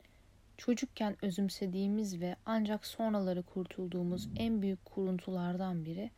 Çocukken 0.57 1.15
özümsediğimiz 1.21 2.21
ve 2.21 2.35
ancak 2.45 2.85
sonraları 2.85 3.43
kurtulduğumuz 3.43 4.29
en 4.35 4.61
büyük 4.61 4.85
kuruntulardan 4.85 5.85
biri, 5.85 6.11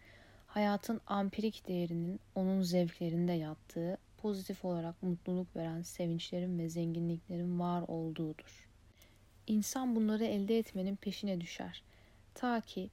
hayatın 0.47 1.01
ampirik 1.07 1.67
değerinin 1.67 2.19
onun 2.35 2.61
zevklerinde 2.61 3.33
yattığı, 3.33 3.97
pozitif 4.17 4.65
olarak 4.65 5.03
mutluluk 5.03 5.55
veren 5.55 5.81
sevinçlerin 5.81 6.59
ve 6.59 6.69
zenginliklerin 6.69 7.59
var 7.59 7.83
olduğudur. 7.87 8.69
İnsan 9.47 9.95
bunları 9.95 10.25
elde 10.25 10.57
etmenin 10.57 10.95
peşine 10.95 11.41
düşer. 11.41 11.83
Ta 12.33 12.61
ki 12.61 12.89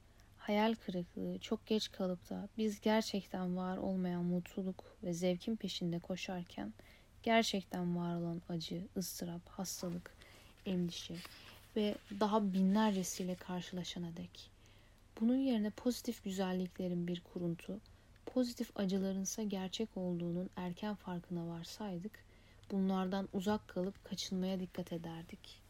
hayal 0.47 0.75
kırıklığı 0.75 1.39
çok 1.39 1.65
geç 1.65 1.91
kalıp 1.91 2.29
da 2.29 2.49
biz 2.57 2.81
gerçekten 2.81 3.57
var 3.57 3.77
olmayan 3.77 4.23
mutluluk 4.23 4.83
ve 5.03 5.13
zevkin 5.13 5.55
peşinde 5.55 5.99
koşarken 5.99 6.73
gerçekten 7.23 7.97
var 7.97 8.15
olan 8.15 8.41
acı, 8.49 8.87
ıstırap, 8.97 9.49
hastalık, 9.49 10.13
endişe 10.65 11.15
ve 11.75 11.95
daha 12.19 12.53
binlercesiyle 12.53 13.35
karşılaşana 13.35 14.17
dek. 14.17 14.49
Bunun 15.21 15.37
yerine 15.37 15.69
pozitif 15.69 16.23
güzelliklerin 16.23 17.07
bir 17.07 17.21
kuruntu, 17.33 17.79
pozitif 18.25 18.77
acılarınsa 18.77 19.43
gerçek 19.43 19.89
olduğunun 19.95 20.49
erken 20.55 20.95
farkına 20.95 21.47
varsaydık, 21.47 22.23
bunlardan 22.71 23.29
uzak 23.33 23.67
kalıp 23.67 24.05
kaçınmaya 24.05 24.59
dikkat 24.59 24.93
ederdik. 24.93 25.61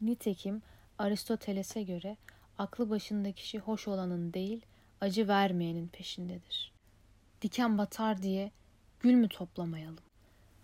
Nitekim 0.00 0.62
Aristoteles'e 0.98 1.82
göre 1.82 2.16
aklı 2.58 2.90
başında 2.90 3.32
kişi 3.32 3.58
hoş 3.58 3.88
olanın 3.88 4.32
değil, 4.32 4.66
acı 5.00 5.28
vermeyenin 5.28 5.88
peşindedir. 5.88 6.72
Diken 7.42 7.78
batar 7.78 8.22
diye 8.22 8.50
gül 9.00 9.14
mü 9.14 9.28
toplamayalım? 9.28 10.04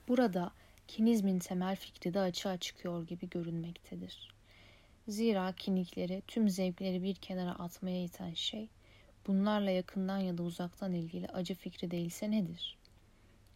Burada 0.08 0.52
kinizmin 0.88 1.38
temel 1.38 1.76
fikri 1.76 2.14
de 2.14 2.20
açığa 2.20 2.56
çıkıyor 2.56 3.06
gibi 3.06 3.28
görünmektedir. 3.28 4.34
Zira 5.08 5.52
kinikleri, 5.52 6.22
tüm 6.26 6.48
zevkleri 6.48 7.02
bir 7.02 7.14
kenara 7.14 7.50
atmaya 7.50 8.04
iten 8.04 8.34
şey, 8.34 8.68
bunlarla 9.26 9.70
yakından 9.70 10.18
ya 10.18 10.38
da 10.38 10.42
uzaktan 10.42 10.92
ilgili 10.92 11.28
acı 11.28 11.54
fikri 11.54 11.90
değilse 11.90 12.30
nedir? 12.30 12.78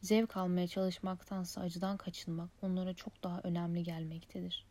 Zevk 0.01 0.37
almaya 0.37 0.69
çalışmaktansa 0.69 1.61
acıdan 1.61 1.97
kaçınmak 1.97 2.51
onlara 2.63 2.95
çok 2.95 3.23
daha 3.23 3.41
önemli 3.41 3.83
gelmektedir. 3.83 4.65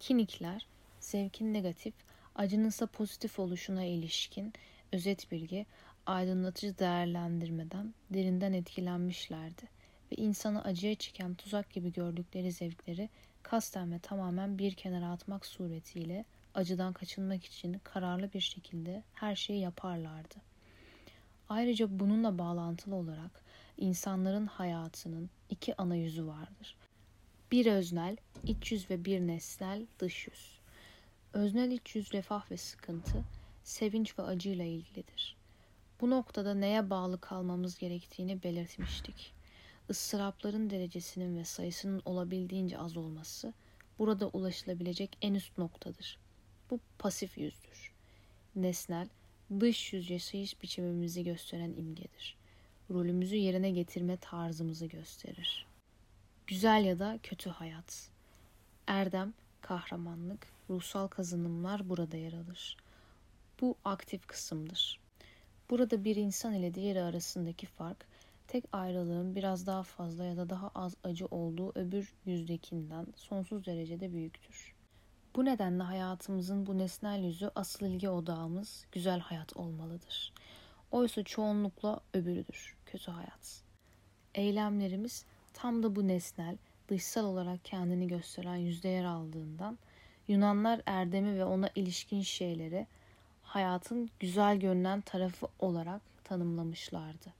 Kinikler, 0.00 0.66
zevkin 1.00 1.54
negatif, 1.54 1.94
acının 2.40 2.70
pozitif 2.86 3.38
oluşuna 3.38 3.84
ilişkin 3.84 4.52
özet 4.92 5.30
bilgi, 5.32 5.66
aydınlatıcı 6.06 6.78
değerlendirmeden 6.78 7.94
derinden 8.10 8.52
etkilenmişlerdi 8.52 9.62
ve 10.12 10.16
insanı 10.16 10.64
acıya 10.64 10.94
çeken 10.94 11.34
tuzak 11.34 11.70
gibi 11.70 11.92
gördükleri 11.92 12.52
zevkleri 12.52 13.08
kasten 13.42 13.92
ve 13.92 13.98
tamamen 13.98 14.58
bir 14.58 14.74
kenara 14.74 15.10
atmak 15.10 15.46
suretiyle 15.46 16.24
acıdan 16.54 16.92
kaçınmak 16.92 17.44
için 17.44 17.80
kararlı 17.84 18.32
bir 18.32 18.40
şekilde 18.40 19.02
her 19.14 19.36
şeyi 19.36 19.60
yaparlardı. 19.60 20.34
Ayrıca 21.48 22.00
bununla 22.00 22.38
bağlantılı 22.38 22.94
olarak 22.94 23.44
insanların 23.76 24.46
hayatının 24.46 25.30
iki 25.50 25.76
ana 25.76 25.96
yüzü 25.96 26.26
vardır. 26.26 26.76
Bir 27.52 27.66
öznel, 27.66 28.16
iç 28.44 28.72
yüz 28.72 28.90
ve 28.90 29.04
bir 29.04 29.20
nesnel, 29.20 29.86
dış 29.98 30.26
yüz. 30.26 30.49
Öznel 31.32 31.70
iç 31.70 31.96
yüz 31.96 32.12
refah 32.12 32.50
ve 32.50 32.56
sıkıntı, 32.56 33.24
sevinç 33.64 34.18
ve 34.18 34.22
acıyla 34.22 34.64
ilgilidir. 34.64 35.36
Bu 36.00 36.10
noktada 36.10 36.54
neye 36.54 36.90
bağlı 36.90 37.20
kalmamız 37.20 37.78
gerektiğini 37.78 38.42
belirtmiştik 38.42 39.32
ıstırapların 39.90 40.70
derecesinin 40.70 41.38
ve 41.38 41.44
sayısının 41.44 42.02
olabildiğince 42.04 42.78
az 42.78 42.96
olması 42.96 43.54
burada 43.98 44.28
ulaşılabilecek 44.28 45.18
en 45.22 45.34
üst 45.34 45.58
noktadır. 45.58 46.18
Bu 46.70 46.80
pasif 46.98 47.38
yüzdür. 47.38 47.92
Nesnel, 48.56 49.08
dış 49.60 49.92
yüz 49.92 50.10
yaşayış 50.10 50.62
biçimimizi 50.62 51.24
gösteren 51.24 51.70
imgedir. 51.70 52.36
Rolümüzü 52.90 53.36
yerine 53.36 53.70
getirme 53.70 54.16
tarzımızı 54.16 54.86
gösterir. 54.86 55.66
Güzel 56.46 56.84
ya 56.84 56.98
da 56.98 57.18
kötü 57.22 57.50
hayat. 57.50 58.10
Erdem, 58.86 59.34
kahramanlık, 59.62 60.46
ruhsal 60.70 61.08
kazanımlar 61.08 61.88
burada 61.88 62.16
yer 62.16 62.32
alır. 62.32 62.76
Bu 63.60 63.76
aktif 63.84 64.26
kısımdır. 64.26 65.00
Burada 65.70 66.04
bir 66.04 66.16
insan 66.16 66.54
ile 66.54 66.74
diğeri 66.74 67.02
arasındaki 67.02 67.66
fark 67.66 68.06
Tek 68.50 68.64
ayrılığın 68.72 69.34
biraz 69.34 69.66
daha 69.66 69.82
fazla 69.82 70.24
ya 70.24 70.36
da 70.36 70.50
daha 70.50 70.70
az 70.74 70.94
acı 71.04 71.26
olduğu 71.26 71.72
öbür 71.74 72.12
yüzdekinden 72.26 73.06
sonsuz 73.16 73.66
derecede 73.66 74.12
büyüktür. 74.12 74.74
Bu 75.36 75.44
nedenle 75.44 75.82
hayatımızın 75.82 76.66
bu 76.66 76.78
nesnel 76.78 77.24
yüzü 77.24 77.50
asıl 77.54 77.86
ilgi 77.86 78.08
odağımız 78.08 78.86
güzel 78.92 79.20
hayat 79.20 79.56
olmalıdır. 79.56 80.32
Oysa 80.90 81.22
çoğunlukla 81.22 82.00
öbürüdür, 82.14 82.76
kötü 82.86 83.10
hayat. 83.10 83.62
Eylemlerimiz 84.34 85.24
tam 85.54 85.82
da 85.82 85.96
bu 85.96 86.08
nesnel, 86.08 86.56
dışsal 86.90 87.24
olarak 87.24 87.64
kendini 87.64 88.08
gösteren 88.08 88.56
yüzde 88.56 88.88
yer 88.88 89.04
aldığından 89.04 89.78
Yunanlar 90.28 90.80
erdemi 90.86 91.38
ve 91.38 91.44
ona 91.44 91.70
ilişkin 91.74 92.22
şeyleri 92.22 92.86
hayatın 93.42 94.10
güzel 94.20 94.60
görünen 94.60 95.00
tarafı 95.00 95.48
olarak 95.58 96.02
tanımlamışlardı. 96.24 97.32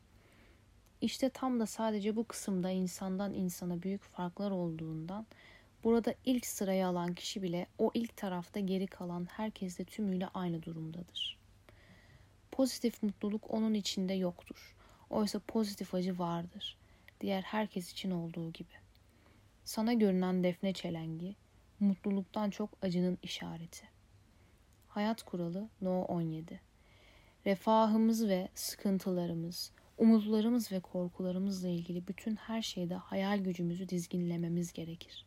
İşte 1.01 1.31
tam 1.31 1.61
da 1.61 1.67
sadece 1.67 2.17
bu 2.17 2.25
kısımda 2.25 2.71
insandan 2.71 3.35
insana 3.35 3.83
büyük 3.83 4.03
farklar 4.03 4.51
olduğundan 4.51 5.27
burada 5.85 6.15
ilk 6.25 6.47
sırayı 6.47 6.87
alan 6.87 7.15
kişi 7.15 7.43
bile 7.43 7.67
o 7.79 7.91
ilk 7.95 8.17
tarafta 8.17 8.61
geri 8.61 8.87
kalan 8.87 9.29
herkesle 9.31 9.85
tümüyle 9.85 10.29
aynı 10.29 10.63
durumdadır. 10.63 11.39
Pozitif 12.53 13.03
mutluluk 13.03 13.51
onun 13.51 13.75
içinde 13.75 14.15
yoktur. 14.15 14.77
Oysa 15.11 15.39
pozitif 15.39 15.95
acı 15.95 16.19
vardır. 16.19 16.77
Diğer 17.21 17.43
herkes 17.43 17.93
için 17.93 18.11
olduğu 18.11 18.53
gibi. 18.53 18.80
Sana 19.65 19.93
görünen 19.93 20.45
defne 20.45 20.73
çelengi, 20.73 21.37
mutluluktan 21.81 22.51
çok 22.51 22.71
acının 22.83 23.19
işareti. 23.23 23.89
Hayat 24.89 25.23
kuralı 25.23 25.69
No 25.81 26.03
17 26.03 26.61
Refahımız 27.47 28.29
ve 28.29 28.49
sıkıntılarımız, 28.55 29.73
Umutlarımız 30.01 30.73
ve 30.73 30.81
korkularımızla 30.81 31.69
ilgili 31.69 32.09
bütün 32.09 32.37
her 32.37 32.63
şeyde 32.63 32.95
hayal 32.95 33.39
gücümüzü 33.39 33.89
dizginlememiz 33.89 34.73
gerekir. 34.73 35.27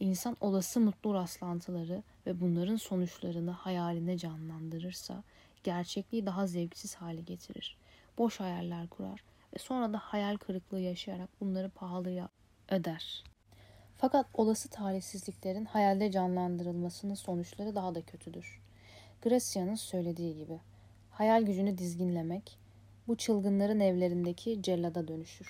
İnsan 0.00 0.36
olası 0.40 0.80
mutlu 0.80 1.14
rastlantıları 1.14 2.02
ve 2.26 2.40
bunların 2.40 2.76
sonuçlarını 2.76 3.50
hayalinde 3.50 4.18
canlandırırsa 4.18 5.22
gerçekliği 5.64 6.26
daha 6.26 6.46
zevksiz 6.46 6.94
hale 6.94 7.20
getirir. 7.20 7.76
Boş 8.18 8.40
hayaller 8.40 8.88
kurar 8.88 9.24
ve 9.54 9.58
sonra 9.58 9.92
da 9.92 9.98
hayal 9.98 10.36
kırıklığı 10.36 10.80
yaşayarak 10.80 11.28
bunları 11.40 11.68
pahalıya 11.68 12.28
öder. 12.72 13.24
Fakat 13.96 14.26
olası 14.34 14.68
talihsizliklerin 14.68 15.64
hayalde 15.64 16.10
canlandırılmasının 16.10 17.14
sonuçları 17.14 17.74
daha 17.74 17.94
da 17.94 18.02
kötüdür. 18.02 18.60
Gracia'nın 19.22 19.74
söylediği 19.74 20.36
gibi 20.36 20.60
hayal 21.10 21.42
gücünü 21.42 21.78
dizginlemek 21.78 22.58
bu 23.08 23.16
çılgınların 23.16 23.80
evlerindeki 23.80 24.62
cellada 24.62 25.08
dönüşür. 25.08 25.48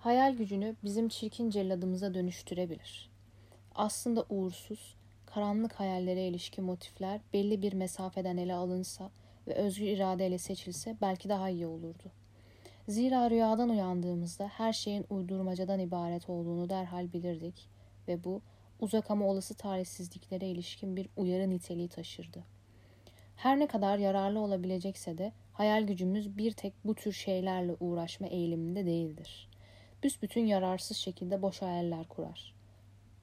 Hayal 0.00 0.34
gücünü 0.36 0.76
bizim 0.84 1.08
çirkin 1.08 1.50
celladımıza 1.50 2.14
dönüştürebilir. 2.14 3.10
Aslında 3.74 4.24
uğursuz, 4.28 4.96
karanlık 5.26 5.72
hayallere 5.72 6.28
ilişkin 6.28 6.64
motifler 6.64 7.20
belli 7.32 7.62
bir 7.62 7.72
mesafeden 7.72 8.36
ele 8.36 8.54
alınsa 8.54 9.10
ve 9.46 9.54
özgür 9.54 9.86
iradeyle 9.86 10.38
seçilse 10.38 10.96
belki 11.00 11.28
daha 11.28 11.50
iyi 11.50 11.66
olurdu. 11.66 12.12
Zira 12.88 13.30
rüyadan 13.30 13.68
uyandığımızda 13.68 14.48
her 14.48 14.72
şeyin 14.72 15.06
uydurmacadan 15.10 15.80
ibaret 15.80 16.28
olduğunu 16.28 16.68
derhal 16.68 17.12
bilirdik 17.12 17.68
ve 18.08 18.24
bu 18.24 18.42
uzak 18.80 19.10
ama 19.10 19.26
olası 19.26 19.54
talihsizliklere 19.54 20.46
ilişkin 20.46 20.96
bir 20.96 21.08
uyarı 21.16 21.50
niteliği 21.50 21.88
taşırdı. 21.88 22.44
Her 23.36 23.58
ne 23.58 23.66
kadar 23.66 23.98
yararlı 23.98 24.40
olabilecekse 24.40 25.18
de 25.18 25.32
hayal 25.52 25.86
gücümüz 25.86 26.38
bir 26.38 26.52
tek 26.52 26.72
bu 26.84 26.94
tür 26.94 27.12
şeylerle 27.12 27.76
uğraşma 27.80 28.26
eğiliminde 28.26 28.86
değildir. 28.86 29.48
Büsbütün 30.02 30.46
yararsız 30.46 30.96
şekilde 30.96 31.42
boş 31.42 31.62
hayaller 31.62 32.08
kurar. 32.08 32.54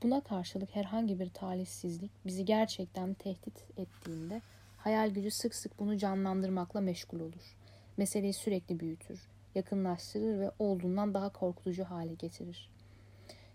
Buna 0.03 0.21
karşılık 0.21 0.75
herhangi 0.75 1.19
bir 1.19 1.29
talihsizlik 1.29 2.11
bizi 2.25 2.45
gerçekten 2.45 3.13
tehdit 3.13 3.65
ettiğinde 3.77 4.41
hayal 4.77 5.09
gücü 5.09 5.31
sık 5.31 5.55
sık 5.55 5.79
bunu 5.79 5.97
canlandırmakla 5.97 6.81
meşgul 6.81 7.19
olur. 7.19 7.57
Meseleyi 7.97 8.33
sürekli 8.33 8.79
büyütür, 8.79 9.29
yakınlaştırır 9.55 10.39
ve 10.39 10.51
olduğundan 10.59 11.13
daha 11.13 11.29
korkutucu 11.29 11.83
hale 11.83 12.13
getirir. 12.13 12.69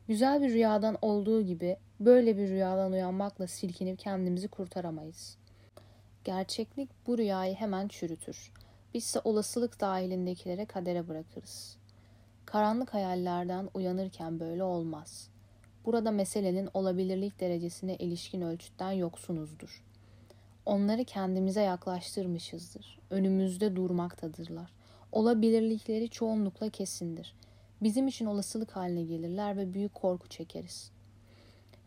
Güzel 0.08 0.42
bir 0.42 0.48
rüyadan 0.48 0.98
olduğu 1.02 1.42
gibi 1.42 1.76
böyle 2.00 2.36
bir 2.36 2.48
rüyadan 2.48 2.92
uyanmakla 2.92 3.46
silkinip 3.46 3.98
kendimizi 3.98 4.48
kurtaramayız. 4.48 5.38
Gerçeklik 6.24 6.88
bu 7.06 7.18
rüyayı 7.18 7.54
hemen 7.54 7.88
çürütür. 7.88 8.52
Bizse 8.94 9.20
olasılık 9.24 9.80
dahilindekilere 9.80 10.64
kadere 10.64 11.08
bırakırız. 11.08 11.76
Karanlık 12.46 12.94
hayallerden 12.94 13.68
uyanırken 13.74 14.40
böyle 14.40 14.62
olmaz. 14.62 15.28
Burada 15.84 16.10
meselenin 16.10 16.68
olabilirlik 16.74 17.40
derecesine 17.40 17.96
ilişkin 17.96 18.42
ölçütten 18.42 18.92
yoksunuzdur. 18.92 19.84
Onları 20.66 21.04
kendimize 21.04 21.62
yaklaştırmışızdır. 21.62 22.98
Önümüzde 23.10 23.76
durmaktadırlar. 23.76 24.77
Olabilirlikleri 25.12 26.08
çoğunlukla 26.08 26.70
kesindir. 26.70 27.34
Bizim 27.82 28.08
için 28.08 28.26
olasılık 28.26 28.76
haline 28.76 29.02
gelirler 29.02 29.56
ve 29.56 29.74
büyük 29.74 29.94
korku 29.94 30.28
çekeriz. 30.28 30.90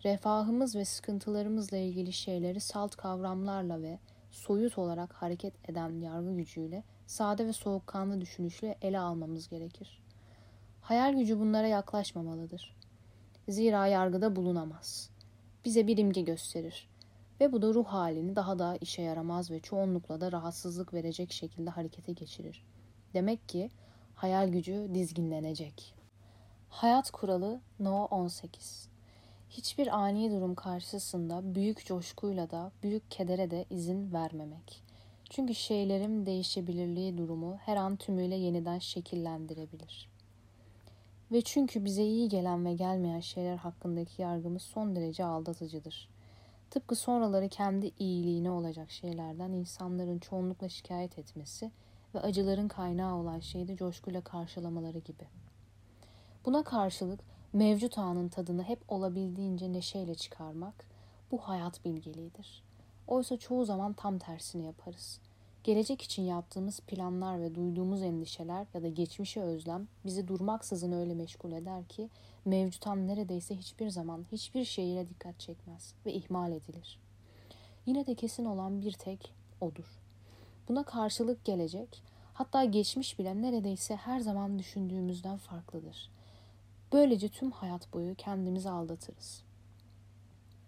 Refahımız 0.03 0.75
ve 0.75 0.85
sıkıntılarımızla 0.85 1.77
ilgili 1.77 2.13
şeyleri 2.13 2.59
salt 2.59 2.95
kavramlarla 2.95 3.81
ve 3.81 3.99
soyut 4.31 4.77
olarak 4.77 5.13
hareket 5.13 5.69
eden 5.69 6.01
yargı 6.01 6.35
gücüyle, 6.35 6.83
sade 7.07 7.47
ve 7.47 7.53
soğukkanlı 7.53 8.21
düşünüşle 8.21 8.77
ele 8.81 8.99
almamız 8.99 9.49
gerekir. 9.49 10.01
Hayal 10.81 11.13
gücü 11.13 11.39
bunlara 11.39 11.67
yaklaşmamalıdır. 11.67 12.75
Zira 13.49 13.87
yargıda 13.87 14.35
bulunamaz. 14.35 15.09
Bize 15.65 15.87
bir 15.87 15.97
imge 15.97 16.21
gösterir 16.21 16.89
ve 17.41 17.51
bu 17.51 17.61
da 17.61 17.73
ruh 17.73 17.85
halini 17.85 18.35
daha 18.35 18.59
da 18.59 18.77
işe 18.81 19.01
yaramaz 19.01 19.51
ve 19.51 19.59
çoğunlukla 19.59 20.21
da 20.21 20.31
rahatsızlık 20.31 20.93
verecek 20.93 21.31
şekilde 21.31 21.69
harekete 21.69 22.11
geçirir. 22.11 22.65
Demek 23.13 23.49
ki 23.49 23.69
hayal 24.15 24.49
gücü 24.49 24.89
dizginlenecek. 24.93 25.93
Hayat 26.69 27.11
kuralı 27.11 27.61
No 27.79 28.05
18 28.05 28.89
Hiçbir 29.49 29.97
ani 29.97 30.31
durum 30.31 30.55
karşısında 30.55 31.55
büyük 31.55 31.85
coşkuyla 31.85 32.49
da 32.49 32.71
büyük 32.83 33.11
kedere 33.11 33.51
de 33.51 33.65
izin 33.69 34.13
vermemek. 34.13 34.83
Çünkü 35.29 35.55
şeylerin 35.55 36.25
değişebilirliği 36.25 37.17
durumu 37.17 37.57
her 37.57 37.77
an 37.77 37.95
tümüyle 37.95 38.35
yeniden 38.35 38.79
şekillendirebilir. 38.79 40.09
Ve 41.31 41.41
çünkü 41.41 41.85
bize 41.85 42.03
iyi 42.03 42.29
gelen 42.29 42.65
ve 42.65 42.73
gelmeyen 42.73 43.19
şeyler 43.19 43.57
hakkındaki 43.57 44.21
yargımız 44.21 44.61
son 44.61 44.95
derece 44.95 45.25
aldatıcıdır. 45.25 46.09
Tıpkı 46.69 46.95
sonraları 46.95 47.49
kendi 47.49 47.91
iyiliğine 47.99 48.51
olacak 48.51 48.91
şeylerden 48.91 49.51
insanların 49.51 50.19
çoğunlukla 50.19 50.69
şikayet 50.69 51.19
etmesi 51.19 51.71
ve 52.15 52.19
acıların 52.19 52.67
kaynağı 52.67 53.15
olan 53.15 53.39
şeyi 53.39 53.67
de 53.67 53.75
coşkuyla 53.75 54.21
karşılamaları 54.21 54.99
gibi. 54.99 55.23
Buna 56.45 56.63
karşılık 56.63 57.19
mevcut 57.53 57.97
anın 57.97 58.29
tadını 58.29 58.63
hep 58.63 58.79
olabildiğince 58.87 59.73
neşeyle 59.73 60.15
çıkarmak 60.15 60.85
bu 61.31 61.37
hayat 61.37 61.85
bilgeliğidir. 61.85 62.63
Oysa 63.07 63.37
çoğu 63.37 63.65
zaman 63.65 63.93
tam 63.93 64.17
tersini 64.17 64.65
yaparız. 64.65 65.19
Gelecek 65.63 66.01
için 66.01 66.23
yaptığımız 66.23 66.79
planlar 66.79 67.41
ve 67.41 67.55
duyduğumuz 67.55 68.01
endişeler 68.01 68.67
ya 68.73 68.83
da 68.83 68.87
geçmişe 68.87 69.41
özlem 69.41 69.87
bizi 70.05 70.27
durmaksızın 70.27 70.91
öyle 70.91 71.13
meşgul 71.13 71.51
eder 71.51 71.83
ki 71.83 72.09
mevcut 72.45 72.87
an 72.87 73.07
neredeyse 73.07 73.55
hiçbir 73.55 73.89
zaman 73.89 74.25
hiçbir 74.31 74.65
şeyine 74.65 75.09
dikkat 75.09 75.39
çekmez 75.39 75.93
ve 76.05 76.13
ihmal 76.13 76.51
edilir. 76.51 76.99
Yine 77.85 78.05
de 78.07 78.15
kesin 78.15 78.45
olan 78.45 78.81
bir 78.81 78.91
tek 78.91 79.33
odur. 79.61 80.00
Buna 80.69 80.83
karşılık 80.83 81.45
gelecek, 81.45 82.03
hatta 82.33 82.63
geçmiş 82.63 83.19
bile 83.19 83.41
neredeyse 83.41 83.95
her 83.95 84.19
zaman 84.19 84.59
düşündüğümüzden 84.59 85.37
farklıdır. 85.37 86.09
Böylece 86.93 87.29
tüm 87.29 87.51
hayat 87.51 87.93
boyu 87.93 88.15
kendimizi 88.15 88.69
aldatırız. 88.69 89.43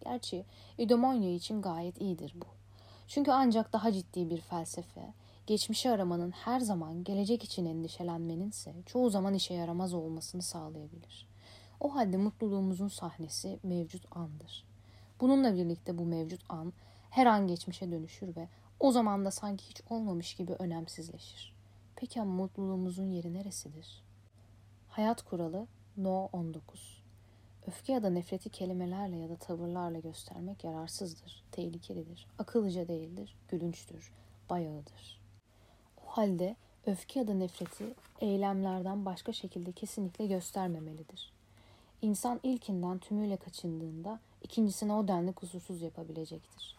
Gerçi 0.05 0.45
idomonya 0.77 1.33
için 1.33 1.61
gayet 1.61 2.01
iyidir 2.01 2.33
bu. 2.35 2.45
Çünkü 3.07 3.31
ancak 3.31 3.73
daha 3.73 3.91
ciddi 3.91 4.29
bir 4.29 4.41
felsefe, 4.41 5.13
geçmişi 5.47 5.89
aramanın 5.89 6.31
her 6.31 6.59
zaman 6.59 7.03
gelecek 7.03 7.43
için 7.43 7.65
endişelenmenin 7.65 8.49
ise 8.49 8.73
çoğu 8.85 9.09
zaman 9.09 9.33
işe 9.33 9.53
yaramaz 9.53 9.93
olmasını 9.93 10.41
sağlayabilir. 10.41 11.27
O 11.79 11.95
halde 11.95 12.17
mutluluğumuzun 12.17 12.87
sahnesi 12.87 13.59
mevcut 13.63 14.17
andır. 14.17 14.65
Bununla 15.21 15.55
birlikte 15.55 15.97
bu 15.97 16.05
mevcut 16.05 16.41
an 16.49 16.73
her 17.09 17.25
an 17.25 17.47
geçmişe 17.47 17.91
dönüşür 17.91 18.35
ve 18.35 18.47
o 18.79 18.91
zaman 18.91 19.25
da 19.25 19.31
sanki 19.31 19.69
hiç 19.69 19.81
olmamış 19.89 20.33
gibi 20.33 20.53
önemsizleşir. 20.53 21.53
Peki 21.95 22.21
ama 22.21 22.33
mutluluğumuzun 22.33 23.09
yeri 23.11 23.33
neresidir? 23.33 24.03
Hayat 24.89 25.21
kuralı 25.21 25.67
No 25.97 26.29
19 26.33 27.03
Öfke 27.67 27.93
ya 27.93 28.03
da 28.03 28.09
nefreti 28.09 28.49
kelimelerle 28.49 29.17
ya 29.17 29.29
da 29.29 29.35
tavırlarla 29.35 29.99
göstermek 29.99 30.63
yararsızdır, 30.63 31.43
tehlikelidir, 31.51 32.27
akıllıca 32.39 32.87
değildir, 32.87 33.35
gülünçtür, 33.49 34.11
bayağıdır. 34.49 35.19
O 36.05 36.09
halde 36.09 36.55
öfke 36.85 37.19
ya 37.19 37.27
da 37.27 37.33
nefreti 37.33 37.93
eylemlerden 38.21 39.05
başka 39.05 39.33
şekilde 39.33 39.71
kesinlikle 39.71 40.27
göstermemelidir. 40.27 41.33
İnsan 42.01 42.39
ilkinden 42.43 42.99
tümüyle 42.99 43.37
kaçındığında 43.37 44.19
ikincisine 44.41 44.93
o 44.93 45.07
denli 45.07 45.33
kusursuz 45.33 45.81
yapabilecektir. 45.81 46.77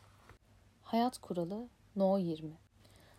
Hayat 0.82 1.18
kuralı 1.18 1.68
No 1.96 2.18
20 2.18 2.50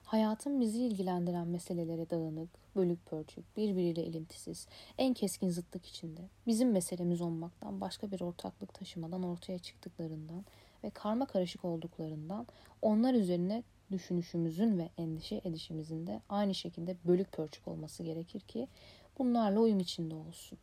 Hayatın 0.03 0.61
bizi 0.61 0.83
ilgilendiren 0.85 1.47
meselelere 1.47 2.09
dağınık, 2.09 2.49
bölük 2.75 3.05
pörçük, 3.05 3.57
birbiriyle 3.57 4.03
ilintisiz, 4.03 4.67
en 4.97 5.13
keskin 5.13 5.49
zıtlık 5.49 5.85
içinde, 5.85 6.21
bizim 6.47 6.71
meselemiz 6.71 7.21
olmaktan 7.21 7.81
başka 7.81 8.11
bir 8.11 8.21
ortaklık 8.21 8.73
taşımadan 8.73 9.23
ortaya 9.23 9.59
çıktıklarından 9.59 10.45
ve 10.83 10.89
karma 10.89 11.25
karışık 11.25 11.65
olduklarından 11.65 12.47
onlar 12.81 13.13
üzerine 13.13 13.63
düşünüşümüzün 13.91 14.77
ve 14.77 14.89
endişe 14.97 15.41
edişimizin 15.43 16.07
de 16.07 16.21
aynı 16.29 16.55
şekilde 16.55 16.95
bölük 17.05 17.31
pörçük 17.31 17.67
olması 17.67 18.03
gerekir 18.03 18.39
ki 18.39 18.67
bunlarla 19.19 19.59
uyum 19.59 19.79
içinde 19.79 20.15
olsun. 20.15 20.57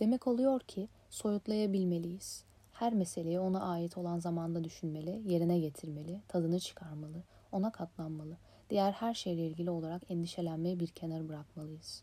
Demek 0.00 0.26
oluyor 0.26 0.60
ki 0.60 0.88
soyutlayabilmeliyiz. 1.10 2.44
Her 2.72 2.94
meseleyi 2.94 3.40
ona 3.40 3.62
ait 3.62 3.98
olan 3.98 4.18
zamanda 4.18 4.64
düşünmeli, 4.64 5.22
yerine 5.32 5.58
getirmeli, 5.58 6.20
tadını 6.28 6.60
çıkarmalı, 6.60 7.22
ona 7.52 7.72
katlanmalı 7.72 8.36
diğer 8.70 8.92
her 8.92 9.14
şeyle 9.14 9.46
ilgili 9.46 9.70
olarak 9.70 10.10
endişelenmeyi 10.10 10.80
bir 10.80 10.86
kenara 10.86 11.28
bırakmalıyız. 11.28 12.02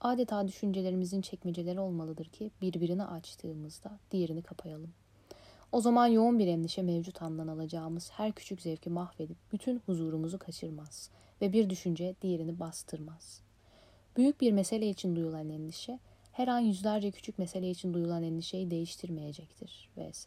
Adeta 0.00 0.48
düşüncelerimizin 0.48 1.20
çekmeceleri 1.20 1.80
olmalıdır 1.80 2.24
ki 2.24 2.50
birbirini 2.60 3.04
açtığımızda 3.04 3.98
diğerini 4.10 4.42
kapayalım. 4.42 4.92
O 5.72 5.80
zaman 5.80 6.06
yoğun 6.06 6.38
bir 6.38 6.46
endişe 6.46 6.82
mevcut 6.82 7.22
andan 7.22 7.48
alacağımız 7.48 8.10
her 8.10 8.32
küçük 8.32 8.62
zevki 8.62 8.90
mahvedip 8.90 9.36
bütün 9.52 9.78
huzurumuzu 9.86 10.38
kaçırmaz 10.38 11.10
ve 11.40 11.52
bir 11.52 11.70
düşünce 11.70 12.14
diğerini 12.22 12.60
bastırmaz. 12.60 13.40
Büyük 14.16 14.40
bir 14.40 14.52
mesele 14.52 14.88
için 14.88 15.16
duyulan 15.16 15.50
endişe 15.50 15.98
her 16.32 16.48
an 16.48 16.58
yüzlerce 16.58 17.10
küçük 17.10 17.38
mesele 17.38 17.70
için 17.70 17.94
duyulan 17.94 18.22
endişeyi 18.22 18.70
değiştirmeyecektir 18.70 19.88
vs. 19.96 20.26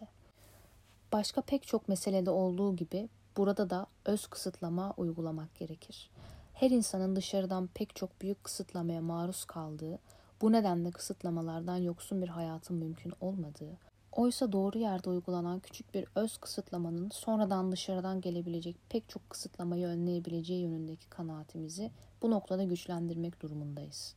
Başka 1.11 1.41
pek 1.41 1.68
çok 1.68 1.88
meselede 1.88 2.30
olduğu 2.30 2.76
gibi 2.76 3.09
Burada 3.38 3.70
da 3.70 3.88
öz 4.06 4.28
kısıtlama 4.28 4.94
uygulamak 4.98 5.56
gerekir. 5.56 6.10
Her 6.54 6.72
insanın 6.72 7.16
dışarıdan 7.16 7.70
pek 7.74 7.96
çok 7.96 8.22
büyük 8.22 8.44
kısıtlamaya 8.44 9.02
maruz 9.02 9.46
kaldığı, 9.46 10.00
bu 10.42 10.52
nedenle 10.52 10.92
kısıtlamalardan 10.92 11.78
yoksun 11.78 12.22
bir 12.22 12.28
hayatın 12.28 12.78
mümkün 12.78 13.14
olmadığı, 13.22 13.78
oysa 14.12 14.52
doğru 14.52 14.78
yerde 14.78 15.10
uygulanan 15.10 15.60
küçük 15.60 15.94
bir 15.94 16.06
öz 16.16 16.38
kısıtlamanın 16.38 17.10
sonradan 17.10 17.72
dışarıdan 17.72 18.22
gelebilecek 18.22 18.76
pek 18.90 19.10
çok 19.10 19.30
kısıtlamayı 19.30 19.88
önleyebileceği 19.88 20.62
yönündeki 20.62 21.10
kanaatimizi 21.10 21.92
bu 22.22 22.32
noktada 22.32 22.64
güçlendirmek 22.64 23.42
durumundayız. 23.42 24.16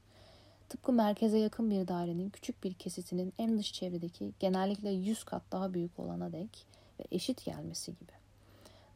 Tıpkı 0.69 0.93
merkeze 0.93 1.39
yakın 1.39 1.71
bir 1.71 1.89
dairenin 1.89 2.31
küçük 2.31 2.65
bir 2.65 2.75
kesitinin 2.75 3.33
en 3.39 3.59
dış 3.59 3.73
çevredeki 3.73 4.33
genellikle 4.39 4.91
100 4.91 5.25
kat 5.25 5.43
daha 5.53 5.75
büyük 5.75 5.99
olana 5.99 6.33
dek 6.33 6.67
ve 7.01 7.05
eşit 7.11 7.45
gelmesi 7.45 7.95
gibi. 7.95 8.20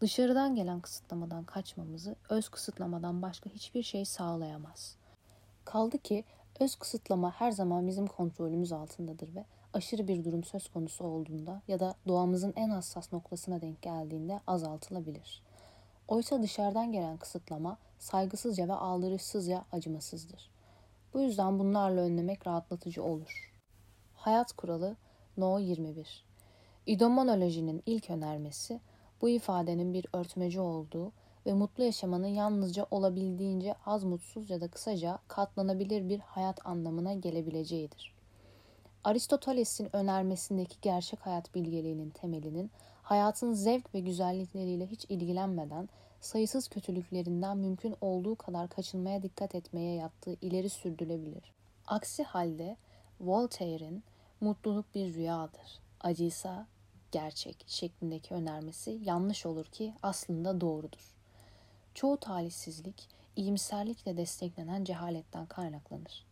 Dışarıdan 0.01 0.55
gelen 0.55 0.81
kısıtlamadan 0.81 1.45
kaçmamızı 1.45 2.17
öz 2.29 2.49
kısıtlamadan 2.49 3.23
başka 3.23 3.51
hiçbir 3.51 3.83
şey 3.83 4.05
sağlayamaz. 4.05 4.97
Kaldı 5.65 5.99
ki 5.99 6.25
öz 6.61 6.75
kısıtlama 6.75 7.33
her 7.33 7.51
zaman 7.51 7.87
bizim 7.87 8.07
kontrolümüz 8.07 8.73
altındadır 8.73 9.35
ve 9.35 9.45
aşırı 9.73 10.09
bir 10.09 10.25
durum 10.25 10.45
söz 10.45 10.69
konusu 10.69 11.05
olduğunda 11.05 11.63
ya 11.69 11.81
da 11.81 11.95
doğamızın 12.09 12.53
en 12.57 12.71
hassas 12.71 13.13
noktasına 13.13 13.61
denk 13.61 13.83
geldiğinde 13.83 14.41
azaltılabilir. 14.47 15.43
Oysa 16.09 16.43
dışarıdan 16.43 16.93
gelen 16.93 17.17
kısıtlama 17.17 17.79
saygısızca 17.99 18.69
ve 18.69 18.75
aldırışsızca 18.75 19.65
acımasızdır. 19.73 20.51
Bu 21.15 21.21
yüzden 21.21 21.59
bunlarla 21.59 22.01
önlemek 22.01 22.47
rahatlatıcı 22.47 23.05
olur. 23.05 23.53
Hayat 24.15 24.53
kuralı 24.53 24.97
No 25.37 25.59
21 25.59 26.25
İdomonolojinin 26.87 27.83
ilk 27.87 28.11
önermesi 28.11 28.81
bu 29.25 29.29
ifadenin 29.29 29.95
bir 29.95 30.07
örtmeci 30.13 30.61
olduğu 30.61 31.13
ve 31.47 31.53
mutlu 31.53 31.85
yaşamanın 31.85 32.27
yalnızca 32.27 32.87
olabildiğince 32.91 33.75
az 33.87 34.05
mutsuz 34.05 34.51
ya 34.51 34.61
da 34.61 34.69
kısaca 34.69 35.19
katlanabilir 35.29 36.09
bir 36.09 36.19
hayat 36.21 36.67
anlamına 36.67 37.15
gelebileceğidir. 37.15 38.15
Aristoteles'in 39.05 39.97
önermesindeki 39.97 40.77
gerçek 40.83 41.21
hayat 41.21 41.55
bilgeliğinin 41.55 42.11
temelinin 42.11 42.71
hayatın 43.03 43.53
zevk 43.53 43.95
ve 43.95 44.01
güzellikleriyle 44.01 44.87
hiç 44.87 45.05
ilgilenmeden 45.09 45.89
sayısız 46.21 46.69
kötülüklerinden 46.69 47.57
mümkün 47.57 47.95
olduğu 48.01 48.37
kadar 48.37 48.69
kaçınmaya 48.69 49.23
dikkat 49.23 49.55
etmeye 49.55 49.95
yattığı 49.95 50.37
ileri 50.41 50.69
sürdürülebilir. 50.69 51.53
Aksi 51.87 52.23
halde 52.23 52.77
Voltaire'in 53.21 54.05
mutluluk 54.41 54.95
bir 54.95 55.15
rüyadır, 55.15 55.81
acıysa 56.01 56.67
gerçek 57.15 57.65
şeklindeki 57.67 58.35
önermesi 58.35 58.99
yanlış 59.05 59.47
olur 59.47 59.65
ki 59.65 59.95
aslında 60.03 60.61
doğrudur. 60.61 61.15
Çoğu 61.95 62.17
talihsizlik 62.17 63.09
iyimserlikle 63.37 64.17
desteklenen 64.17 64.85
cehaletten 64.85 65.47
kaynaklanır. 65.47 66.27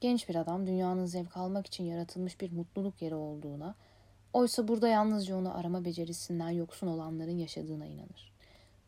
Genç 0.00 0.28
bir 0.28 0.34
adam 0.34 0.66
dünyanın 0.66 1.06
zevk 1.06 1.36
almak 1.36 1.66
için 1.66 1.84
yaratılmış 1.84 2.40
bir 2.40 2.52
mutluluk 2.52 3.02
yeri 3.02 3.14
olduğuna, 3.14 3.74
oysa 4.32 4.68
burada 4.68 4.88
yalnızca 4.88 5.36
onu 5.36 5.58
arama 5.58 5.84
becerisinden 5.84 6.50
yoksun 6.50 6.86
olanların 6.86 7.38
yaşadığına 7.38 7.86
inanır. 7.86 8.32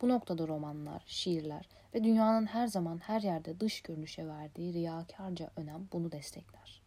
Bu 0.02 0.08
noktada 0.08 0.48
romanlar, 0.48 1.02
şiirler 1.06 1.68
ve 1.94 2.04
dünyanın 2.04 2.46
her 2.46 2.66
zaman 2.66 2.98
her 2.98 3.20
yerde 3.20 3.60
dış 3.60 3.80
görünüşe 3.80 4.26
verdiği 4.26 4.72
riyakarca 4.72 5.50
önem 5.56 5.88
bunu 5.92 6.12
destekler. 6.12 6.82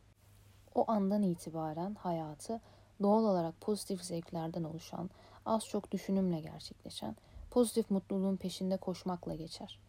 O 0.75 0.91
andan 0.91 1.23
itibaren 1.23 1.95
hayatı 1.95 2.61
doğal 3.01 3.23
olarak 3.23 3.61
pozitif 3.61 4.03
zevklerden 4.03 4.63
oluşan, 4.63 5.09
az 5.45 5.65
çok 5.65 5.91
düşünümle 5.91 6.39
gerçekleşen, 6.39 7.15
pozitif 7.51 7.91
mutluluğun 7.91 8.35
peşinde 8.35 8.77
koşmakla 8.77 9.35
geçer. 9.35 9.79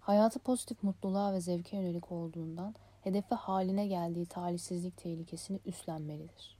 Hayatı 0.00 0.38
pozitif 0.38 0.82
mutluluğa 0.82 1.32
ve 1.32 1.40
zevke 1.40 1.76
yönelik 1.76 2.12
olduğundan 2.12 2.74
hedefe 3.04 3.34
haline 3.34 3.86
geldiği 3.86 4.26
talihsizlik 4.26 4.96
tehlikesini 4.96 5.58
üstlenmelidir. 5.66 6.56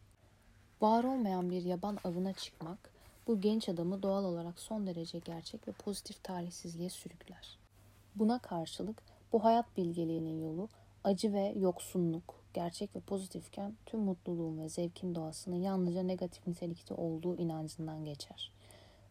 Var 0.80 1.05
olmayan 1.05 1.51
bir 1.51 1.62
yaban 1.62 1.99
avına 2.05 2.32
çıkmak, 2.32 2.90
bu 3.26 3.40
genç 3.40 3.68
adamı 3.68 4.03
doğal 4.03 4.24
olarak 4.24 4.59
son 4.59 4.86
derece 4.86 5.18
gerçek 5.18 5.68
ve 5.68 5.72
pozitif 5.72 6.24
talihsizliğe 6.24 6.90
sürükler. 6.90 7.59
Buna 8.14 8.38
karşılık 8.38 9.03
bu 9.32 9.45
hayat 9.45 9.76
bilgeliğinin 9.76 10.40
yolu 10.40 10.68
acı 11.05 11.32
ve 11.32 11.55
yoksunluk, 11.57 12.41
gerçek 12.55 12.97
ve 12.97 13.01
pozitifken 13.01 13.75
tüm 13.87 14.01
mutluluğun 14.01 14.59
ve 14.59 14.69
zevkin 14.69 15.15
doğasının 15.15 15.57
yalnızca 15.57 16.03
negatif 16.03 16.47
nitelikte 16.47 16.95
olduğu 16.95 17.37
inancından 17.37 18.05
geçer. 18.05 18.53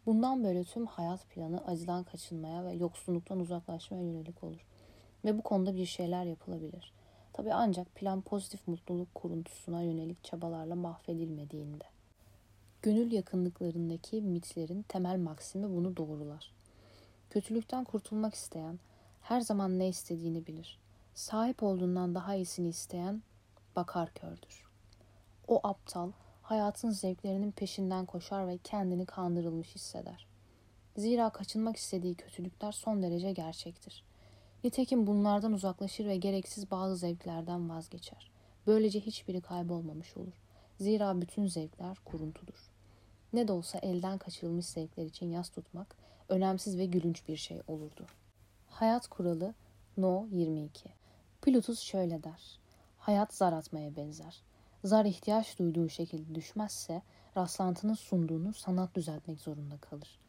Bundan 0.06 0.44
böyle 0.44 0.64
tüm 0.64 0.86
hayat 0.86 1.30
planı 1.30 1.66
acıdan 1.66 2.04
kaçınmaya 2.04 2.66
ve 2.66 2.74
yoksunluktan 2.74 3.40
uzaklaşmaya 3.40 4.04
yönelik 4.04 4.44
olur. 4.44 4.66
Ve 5.26 5.38
bu 5.38 5.42
konuda 5.42 5.76
bir 5.76 5.86
şeyler 5.86 6.26
yapılabilir. 6.26 6.94
Tabi 7.34 7.54
ancak 7.54 7.96
plan 7.96 8.22
pozitif 8.22 8.68
mutluluk 8.68 9.16
kuruntusuna 9.16 9.82
yönelik 9.82 10.24
çabalarla 10.24 10.76
mahvedilmediğinde. 10.76 11.84
Gönül 12.82 13.12
yakınlıklarındaki 13.12 14.22
mitlerin 14.22 14.82
temel 14.82 15.20
maksimi 15.20 15.76
bunu 15.76 15.98
doğrular. 15.98 16.52
Kötülükten 17.30 17.84
kurtulmak 17.84 18.34
isteyen 18.34 18.80
her 19.22 19.42
zaman 19.42 19.80
ne 19.80 19.88
istediğini 19.88 20.48
bilir. 20.48 20.80
Sahip 21.14 21.64
olduğundan 21.64 22.16
daha 22.16 22.36
iyisini 22.36 22.68
isteyen 22.68 23.22
bakar 23.76 24.14
kördür. 24.14 24.66
O 25.48 25.60
aptal 25.64 26.12
hayatın 26.42 26.90
zevklerinin 26.90 27.52
peşinden 27.52 28.06
koşar 28.06 28.48
ve 28.48 28.58
kendini 28.58 29.06
kandırılmış 29.06 29.76
hisseder. 29.76 30.28
Zira 30.98 31.30
kaçınmak 31.30 31.78
istediği 31.78 32.16
kötülükler 32.16 32.72
son 32.72 33.04
derece 33.04 33.32
gerçektir. 33.32 34.04
Nitekim 34.64 35.08
bunlardan 35.08 35.54
uzaklaşır 35.54 36.06
ve 36.06 36.18
gereksiz 36.18 36.72
bazı 36.72 36.96
zevklerden 36.96 37.70
vazgeçer. 37.70 38.32
Böylece 38.68 39.00
hiçbiri 39.00 39.42
kaybolmamış 39.42 40.18
olur. 40.18 40.42
Zira 40.80 41.22
bütün 41.22 41.48
zevkler 41.48 41.98
kuruntudur. 42.06 42.72
Ne 43.34 43.48
de 43.48 43.52
olsa 43.52 43.80
elden 43.80 44.18
kaçırılmış 44.18 44.66
zevkler 44.66 45.06
için 45.06 45.32
yas 45.32 45.50
tutmak 45.50 45.96
önemsiz 46.30 46.78
ve 46.78 46.86
gülünç 46.86 47.28
bir 47.28 47.38
şey 47.38 47.62
olurdu. 47.68 48.06
Hayat 48.70 49.08
kuralı 49.08 49.54
No 49.98 50.28
22 50.32 50.90
Plutus 51.42 51.80
şöyle 51.80 52.24
der. 52.24 52.61
Hayat 53.02 53.34
zar 53.34 53.54
atmaya 53.54 53.96
benzer. 53.96 54.42
Zar 54.84 55.06
ihtiyaç 55.06 55.60
duyduğu 55.60 55.90
şekilde 55.90 56.36
düşmezse 56.36 57.02
rastlantının 57.38 57.94
sunduğunu 57.94 58.54
sanat 58.54 58.96
düzeltmek 58.96 59.40
zorunda 59.40 59.78
kalır. 59.78 60.20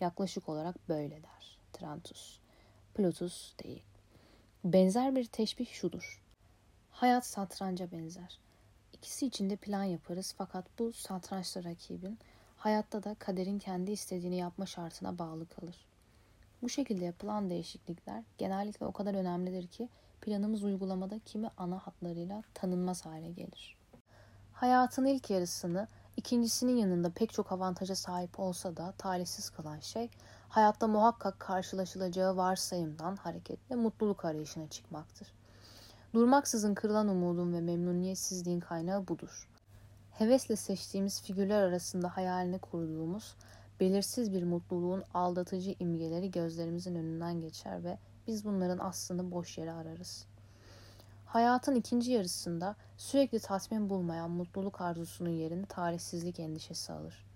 Yaklaşık 0.00 0.48
olarak 0.48 0.88
böyle 0.88 1.22
der 1.22 1.58
Trantus. 1.72 2.38
Plutus 2.94 3.54
değil. 3.64 3.82
Benzer 4.64 5.16
bir 5.16 5.24
teşbih 5.24 5.66
şudur. 5.66 6.22
Hayat 6.90 7.26
satranca 7.26 7.92
benzer. 7.92 8.38
İkisi 8.92 9.26
içinde 9.26 9.56
plan 9.56 9.84
yaparız 9.84 10.34
fakat 10.38 10.78
bu 10.78 10.92
satrançta 10.92 11.64
rakibin 11.64 12.18
hayatta 12.56 13.02
da 13.02 13.14
kaderin 13.14 13.58
kendi 13.58 13.90
istediğini 13.90 14.36
yapma 14.36 14.66
şartına 14.66 15.18
bağlı 15.18 15.46
kalır. 15.46 15.86
Bu 16.62 16.68
şekilde 16.68 17.04
yapılan 17.04 17.50
değişiklikler 17.50 18.24
genellikle 18.38 18.86
o 18.86 18.92
kadar 18.92 19.14
önemlidir 19.14 19.66
ki 19.66 19.88
planımız 20.20 20.64
uygulamada 20.64 21.18
kimi 21.18 21.50
ana 21.56 21.78
hatlarıyla 21.78 22.42
tanınmaz 22.54 23.06
hale 23.06 23.30
gelir. 23.30 23.76
Hayatın 24.52 25.04
ilk 25.04 25.30
yarısını 25.30 25.88
ikincisinin 26.16 26.76
yanında 26.76 27.10
pek 27.10 27.32
çok 27.32 27.52
avantaja 27.52 27.94
sahip 27.94 28.40
olsa 28.40 28.76
da 28.76 28.92
talihsiz 28.98 29.50
kalan 29.50 29.80
şey 29.80 30.10
hayatta 30.48 30.86
muhakkak 30.86 31.40
karşılaşılacağı 31.40 32.36
varsayımdan 32.36 33.16
hareketle 33.16 33.76
mutluluk 33.76 34.24
arayışına 34.24 34.68
çıkmaktır. 34.68 35.34
Durmaksızın 36.14 36.74
kırılan 36.74 37.08
umudun 37.08 37.52
ve 37.52 37.60
memnuniyetsizliğin 37.60 38.60
kaynağı 38.60 39.08
budur. 39.08 39.48
Hevesle 40.10 40.56
seçtiğimiz 40.56 41.22
figürler 41.22 41.62
arasında 41.62 42.16
hayalini 42.16 42.58
kurduğumuz 42.58 43.34
belirsiz 43.80 44.32
bir 44.32 44.42
mutluluğun 44.42 45.04
aldatıcı 45.14 45.74
imgeleri 45.80 46.30
gözlerimizin 46.30 46.94
önünden 46.94 47.40
geçer 47.40 47.84
ve 47.84 47.98
biz 48.28 48.44
bunların 48.44 48.78
aslını 48.78 49.30
boş 49.30 49.58
yere 49.58 49.72
ararız. 49.72 50.26
Hayatın 51.26 51.74
ikinci 51.74 52.12
yarısında 52.12 52.76
sürekli 52.96 53.40
tatmin 53.40 53.90
bulmayan 53.90 54.30
mutluluk 54.30 54.80
arzusunun 54.80 55.30
yerini 55.30 55.66
talihsizlik 55.66 56.40
endişesi 56.40 56.92
alır. 56.92 57.26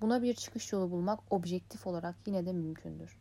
Buna 0.00 0.22
bir 0.22 0.34
çıkış 0.34 0.72
yolu 0.72 0.90
bulmak 0.90 1.20
objektif 1.30 1.86
olarak 1.86 2.14
yine 2.26 2.46
de 2.46 2.52
mümkündür. 2.52 3.18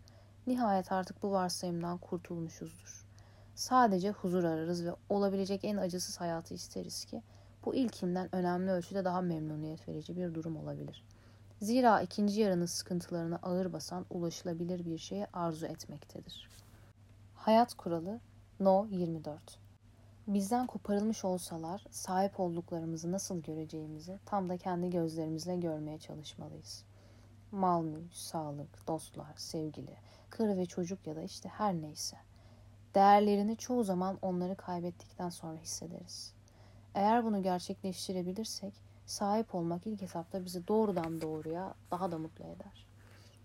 Nihayet 0.47 0.91
artık 0.91 1.23
bu 1.23 1.31
varsayımdan 1.31 1.97
kurtulmuşuzdur. 1.97 3.05
Sadece 3.55 4.11
huzur 4.11 4.43
ararız 4.43 4.85
ve 4.85 4.95
olabilecek 5.09 5.63
en 5.63 5.77
acısız 5.77 6.19
hayatı 6.21 6.53
isteriz 6.53 7.05
ki 7.05 7.21
bu 7.65 7.75
ilkinden 7.75 8.35
önemli 8.35 8.71
ölçüde 8.71 9.05
daha 9.05 9.21
memnuniyet 9.21 9.87
verici 9.87 10.17
bir 10.17 10.33
durum 10.33 10.57
olabilir. 10.57 11.03
Zira 11.61 12.01
ikinci 12.01 12.41
yarının 12.41 12.65
sıkıntılarını 12.65 13.39
ağır 13.43 13.73
basan 13.73 14.05
ulaşılabilir 14.09 14.85
bir 14.85 14.97
şeye 14.97 15.27
arzu 15.33 15.65
etmektedir. 15.65 16.49
Hayat 17.49 17.73
kuralı 17.73 18.19
No 18.59 18.87
24 18.91 19.59
Bizden 20.27 20.67
koparılmış 20.67 21.25
olsalar 21.25 21.85
sahip 21.91 22.39
olduklarımızı 22.39 23.11
nasıl 23.11 23.41
göreceğimizi 23.41 24.19
tam 24.25 24.49
da 24.49 24.57
kendi 24.57 24.89
gözlerimizle 24.89 25.55
görmeye 25.55 25.99
çalışmalıyız. 25.99 26.85
Mal 27.51 27.83
mülk, 27.83 28.13
sağlık, 28.13 28.87
dostlar, 28.87 29.33
sevgili, 29.35 29.97
karı 30.29 30.57
ve 30.57 30.65
çocuk 30.65 31.07
ya 31.07 31.15
da 31.15 31.21
işte 31.21 31.49
her 31.49 31.73
neyse. 31.73 32.17
Değerlerini 32.95 33.57
çoğu 33.57 33.83
zaman 33.83 34.17
onları 34.21 34.55
kaybettikten 34.55 35.29
sonra 35.29 35.57
hissederiz. 35.57 36.33
Eğer 36.95 37.25
bunu 37.25 37.43
gerçekleştirebilirsek 37.43 38.73
sahip 39.05 39.55
olmak 39.55 39.87
ilk 39.87 40.03
etapta 40.03 40.45
bizi 40.45 40.67
doğrudan 40.67 41.21
doğruya 41.21 41.73
daha 41.91 42.11
da 42.11 42.17
mutlu 42.17 42.45
eder. 42.45 42.87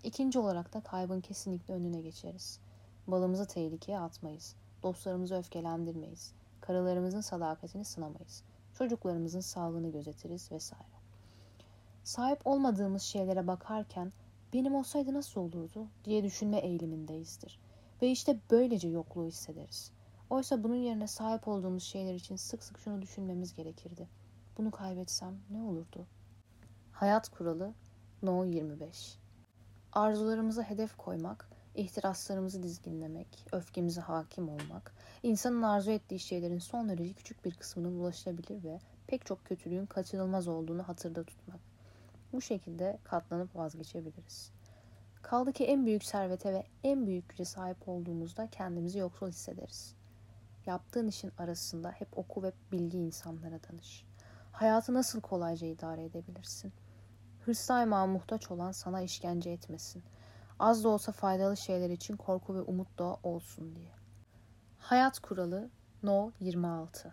İkinci 0.02 0.38
olarak 0.38 0.74
da 0.74 0.80
kaybın 0.80 1.20
kesinlikle 1.20 1.74
önüne 1.74 2.00
geçeriz. 2.00 2.60
Balımızı 3.08 3.46
tehlikeye 3.46 3.98
atmayız. 3.98 4.56
Dostlarımızı 4.82 5.36
öfkelendirmeyiz. 5.36 6.32
Karılarımızın 6.60 7.20
sadakatini 7.20 7.84
sınamayız. 7.84 8.42
Çocuklarımızın 8.74 9.40
sağlığını 9.40 9.92
gözetiriz 9.92 10.52
vesaire. 10.52 10.94
Sahip 12.04 12.46
olmadığımız 12.46 13.02
şeylere 13.02 13.46
bakarken 13.46 14.12
benim 14.52 14.74
olsaydı 14.74 15.14
nasıl 15.14 15.40
olurdu 15.40 15.86
diye 16.04 16.24
düşünme 16.24 16.58
eğilimindeyizdir. 16.58 17.60
Ve 18.02 18.10
işte 18.10 18.38
böylece 18.50 18.88
yokluğu 18.88 19.26
hissederiz. 19.26 19.92
Oysa 20.30 20.64
bunun 20.64 20.74
yerine 20.74 21.06
sahip 21.06 21.48
olduğumuz 21.48 21.82
şeyler 21.82 22.14
için 22.14 22.36
sık 22.36 22.62
sık 22.62 22.78
şunu 22.78 23.02
düşünmemiz 23.02 23.54
gerekirdi. 23.54 24.08
Bunu 24.58 24.70
kaybetsem 24.70 25.34
ne 25.50 25.62
olurdu? 25.62 26.06
Hayat 26.92 27.28
kuralı 27.28 27.74
No 28.22 28.44
25 28.44 29.18
Arzularımıza 29.92 30.62
hedef 30.62 30.96
koymak, 30.96 31.48
ihtiraslarımızı 31.74 32.62
dizginlemek, 32.62 33.46
öfkemize 33.52 34.00
hakim 34.00 34.48
olmak, 34.48 34.94
insanın 35.22 35.62
arzu 35.62 35.90
ettiği 35.90 36.18
şeylerin 36.18 36.58
son 36.58 36.88
derece 36.88 37.12
küçük 37.12 37.44
bir 37.44 37.54
kısmının 37.54 38.00
ulaşılabilir 38.00 38.64
ve 38.64 38.78
pek 39.06 39.26
çok 39.26 39.44
kötülüğün 39.44 39.86
kaçınılmaz 39.86 40.48
olduğunu 40.48 40.88
hatırda 40.88 41.24
tutmak. 41.24 41.60
Bu 42.32 42.40
şekilde 42.40 42.98
katlanıp 43.04 43.56
vazgeçebiliriz. 43.56 44.52
Kaldı 45.22 45.52
ki 45.52 45.64
en 45.64 45.86
büyük 45.86 46.04
servete 46.04 46.52
ve 46.52 46.64
en 46.84 47.06
büyük 47.06 47.28
güce 47.28 47.44
sahip 47.44 47.88
olduğumuzda 47.88 48.46
kendimizi 48.50 48.98
yoksul 48.98 49.28
hissederiz. 49.28 49.94
Yaptığın 50.66 51.08
işin 51.08 51.32
arasında 51.38 51.90
hep 51.90 52.18
oku 52.18 52.42
ve 52.42 52.52
bilgi 52.72 52.98
insanlara 52.98 53.58
danış. 53.70 54.04
Hayatı 54.52 54.94
nasıl 54.94 55.20
kolayca 55.20 55.66
idare 55.66 56.04
edebilirsin? 56.04 56.72
Hırs 57.44 57.68
daima 57.68 58.06
muhtaç 58.06 58.50
olan 58.50 58.72
sana 58.72 59.02
işkence 59.02 59.50
etmesin. 59.50 60.02
Az 60.58 60.84
da 60.84 60.88
olsa 60.88 61.12
faydalı 61.12 61.56
şeyler 61.56 61.90
için 61.90 62.16
korku 62.16 62.54
ve 62.54 62.60
umut 62.60 62.98
da 62.98 63.16
olsun 63.22 63.76
diye. 63.76 63.92
Hayat 64.78 65.18
kuralı 65.18 65.70
No 66.02 66.32
26 66.40 67.12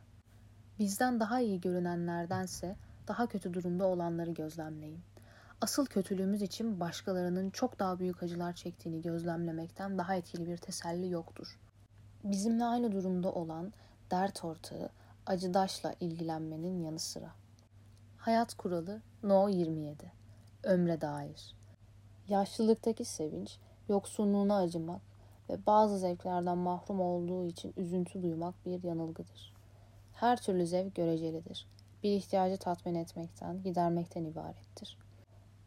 Bizden 0.79 1.19
daha 1.19 1.39
iyi 1.39 1.61
görünenlerdense 1.61 2.75
daha 3.07 3.27
kötü 3.27 3.53
durumda 3.53 3.85
olanları 3.85 4.31
gözlemleyin. 4.31 4.99
Asıl 5.61 5.85
kötülüğümüz 5.85 6.41
için 6.41 6.79
başkalarının 6.79 7.49
çok 7.49 7.79
daha 7.79 7.99
büyük 7.99 8.23
acılar 8.23 8.53
çektiğini 8.53 9.01
gözlemlemekten 9.01 9.97
daha 9.97 10.15
etkili 10.15 10.45
bir 10.45 10.57
teselli 10.57 11.09
yoktur. 11.09 11.59
Bizimle 12.23 12.63
aynı 12.65 12.91
durumda 12.91 13.31
olan 13.31 13.73
dert 14.11 14.45
ortağı, 14.45 14.89
acıdaşla 15.25 15.95
ilgilenmenin 15.99 16.83
yanı 16.83 16.99
sıra. 16.99 17.31
Hayat 18.17 18.53
kuralı 18.53 19.01
No 19.23 19.49
27 19.49 20.11
Ömre 20.63 21.01
dair 21.01 21.60
Yaşlılıktaki 22.31 23.05
sevinç, 23.05 23.57
yoksunluğuna 23.89 24.57
acımak 24.57 25.01
ve 25.49 25.65
bazı 25.67 25.99
zevklerden 25.99 26.57
mahrum 26.57 27.01
olduğu 27.01 27.45
için 27.45 27.73
üzüntü 27.77 28.23
duymak 28.23 28.65
bir 28.65 28.83
yanılgıdır. 28.83 29.53
Her 30.13 30.41
türlü 30.41 30.67
zevk 30.67 30.95
görecelidir. 30.95 31.67
Bir 32.03 32.11
ihtiyacı 32.11 32.57
tatmin 32.57 32.95
etmekten, 32.95 33.63
gidermekten 33.63 34.25
ibarettir. 34.25 34.97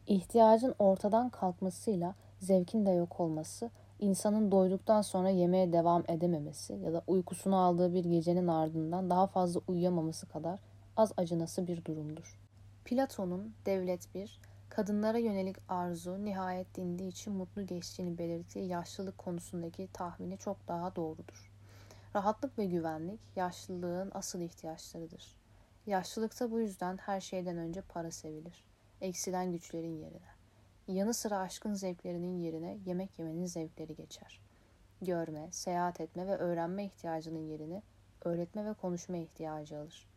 İhtiyacın 0.07 0.75
ortadan 0.79 1.29
kalkmasıyla 1.29 2.15
zevkin 2.39 2.85
de 2.85 2.91
yok 2.91 3.19
olması, 3.19 3.69
insanın 3.99 4.51
doyduktan 4.51 5.01
sonra 5.01 5.29
yemeğe 5.29 5.73
devam 5.73 6.03
edememesi 6.07 6.73
ya 6.73 6.93
da 6.93 7.01
uykusunu 7.07 7.57
aldığı 7.57 7.93
bir 7.93 8.05
gecenin 8.05 8.47
ardından 8.47 9.09
daha 9.09 9.27
fazla 9.27 9.61
uyuyamaması 9.67 10.27
kadar 10.27 10.59
az 10.97 11.11
acınası 11.17 11.67
bir 11.67 11.85
durumdur. 11.85 12.39
Platon'un 12.85 13.53
Devlet 13.65 14.15
1, 14.15 14.39
kadınlara 14.75 15.17
yönelik 15.17 15.57
arzu 15.69 16.25
nihayet 16.25 16.75
dindiği 16.75 17.09
için 17.09 17.33
mutlu 17.33 17.65
geçtiğini 17.65 18.17
belirttiği 18.17 18.67
yaşlılık 18.67 19.17
konusundaki 19.17 19.89
tahmini 19.93 20.37
çok 20.37 20.67
daha 20.67 20.95
doğrudur. 20.95 21.51
Rahatlık 22.15 22.57
ve 22.57 22.65
güvenlik 22.65 23.19
yaşlılığın 23.35 24.11
asıl 24.13 24.41
ihtiyaçlarıdır. 24.41 25.35
Yaşlılıkta 25.85 26.51
bu 26.51 26.59
yüzden 26.59 26.97
her 26.97 27.21
şeyden 27.21 27.57
önce 27.57 27.81
para 27.81 28.11
sevilir. 28.11 28.65
Eksilen 29.01 29.51
güçlerin 29.51 29.97
yerine. 29.97 30.29
Yanı 30.87 31.13
sıra 31.13 31.39
aşkın 31.39 31.73
zevklerinin 31.73 32.39
yerine 32.39 32.77
yemek 32.85 33.19
yemenin 33.19 33.45
zevkleri 33.45 33.95
geçer. 33.95 34.41
Görme, 35.01 35.47
seyahat 35.51 36.01
etme 36.01 36.27
ve 36.27 36.37
öğrenme 36.37 36.85
ihtiyacının 36.85 37.47
yerini 37.47 37.81
öğretme 38.21 38.65
ve 38.65 38.73
konuşma 38.73 39.17
ihtiyacı 39.17 39.77
alır. 39.77 40.09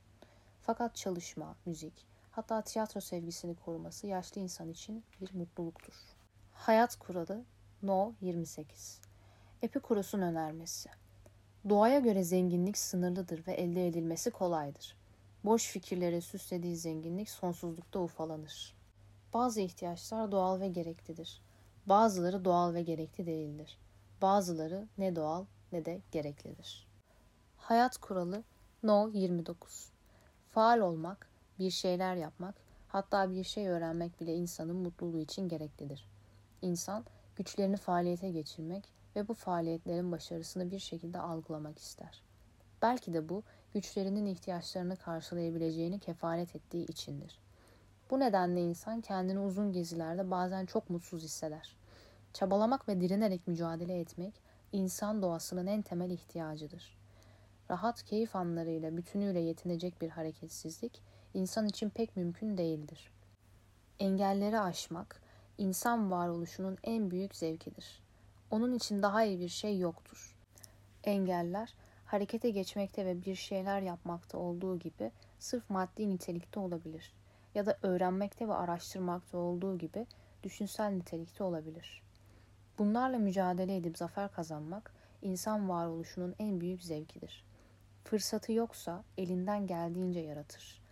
Fakat 0.61 0.97
çalışma, 0.97 1.57
müzik, 1.67 2.07
hatta 2.39 2.63
tiyatro 2.63 3.01
sevgisini 3.01 3.57
koruması 3.57 4.07
yaşlı 4.07 4.41
insan 4.41 4.69
için 4.69 5.05
bir 5.21 5.35
mutluluktur. 5.35 5.95
Hayat 6.53 6.97
kuralı 6.97 7.45
No 7.83 8.13
28 8.21 9.01
Epikuros'un 9.63 10.21
önermesi 10.21 10.91
Doğaya 11.69 11.99
göre 11.99 12.25
zenginlik 12.25 12.79
sınırlıdır 12.79 13.47
ve 13.47 13.53
elde 13.53 13.87
edilmesi 13.87 14.31
kolaydır. 14.31 14.97
Boş 15.45 15.71
fikirlere 15.71 16.21
süslediği 16.21 16.77
zenginlik 16.77 17.31
sonsuzlukta 17.31 18.01
ufalanır. 18.01 18.75
Bazı 19.35 19.61
ihtiyaçlar 19.61 20.33
doğal 20.33 20.61
ve 20.61 20.69
gereklidir. 20.69 21.43
Bazıları 21.87 22.45
doğal 22.45 22.75
ve 22.75 22.83
gerekli 22.83 23.27
değildir. 23.27 23.79
Bazıları 24.23 24.89
ne 24.99 25.17
doğal 25.17 25.45
ne 25.73 25.85
de 25.85 26.01
gereklidir. 26.13 26.87
Hayat 27.57 27.97
kuralı 27.97 28.43
No 28.83 29.11
29 29.13 29.93
Faal 30.51 30.79
olmak, 30.79 31.28
bir 31.59 31.71
şeyler 31.71 32.17
yapmak, 32.17 32.55
hatta 32.89 33.31
bir 33.31 33.45
şey 33.45 33.69
öğrenmek 33.69 34.21
bile 34.21 34.35
insanın 34.35 34.77
mutluluğu 34.77 35.19
için 35.19 35.49
gereklidir. 35.49 36.09
İnsan 36.63 37.05
güçlerini 37.37 37.77
faaliyete 37.77 38.31
geçirmek 38.31 38.85
ve 39.17 39.29
bu 39.29 39.35
faaliyetlerin 39.35 40.13
başarısını 40.13 40.71
bir 40.71 40.79
şekilde 40.79 41.19
algılamak 41.19 41.79
ister. 41.79 42.23
Belki 42.83 43.15
de 43.15 43.29
bu 43.29 43.43
güçlerinin 43.75 44.27
ihtiyaçlarını 44.27 44.97
karşılayabileceğini 44.97 45.99
kefalet 45.99 46.57
ettiği 46.57 46.87
içindir. 46.87 47.39
Bu 48.11 48.21
nedenle 48.21 48.61
insan 48.61 49.01
kendini 49.01 49.39
uzun 49.39 49.73
gezilerde 49.73 50.31
bazen 50.31 50.67
çok 50.67 50.91
mutsuz 50.91 51.23
hisseder. 51.23 51.77
Çabalamak 52.33 52.89
ve 52.89 53.01
direnerek 53.01 53.47
mücadele 53.47 54.01
etmek 54.01 54.35
insan 54.73 55.23
doğasının 55.23 55.67
en 55.67 55.83
temel 55.83 56.11
ihtiyacıdır. 56.11 56.99
Rahat 57.71 58.03
keyif 58.03 58.37
anlarıyla 58.37 58.97
bütünüyle 58.97 59.41
yetinecek 59.41 60.01
bir 60.01 60.09
hareketsizlik 60.09 61.03
insan 61.35 61.67
için 61.67 61.91
pek 61.91 62.17
mümkün 62.17 62.59
değildir. 62.59 63.11
Engelleri 63.99 64.61
aşmak 64.61 65.21
insan 65.59 66.11
varoluşunun 66.11 66.79
en 66.85 67.11
büyük 67.11 67.37
zevkidir. 67.37 68.03
Onun 68.51 68.73
için 68.73 69.03
daha 69.03 69.25
iyi 69.25 69.41
bir 69.41 69.49
şey 69.49 69.79
yoktur. 69.79 70.37
Engeller 71.05 71.75
harekete 72.07 72.51
geçmekte 72.51 73.07
ve 73.07 73.25
bir 73.25 73.35
şeyler 73.35 73.81
yapmakta 73.81 74.39
olduğu 74.39 74.79
gibi 74.79 75.13
sırf 75.39 75.71
maddi 75.71 76.09
nitelikte 76.09 76.61
olabilir 76.61 77.13
ya 77.55 77.67
da 77.67 77.79
öğrenmekte 77.83 78.49
ve 78.49 78.55
araştırmakta 78.55 79.39
olduğu 79.39 79.79
gibi 79.79 80.07
düşünsel 80.43 80.91
nitelikte 80.91 81.45
olabilir. 81.45 82.03
Bunlarla 82.79 83.19
mücadele 83.19 83.77
edip 83.77 83.99
zafer 83.99 84.33
kazanmak 84.33 84.93
insan 85.23 85.69
varoluşunun 85.69 86.35
en 86.39 86.61
büyük 86.61 86.83
zevkidir. 86.83 87.45
Fırsatı 88.05 88.53
yoksa 88.53 89.05
elinden 89.19 89.67
geldiğince 89.67 90.21
yaratır. 90.21 90.83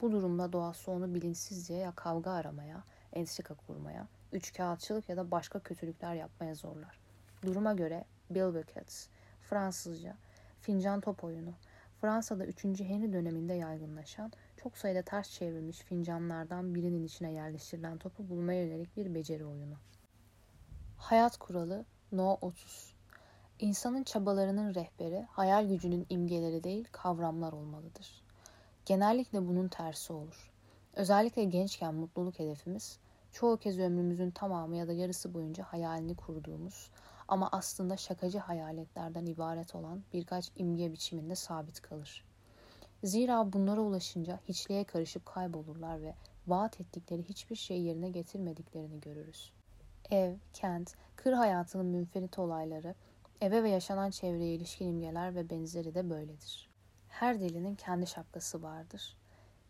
Bu 0.00 0.12
durumda 0.12 0.52
doğası 0.52 0.90
onu 0.90 1.14
bilinçsizce 1.14 1.74
ya 1.74 1.92
kavga 1.92 2.30
aramaya, 2.30 2.84
entrika 3.12 3.54
kurmaya, 3.54 4.08
üçkağıtçılık 4.32 5.08
ya 5.08 5.16
da 5.16 5.30
başka 5.30 5.58
kötülükler 5.58 6.14
yapmaya 6.14 6.54
zorlar. 6.54 6.98
Duruma 7.42 7.72
göre 7.72 8.04
Bill 8.30 8.54
Buckets, 8.54 9.06
Fransızca, 9.42 10.16
fincan 10.60 11.00
top 11.00 11.24
oyunu, 11.24 11.54
Fransa'da 12.00 12.46
3. 12.46 12.64
Henry 12.64 13.12
döneminde 13.12 13.54
yaygınlaşan, 13.54 14.32
çok 14.56 14.78
sayıda 14.78 15.02
ters 15.02 15.30
çevrilmiş 15.30 15.78
fincanlardan 15.78 16.74
birinin 16.74 17.04
içine 17.04 17.32
yerleştirilen 17.32 17.98
topu 17.98 18.28
bulmaya 18.28 18.64
yönelik 18.64 18.96
bir 18.96 19.14
beceri 19.14 19.44
oyunu. 19.44 19.74
Hayat 20.96 21.36
kuralı 21.36 21.84
No 22.12 22.38
30 22.40 22.94
İnsanın 23.58 24.02
çabalarının 24.02 24.74
rehberi, 24.74 25.26
hayal 25.30 25.68
gücünün 25.68 26.06
imgeleri 26.08 26.64
değil, 26.64 26.88
kavramlar 26.92 27.52
olmalıdır. 27.52 28.23
Genellikle 28.86 29.48
bunun 29.48 29.68
tersi 29.68 30.12
olur. 30.12 30.52
Özellikle 30.94 31.44
gençken 31.44 31.94
mutluluk 31.94 32.38
hedefimiz, 32.38 32.98
çoğu 33.32 33.56
kez 33.56 33.78
ömrümüzün 33.78 34.30
tamamı 34.30 34.76
ya 34.76 34.88
da 34.88 34.92
yarısı 34.92 35.34
boyunca 35.34 35.64
hayalini 35.64 36.16
kurduğumuz 36.16 36.90
ama 37.28 37.48
aslında 37.52 37.96
şakacı 37.96 38.38
hayaletlerden 38.38 39.26
ibaret 39.26 39.74
olan 39.74 40.02
birkaç 40.12 40.50
imge 40.56 40.92
biçiminde 40.92 41.34
sabit 41.34 41.80
kalır. 41.80 42.24
Zira 43.04 43.52
bunlara 43.52 43.80
ulaşınca 43.80 44.40
hiçliğe 44.48 44.84
karışıp 44.84 45.26
kaybolurlar 45.26 46.02
ve 46.02 46.14
vaat 46.46 46.80
ettikleri 46.80 47.22
hiçbir 47.22 47.56
şey 47.56 47.82
yerine 47.82 48.08
getirmediklerini 48.08 49.00
görürüz. 49.00 49.52
Ev, 50.10 50.34
kent, 50.52 50.94
kır 51.16 51.32
hayatının 51.32 51.86
münferit 51.86 52.38
olayları, 52.38 52.94
eve 53.40 53.62
ve 53.62 53.70
yaşanan 53.70 54.10
çevreye 54.10 54.54
ilişkin 54.54 54.88
imgeler 54.88 55.34
ve 55.34 55.50
benzeri 55.50 55.94
de 55.94 56.10
böyledir. 56.10 56.73
Her 57.14 57.40
dilinin 57.40 57.74
kendi 57.74 58.06
şapkası 58.06 58.62
vardır. 58.62 59.16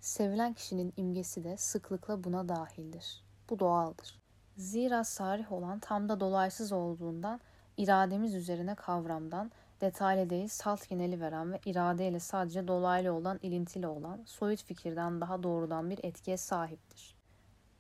Sevilen 0.01 0.53
kişinin 0.53 0.93
imgesi 0.97 1.45
de 1.45 1.57
sıklıkla 1.57 2.25
buna 2.25 2.49
dahildir. 2.49 3.25
Bu 3.51 3.59
doğaldır. 3.59 4.21
Zira 4.57 5.05
sarih 5.05 5.53
olan 5.53 5.79
tam 5.79 6.09
da 6.09 6.21
dolaysız 6.21 6.73
olduğundan 6.73 7.41
irademiz 7.77 8.35
üzerine 8.35 8.75
kavramdan, 8.75 9.53
detaylı 9.81 10.31
değil 10.31 10.49
salt 10.49 10.89
geneli 10.89 11.21
veren 11.21 11.53
ve 11.53 11.61
iradeyle 11.65 12.21
sadece 12.21 12.69
dolaylı 12.69 13.13
olan 13.13 13.39
ilintili 13.43 13.87
olan 13.87 14.21
soyut 14.27 14.63
fikirden 14.65 15.21
daha 15.21 15.43
doğrudan 15.43 15.91
bir 15.91 16.05
etkiye 16.05 16.37
sahiptir. 16.37 17.15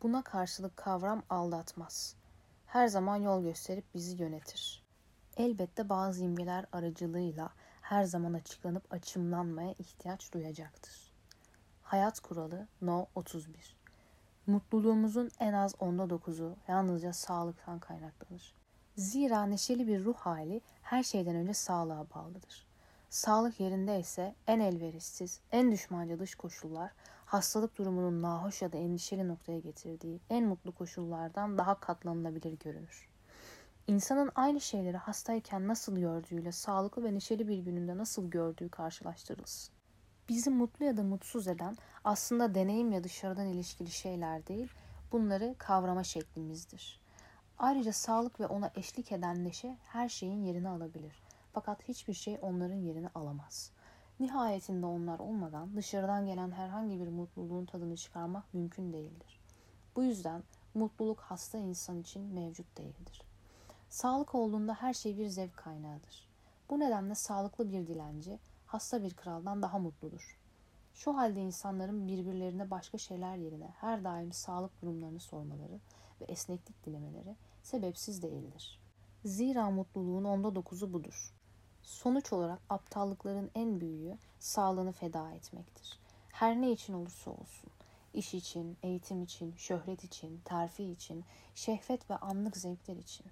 Buna 0.02 0.22
karşılık 0.22 0.76
kavram 0.76 1.22
aldatmaz. 1.30 2.16
Her 2.66 2.86
zaman 2.86 3.16
yol 3.16 3.42
gösterip 3.42 3.94
bizi 3.94 4.22
yönetir. 4.22 4.84
Elbette 5.36 5.88
bazı 5.88 6.24
imgeler 6.24 6.66
aracılığıyla 6.72 7.50
her 7.84 8.04
zaman 8.04 8.32
açıklanıp 8.32 8.92
açımlanmaya 8.92 9.72
ihtiyaç 9.72 10.32
duyacaktır. 10.32 11.12
Hayat 11.82 12.20
kuralı 12.20 12.66
No 12.82 13.06
31 13.14 13.76
Mutluluğumuzun 14.46 15.30
en 15.40 15.52
az 15.52 15.74
onda 15.80 16.10
dokuzu 16.10 16.56
yalnızca 16.68 17.12
sağlıktan 17.12 17.78
kaynaklanır. 17.78 18.54
Zira 18.96 19.46
neşeli 19.46 19.88
bir 19.88 20.04
ruh 20.04 20.16
hali 20.16 20.60
her 20.82 21.02
şeyden 21.02 21.36
önce 21.36 21.54
sağlığa 21.54 22.06
bağlıdır. 22.14 22.66
Sağlık 23.10 23.60
yerinde 23.60 24.00
ise 24.00 24.34
en 24.46 24.60
elverişsiz, 24.60 25.40
en 25.52 25.72
düşmanca 25.72 26.18
dış 26.18 26.34
koşullar 26.34 26.90
hastalık 27.26 27.78
durumunun 27.78 28.22
nahoş 28.22 28.62
ya 28.62 28.72
da 28.72 28.76
endişeli 28.76 29.28
noktaya 29.28 29.58
getirdiği 29.58 30.20
en 30.30 30.44
mutlu 30.44 30.72
koşullardan 30.72 31.58
daha 31.58 31.80
katlanılabilir 31.80 32.58
görünür. 32.58 33.13
İnsanın 33.86 34.30
aynı 34.34 34.60
şeyleri 34.60 34.96
hastayken 34.96 35.68
nasıl 35.68 35.96
gördüğüyle 35.96 36.52
sağlıklı 36.52 37.04
ve 37.04 37.14
neşeli 37.14 37.48
bir 37.48 37.58
gününde 37.58 37.96
nasıl 37.96 38.30
gördüğü 38.30 38.68
karşılaştırılsın. 38.68 39.74
Bizi 40.28 40.50
mutlu 40.50 40.84
ya 40.84 40.96
da 40.96 41.02
mutsuz 41.02 41.48
eden 41.48 41.76
aslında 42.04 42.54
deneyim 42.54 42.92
ya 42.92 43.04
dışarıdan 43.04 43.46
ilişkili 43.46 43.90
şeyler 43.90 44.46
değil, 44.46 44.68
bunları 45.12 45.54
kavrama 45.58 46.04
şeklimizdir. 46.04 47.00
Ayrıca 47.58 47.92
sağlık 47.92 48.40
ve 48.40 48.46
ona 48.46 48.70
eşlik 48.74 49.12
eden 49.12 49.44
neşe 49.44 49.76
her 49.84 50.08
şeyin 50.08 50.44
yerini 50.44 50.68
alabilir. 50.68 51.22
Fakat 51.52 51.88
hiçbir 51.88 52.14
şey 52.14 52.38
onların 52.42 52.76
yerini 52.76 53.08
alamaz. 53.14 53.70
Nihayetinde 54.20 54.86
onlar 54.86 55.18
olmadan 55.18 55.76
dışarıdan 55.76 56.26
gelen 56.26 56.50
herhangi 56.50 57.00
bir 57.00 57.08
mutluluğun 57.08 57.66
tadını 57.66 57.96
çıkarmak 57.96 58.54
mümkün 58.54 58.92
değildir. 58.92 59.40
Bu 59.96 60.02
yüzden 60.02 60.42
mutluluk 60.74 61.20
hasta 61.20 61.58
insan 61.58 62.00
için 62.00 62.22
mevcut 62.22 62.78
değildir. 62.78 63.22
Sağlık 63.94 64.34
olduğunda 64.34 64.74
her 64.74 64.94
şey 64.94 65.18
bir 65.18 65.28
zevk 65.28 65.56
kaynağıdır. 65.56 66.28
Bu 66.70 66.80
nedenle 66.80 67.14
sağlıklı 67.14 67.68
bir 67.68 67.86
dilenci 67.86 68.38
hasta 68.66 69.02
bir 69.02 69.14
kraldan 69.14 69.62
daha 69.62 69.78
mutludur. 69.78 70.38
Şu 70.94 71.16
halde 71.16 71.40
insanların 71.40 72.08
birbirlerine 72.08 72.70
başka 72.70 72.98
şeyler 72.98 73.36
yerine 73.36 73.68
her 73.80 74.04
daim 74.04 74.32
sağlık 74.32 74.82
durumlarını 74.82 75.20
sormaları 75.20 75.80
ve 76.20 76.24
esneklik 76.24 76.86
dilemeleri 76.86 77.36
sebepsiz 77.62 78.22
değildir. 78.22 78.80
Zira 79.24 79.70
mutluluğun 79.70 80.24
onda 80.24 80.54
dokuzu 80.54 80.92
budur. 80.92 81.32
Sonuç 81.82 82.32
olarak 82.32 82.58
aptallıkların 82.70 83.50
en 83.54 83.80
büyüğü 83.80 84.18
sağlığını 84.38 84.92
feda 84.92 85.30
etmektir. 85.30 85.98
Her 86.32 86.60
ne 86.60 86.70
için 86.70 86.92
olursa 86.92 87.30
olsun. 87.30 87.70
iş 88.14 88.34
için, 88.34 88.76
eğitim 88.82 89.22
için, 89.22 89.54
şöhret 89.56 90.04
için, 90.04 90.40
terfi 90.44 90.84
için, 90.84 91.24
şehvet 91.54 92.10
ve 92.10 92.16
anlık 92.16 92.56
zevkler 92.56 92.96
için. 92.96 93.26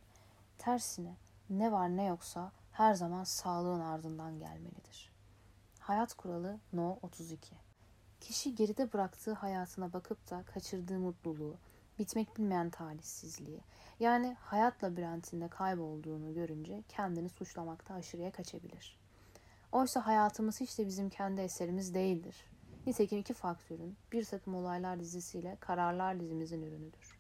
Tersine 0.65 1.17
ne 1.51 1.73
var 1.73 1.89
ne 1.89 2.05
yoksa 2.05 2.53
her 2.73 2.95
zaman 2.95 3.25
sağlığın 3.25 3.81
ardından 3.81 4.39
gelmelidir. 4.39 5.13
Hayat 5.79 6.15
kuralı 6.15 6.59
No 6.73 6.99
32 7.03 7.55
Kişi 8.21 8.55
geride 8.55 8.93
bıraktığı 8.93 9.33
hayatına 9.33 9.93
bakıp 9.93 10.31
da 10.31 10.43
kaçırdığı 10.43 10.99
mutluluğu, 10.99 11.57
bitmek 11.99 12.37
bilmeyen 12.37 12.71
talihsizliği, 12.71 13.61
yani 14.01 14.37
hayat 14.41 14.85
labirentinde 14.85 15.49
kaybolduğunu 15.49 16.35
görünce 16.35 16.83
kendini 16.89 17.29
suçlamakta 17.29 17.95
aşırıya 17.95 18.33
kaçabilir. 18.33 18.99
Oysa 19.73 20.07
hayatımız 20.07 20.61
hiç 20.61 20.79
de 20.79 20.87
bizim 20.87 21.11
kendi 21.11 21.41
eserimiz 21.41 21.95
değildir. 21.95 22.37
Nitekim 22.87 23.19
iki 23.19 23.35
faktörün 23.35 23.97
bir 24.13 24.25
takım 24.25 24.55
olaylar 24.55 25.01
dizisiyle 25.01 25.57
kararlar 25.61 26.21
dizimizin 26.21 26.63
ürünüdür. 26.63 27.19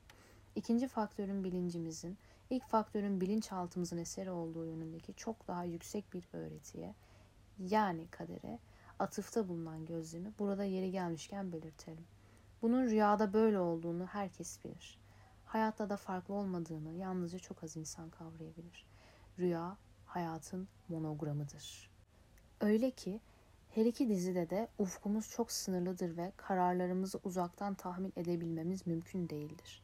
İkinci 0.56 0.88
faktörün 0.88 1.44
bilincimizin, 1.44 2.18
ilk 2.52 2.68
faktörün 2.68 3.20
bilinçaltımızın 3.20 3.98
eseri 3.98 4.30
olduğu 4.30 4.66
yönündeki 4.66 5.14
çok 5.14 5.48
daha 5.48 5.64
yüksek 5.64 6.12
bir 6.12 6.28
öğretiye, 6.32 6.94
yani 7.58 8.08
kadere, 8.08 8.58
atıfta 8.98 9.48
bulunan 9.48 9.86
gözlemi 9.86 10.32
burada 10.38 10.64
yeri 10.64 10.90
gelmişken 10.90 11.52
belirtelim. 11.52 12.04
Bunun 12.62 12.84
rüyada 12.84 13.32
böyle 13.32 13.58
olduğunu 13.58 14.06
herkes 14.06 14.64
bilir. 14.64 15.00
Hayatta 15.44 15.90
da 15.90 15.96
farklı 15.96 16.34
olmadığını 16.34 16.92
yalnızca 16.92 17.38
çok 17.38 17.64
az 17.64 17.76
insan 17.76 18.10
kavrayabilir. 18.10 18.86
Rüya 19.38 19.76
hayatın 20.06 20.68
monogramıdır. 20.88 21.90
Öyle 22.60 22.90
ki 22.90 23.20
her 23.70 23.86
iki 23.86 24.08
dizide 24.08 24.50
de 24.50 24.68
ufkumuz 24.78 25.30
çok 25.30 25.52
sınırlıdır 25.52 26.16
ve 26.16 26.32
kararlarımızı 26.36 27.20
uzaktan 27.24 27.74
tahmin 27.74 28.12
edebilmemiz 28.16 28.86
mümkün 28.86 29.28
değildir. 29.28 29.81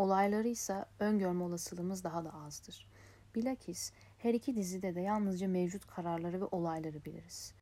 Olayları 0.00 0.48
ise 0.48 0.84
öngörme 0.98 1.44
olasılığımız 1.44 2.04
daha 2.04 2.24
da 2.24 2.34
azdır. 2.34 2.86
Bilakis 3.34 3.92
her 4.18 4.34
iki 4.34 4.56
dizide 4.56 4.94
de 4.94 5.00
yalnızca 5.00 5.48
mevcut 5.48 5.86
kararları 5.86 6.40
ve 6.40 6.44
olayları 6.44 7.04
biliriz. 7.04 7.54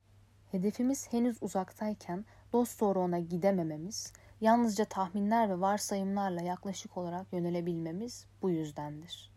Hedefimiz 0.51 1.12
henüz 1.12 1.43
uzaktayken 1.43 2.24
dost 2.53 2.80
doğru 2.80 3.01
ona 3.01 3.18
gidemememiz, 3.18 4.12
yalnızca 4.41 4.84
tahminler 4.84 5.51
ve 5.51 5.61
varsayımlarla 5.61 6.43
yaklaşık 6.43 6.97
olarak 6.97 7.32
yönelebilmemiz 7.32 8.26
bu 8.43 8.51
yüzdendir. 8.51 9.30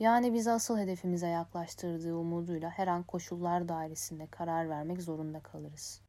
Yani 0.00 0.34
bizi 0.34 0.50
asıl 0.50 0.78
hedefimize 0.78 1.28
yaklaştırdığı 1.28 2.14
umuduyla 2.14 2.70
her 2.70 2.88
an 2.88 3.02
koşullar 3.02 3.68
dairesinde 3.68 4.26
karar 4.26 4.68
vermek 4.68 5.02
zorunda 5.02 5.40
kalırız. 5.40 6.00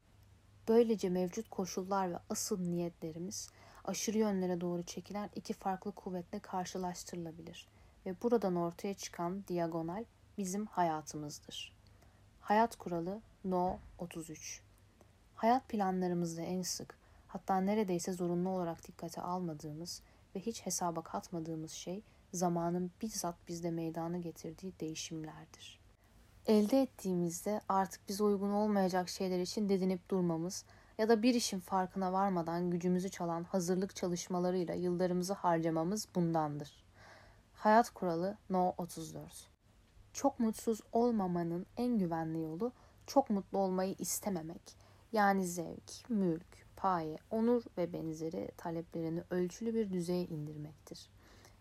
Böylece 0.67 1.09
mevcut 1.09 1.49
koşullar 1.49 2.11
ve 2.11 2.17
asıl 2.29 2.59
niyetlerimiz 2.59 3.49
aşırı 3.85 4.17
yönlere 4.17 4.61
doğru 4.61 4.83
çekilen 4.83 5.29
iki 5.35 5.53
farklı 5.53 5.91
kuvvetle 5.91 6.39
karşılaştırılabilir 6.39 7.67
ve 8.05 8.15
buradan 8.23 8.55
ortaya 8.55 8.93
çıkan 8.93 9.43
diagonal 9.47 10.03
bizim 10.37 10.65
hayatımızdır. 10.65 11.73
Hayat 12.41 12.75
kuralı 12.75 13.21
No 13.45 13.77
33 13.99 14.61
Hayat 15.35 15.69
planlarımızda 15.69 16.41
en 16.41 16.61
sık, 16.61 16.97
hatta 17.27 17.57
neredeyse 17.57 18.13
zorunlu 18.13 18.49
olarak 18.49 18.87
dikkate 18.87 19.21
almadığımız 19.21 20.01
ve 20.35 20.39
hiç 20.39 20.65
hesaba 20.65 21.01
katmadığımız 21.01 21.71
şey 21.71 22.01
zamanın 22.33 22.91
bizzat 23.01 23.35
bizde 23.47 23.71
meydanı 23.71 24.17
getirdiği 24.17 24.73
değişimlerdir. 24.79 25.79
Elde 26.45 26.81
ettiğimizde 26.81 27.61
artık 27.69 28.09
bize 28.09 28.23
uygun 28.23 28.51
olmayacak 28.51 29.09
şeyler 29.09 29.39
için 29.39 29.69
dedinip 29.69 30.09
durmamız 30.09 30.65
ya 31.03 31.09
da 31.09 31.23
bir 31.23 31.33
işin 31.33 31.59
farkına 31.59 32.13
varmadan 32.13 32.69
gücümüzü 32.69 33.09
çalan 33.09 33.43
hazırlık 33.43 33.95
çalışmalarıyla 33.95 34.73
yıllarımızı 34.73 35.33
harcamamız 35.33 36.07
bundandır. 36.15 36.83
Hayat 37.53 37.89
kuralı 37.89 38.37
No 38.49 38.73
34 38.77 39.49
Çok 40.13 40.39
mutsuz 40.39 40.81
olmamanın 40.91 41.65
en 41.77 41.97
güvenli 41.97 42.41
yolu 42.41 42.71
çok 43.07 43.29
mutlu 43.29 43.57
olmayı 43.57 43.95
istememek. 43.99 44.77
Yani 45.11 45.47
zevk, 45.47 46.09
mülk, 46.09 46.75
paye, 46.75 47.17
onur 47.31 47.63
ve 47.77 47.93
benzeri 47.93 48.51
taleplerini 48.57 49.23
ölçülü 49.29 49.73
bir 49.73 49.93
düzeye 49.93 50.25
indirmektir. 50.25 51.09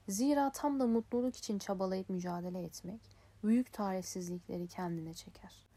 Zira 0.08 0.52
tam 0.52 0.80
da 0.80 0.86
mutluluk 0.86 1.36
için 1.36 1.58
çabalayıp 1.58 2.10
mücadele 2.10 2.62
etmek 2.62 3.00
büyük 3.44 3.72
talihsizlikleri 3.72 4.68
kendine 4.68 5.14
çeker. 5.14 5.71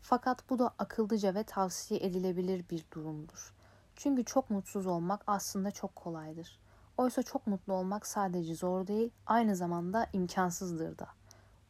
Fakat 0.00 0.50
bu 0.50 0.58
da 0.58 0.74
akıllıca 0.78 1.34
ve 1.34 1.42
tavsiye 1.44 2.00
edilebilir 2.00 2.64
bir 2.70 2.84
durumdur. 2.92 3.54
Çünkü 3.96 4.24
çok 4.24 4.50
mutsuz 4.50 4.86
olmak 4.86 5.22
aslında 5.26 5.70
çok 5.70 5.96
kolaydır. 5.96 6.58
Oysa 6.96 7.22
çok 7.22 7.46
mutlu 7.46 7.72
olmak 7.72 8.06
sadece 8.06 8.54
zor 8.54 8.86
değil, 8.86 9.10
aynı 9.26 9.56
zamanda 9.56 10.06
imkansızdır 10.12 10.98
da. 10.98 11.08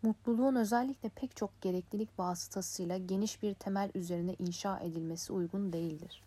Mutluluğun 0.03 0.55
özellikle 0.55 1.09
pek 1.09 1.37
çok 1.37 1.61
gereklilik 1.61 2.19
vasıtasıyla 2.19 2.97
geniş 2.97 3.43
bir 3.43 3.55
temel 3.55 3.91
üzerine 3.95 4.37
inşa 4.39 4.81
edilmesi 4.81 5.33
uygun 5.33 5.73
değildir. 5.73 6.23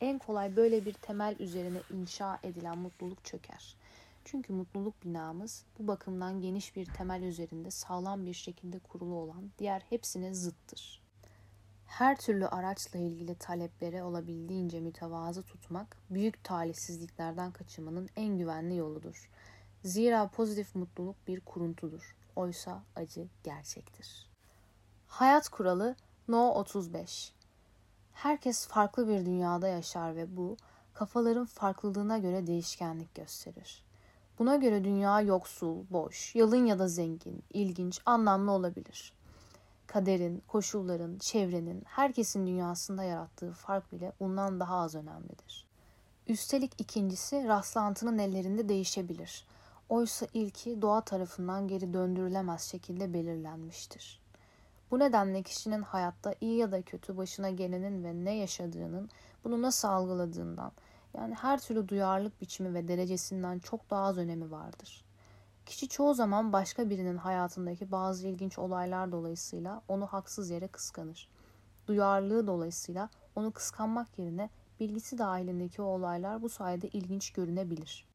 En 0.00 0.18
kolay 0.18 0.56
böyle 0.56 0.84
bir 0.84 0.92
temel 0.92 1.36
üzerine 1.38 1.78
inşa 1.90 2.38
edilen 2.42 2.78
mutluluk 2.78 3.24
çöker. 3.24 3.76
Çünkü 4.24 4.52
mutluluk 4.52 5.04
binamız 5.04 5.64
bu 5.78 5.86
bakımdan 5.86 6.40
geniş 6.40 6.76
bir 6.76 6.86
temel 6.86 7.22
üzerinde 7.22 7.70
sağlam 7.70 8.26
bir 8.26 8.34
şekilde 8.34 8.78
kurulu 8.78 9.14
olan 9.14 9.50
diğer 9.58 9.82
hepsine 9.90 10.34
zıttır. 10.34 11.05
Her 11.86 12.16
türlü 12.16 12.46
araçla 12.46 12.98
ilgili 12.98 13.34
taleplere 13.34 14.02
olabildiğince 14.02 14.80
mütevazı 14.80 15.42
tutmak 15.42 15.96
büyük 16.10 16.44
talihsizliklerden 16.44 17.52
kaçınmanın 17.52 18.08
en 18.16 18.38
güvenli 18.38 18.76
yoludur. 18.76 19.30
Zira 19.84 20.28
pozitif 20.28 20.74
mutluluk 20.74 21.16
bir 21.28 21.40
kuruntudur. 21.40 22.16
Oysa 22.36 22.82
acı 22.96 23.28
gerçektir. 23.44 24.26
Hayat 25.06 25.48
kuralı 25.48 25.96
No 26.28 26.48
35 26.48 27.32
Herkes 28.12 28.66
farklı 28.66 29.08
bir 29.08 29.26
dünyada 29.26 29.68
yaşar 29.68 30.16
ve 30.16 30.36
bu 30.36 30.56
kafaların 30.94 31.46
farklılığına 31.46 32.18
göre 32.18 32.46
değişkenlik 32.46 33.14
gösterir. 33.14 33.82
Buna 34.38 34.56
göre 34.56 34.84
dünya 34.84 35.20
yoksul, 35.20 35.84
boş, 35.90 36.34
yalın 36.34 36.66
ya 36.66 36.78
da 36.78 36.88
zengin, 36.88 37.42
ilginç, 37.52 38.00
anlamlı 38.06 38.50
olabilir. 38.50 39.12
Kaderin, 39.96 40.42
koşulların, 40.48 41.18
çevrenin, 41.18 41.82
herkesin 41.86 42.46
dünyasında 42.46 43.04
yarattığı 43.04 43.52
fark 43.52 43.92
bile 43.92 44.12
bundan 44.20 44.60
daha 44.60 44.76
az 44.76 44.94
önemlidir. 44.94 45.66
Üstelik 46.26 46.80
ikincisi 46.80 47.48
rastlantının 47.48 48.18
ellerinde 48.18 48.68
değişebilir. 48.68 49.46
Oysa 49.88 50.26
ilki 50.34 50.82
doğa 50.82 51.00
tarafından 51.00 51.68
geri 51.68 51.92
döndürülemez 51.92 52.62
şekilde 52.62 53.14
belirlenmiştir. 53.14 54.22
Bu 54.90 54.98
nedenle 54.98 55.42
kişinin 55.42 55.82
hayatta 55.82 56.34
iyi 56.40 56.56
ya 56.56 56.72
da 56.72 56.82
kötü 56.82 57.16
başına 57.16 57.50
gelenin 57.50 58.04
ve 58.04 58.24
ne 58.24 58.34
yaşadığının, 58.34 59.10
bunu 59.44 59.62
nasıl 59.62 59.88
algıladığından, 59.88 60.72
yani 61.14 61.34
her 61.34 61.60
türlü 61.60 61.88
duyarlılık 61.88 62.40
biçimi 62.40 62.74
ve 62.74 62.88
derecesinden 62.88 63.58
çok 63.58 63.90
daha 63.90 64.04
az 64.04 64.18
önemi 64.18 64.50
vardır. 64.50 65.05
Kişi 65.66 65.88
çoğu 65.88 66.14
zaman 66.14 66.52
başka 66.52 66.90
birinin 66.90 67.16
hayatındaki 67.16 67.92
bazı 67.92 68.28
ilginç 68.28 68.58
olaylar 68.58 69.12
dolayısıyla 69.12 69.82
onu 69.88 70.06
haksız 70.06 70.50
yere 70.50 70.68
kıskanır. 70.68 71.28
Duyarlılığı 71.86 72.46
dolayısıyla 72.46 73.08
onu 73.36 73.52
kıskanmak 73.52 74.18
yerine 74.18 74.50
bilgisi 74.80 75.18
dahilindeki 75.18 75.82
o 75.82 75.84
olaylar 75.84 76.42
bu 76.42 76.48
sayede 76.48 76.88
ilginç 76.88 77.30
görünebilir. 77.30 78.06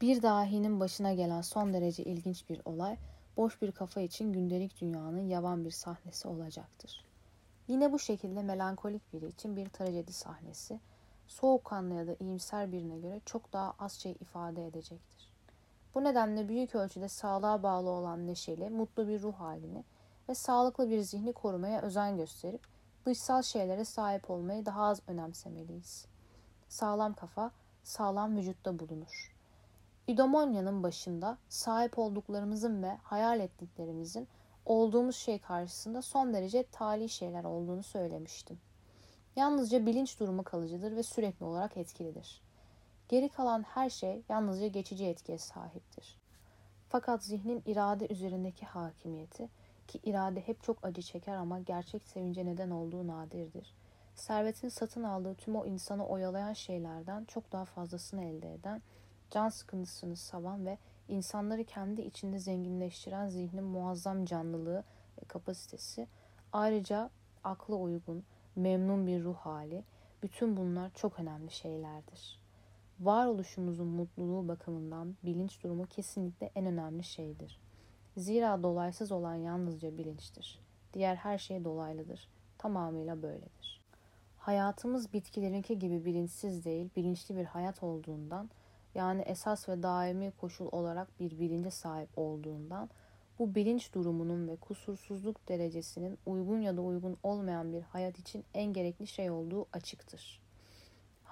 Bir 0.00 0.22
dahinin 0.22 0.80
başına 0.80 1.12
gelen 1.14 1.40
son 1.40 1.72
derece 1.72 2.04
ilginç 2.04 2.48
bir 2.48 2.60
olay, 2.64 2.96
boş 3.36 3.62
bir 3.62 3.72
kafa 3.72 4.00
için 4.00 4.32
gündelik 4.32 4.80
dünyanın 4.80 5.28
yavan 5.28 5.64
bir 5.64 5.70
sahnesi 5.70 6.28
olacaktır. 6.28 7.04
Yine 7.68 7.92
bu 7.92 7.98
şekilde 7.98 8.42
melankolik 8.42 9.12
biri 9.12 9.26
için 9.26 9.56
bir 9.56 9.68
trajedi 9.68 10.12
sahnesi, 10.12 10.80
soğukkanlı 11.28 11.94
ya 11.94 12.06
da 12.06 12.16
iyimser 12.20 12.72
birine 12.72 12.98
göre 12.98 13.20
çok 13.24 13.52
daha 13.52 13.74
az 13.78 13.92
şey 13.92 14.12
ifade 14.20 14.66
edecektir. 14.66 15.15
Bu 15.96 16.04
nedenle 16.04 16.48
büyük 16.48 16.74
ölçüde 16.74 17.08
sağlığa 17.08 17.62
bağlı 17.62 17.90
olan 17.90 18.26
neşeli, 18.26 18.70
mutlu 18.70 19.08
bir 19.08 19.22
ruh 19.22 19.34
halini 19.34 19.84
ve 20.28 20.34
sağlıklı 20.34 20.90
bir 20.90 21.00
zihni 21.00 21.32
korumaya 21.32 21.82
özen 21.82 22.16
gösterip 22.16 22.60
dışsal 23.06 23.42
şeylere 23.42 23.84
sahip 23.84 24.30
olmayı 24.30 24.66
daha 24.66 24.84
az 24.84 25.00
önemsemeliyiz. 25.06 26.06
Sağlam 26.68 27.14
kafa, 27.14 27.50
sağlam 27.82 28.36
vücutta 28.36 28.78
bulunur. 28.78 29.36
İdomonya'nın 30.06 30.82
başında 30.82 31.38
sahip 31.48 31.98
olduklarımızın 31.98 32.82
ve 32.82 32.96
hayal 33.02 33.40
ettiklerimizin 33.40 34.28
olduğumuz 34.66 35.16
şey 35.16 35.38
karşısında 35.38 36.02
son 36.02 36.34
derece 36.34 36.62
tali 36.72 37.08
şeyler 37.08 37.44
olduğunu 37.44 37.82
söylemiştim. 37.82 38.58
Yalnızca 39.36 39.86
bilinç 39.86 40.20
durumu 40.20 40.44
kalıcıdır 40.44 40.96
ve 40.96 41.02
sürekli 41.02 41.44
olarak 41.44 41.76
etkilidir. 41.76 42.45
Geri 43.08 43.28
kalan 43.28 43.62
her 43.62 43.90
şey 43.90 44.22
yalnızca 44.28 44.66
geçici 44.66 45.06
etkiye 45.06 45.38
sahiptir. 45.38 46.18
Fakat 46.88 47.24
zihnin 47.24 47.62
irade 47.66 48.06
üzerindeki 48.10 48.66
hakimiyeti 48.66 49.48
ki 49.88 50.00
irade 50.04 50.40
hep 50.40 50.62
çok 50.62 50.84
acı 50.84 51.02
çeker 51.02 51.36
ama 51.36 51.60
gerçek 51.60 52.02
sevince 52.02 52.46
neden 52.46 52.70
olduğu 52.70 53.06
nadirdir. 53.06 53.74
Servetin 54.14 54.68
satın 54.68 55.02
aldığı 55.02 55.34
tüm 55.34 55.56
o 55.56 55.66
insanı 55.66 56.06
oyalayan 56.06 56.52
şeylerden 56.52 57.24
çok 57.24 57.52
daha 57.52 57.64
fazlasını 57.64 58.24
elde 58.24 58.54
eden, 58.54 58.82
can 59.30 59.48
sıkıntısını 59.48 60.16
savan 60.16 60.66
ve 60.66 60.78
insanları 61.08 61.64
kendi 61.64 62.02
içinde 62.02 62.38
zenginleştiren 62.38 63.28
zihnin 63.28 63.64
muazzam 63.64 64.24
canlılığı 64.24 64.84
ve 65.22 65.24
kapasitesi, 65.28 66.08
ayrıca 66.52 67.10
akla 67.44 67.74
uygun, 67.74 68.24
memnun 68.56 69.06
bir 69.06 69.24
ruh 69.24 69.36
hali, 69.36 69.84
bütün 70.22 70.56
bunlar 70.56 70.90
çok 70.94 71.20
önemli 71.20 71.50
şeylerdir. 71.50 72.45
Varoluşumuzun 73.00 73.86
mutluluğu 73.86 74.48
bakımından 74.48 75.16
bilinç 75.24 75.62
durumu 75.62 75.86
kesinlikle 75.86 76.50
en 76.54 76.66
önemli 76.66 77.04
şeydir. 77.04 77.60
Zira 78.16 78.62
dolaysız 78.62 79.12
olan 79.12 79.34
yalnızca 79.34 79.98
bilinçtir. 79.98 80.60
Diğer 80.94 81.16
her 81.16 81.38
şey 81.38 81.64
dolaylıdır. 81.64 82.28
Tamamıyla 82.58 83.22
böyledir. 83.22 83.82
Hayatımız 84.38 85.12
bitkilerinki 85.12 85.78
gibi 85.78 86.04
bilinçsiz 86.04 86.64
değil, 86.64 86.90
bilinçli 86.96 87.36
bir 87.36 87.44
hayat 87.44 87.82
olduğundan, 87.82 88.50
yani 88.94 89.22
esas 89.22 89.68
ve 89.68 89.82
daimi 89.82 90.30
koşul 90.30 90.68
olarak 90.72 91.20
bir 91.20 91.38
bilince 91.38 91.70
sahip 91.70 92.08
olduğundan, 92.16 92.90
bu 93.38 93.54
bilinç 93.54 93.94
durumunun 93.94 94.48
ve 94.48 94.56
kusursuzluk 94.56 95.48
derecesinin 95.48 96.18
uygun 96.26 96.60
ya 96.60 96.76
da 96.76 96.80
uygun 96.80 97.16
olmayan 97.22 97.72
bir 97.72 97.82
hayat 97.82 98.18
için 98.18 98.44
en 98.54 98.72
gerekli 98.72 99.06
şey 99.06 99.30
olduğu 99.30 99.66
açıktır. 99.72 100.45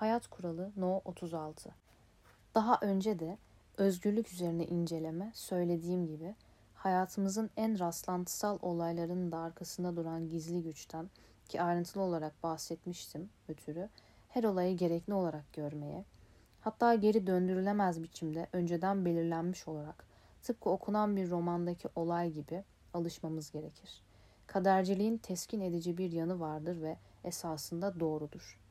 Hayat 0.05 0.27
kuralı 0.27 0.73
No 0.77 1.01
36 1.05 1.71
Daha 2.55 2.79
önce 2.83 3.19
de 3.19 3.39
özgürlük 3.77 4.33
üzerine 4.33 4.67
inceleme 4.67 5.31
söylediğim 5.35 6.07
gibi 6.07 6.35
hayatımızın 6.75 7.51
en 7.57 7.79
rastlantısal 7.79 8.59
olaylarının 8.63 9.33
da 9.33 9.39
arkasında 9.39 9.97
duran 9.97 10.29
gizli 10.29 10.63
güçten 10.63 11.11
ki 11.49 11.63
ayrıntılı 11.63 12.03
olarak 12.03 12.43
bahsetmiştim 12.43 13.31
ötürü 13.49 13.89
her 14.29 14.45
olayı 14.45 14.77
gerekli 14.77 15.15
olarak 15.15 15.53
görmeye, 15.53 16.05
hatta 16.61 16.95
geri 16.95 17.27
döndürülemez 17.27 18.03
biçimde 18.03 18.47
önceden 18.53 19.05
belirlenmiş 19.05 19.69
olarak 19.69 20.05
tıpkı 20.43 20.71
okunan 20.71 21.17
bir 21.17 21.31
romandaki 21.31 21.89
olay 21.97 22.31
gibi 22.31 22.65
alışmamız 22.95 23.51
gerekir. 23.51 24.03
Kaderciliğin 24.47 25.19
teskin 25.19 25.61
edici 25.61 25.99
bir 25.99 26.13
yanı 26.13 26.41
vardır 26.41 26.83
ve 26.83 26.97
esasında 27.25 28.01
doğrudur. 28.01 28.64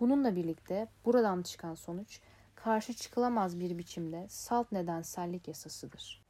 Bununla 0.00 0.36
birlikte 0.36 0.88
buradan 1.04 1.42
çıkan 1.42 1.74
sonuç 1.74 2.20
karşı 2.54 2.94
çıkılamaz 2.94 3.60
bir 3.60 3.78
biçimde 3.78 4.26
salt 4.28 4.72
nedensellik 4.72 5.48
yasasıdır. 5.48 6.22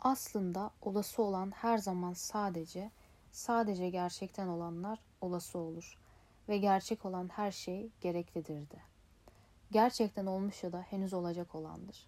Aslında 0.00 0.70
olası 0.82 1.22
olan 1.22 1.50
her 1.50 1.78
zaman 1.78 2.12
sadece, 2.12 2.90
sadece 3.32 3.90
gerçekten 3.90 4.48
olanlar 4.48 4.98
olası 5.20 5.58
olur 5.58 5.98
ve 6.48 6.58
gerçek 6.58 7.04
olan 7.04 7.28
her 7.28 7.50
şey 7.50 7.90
gereklidir 8.00 8.70
de. 8.70 8.78
Gerçekten 9.70 10.26
olmuş 10.26 10.62
ya 10.62 10.72
da 10.72 10.80
henüz 10.80 11.14
olacak 11.14 11.54
olandır. 11.54 12.06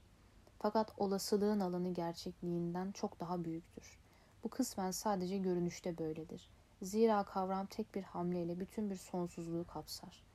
Fakat 0.59 0.93
olasılığın 0.97 1.61
alanı 1.61 1.95
gerçekliğinden 1.95 2.93
çok 2.93 3.21
daha 3.21 3.45
büyüktür. 3.45 3.99
Bu 4.45 4.49
kısmen 4.49 4.91
sadece 4.91 5.39
görünüşte 5.39 5.99
böyledir. 5.99 6.49
Zira 6.83 7.25
kavram 7.25 7.67
tek 7.67 7.95
bir 7.95 8.03
hamleyle 8.03 8.61
bütün 8.61 8.91
bir 8.91 8.97
sonsuzluğu 8.97 9.67
kapsar. 9.67 10.28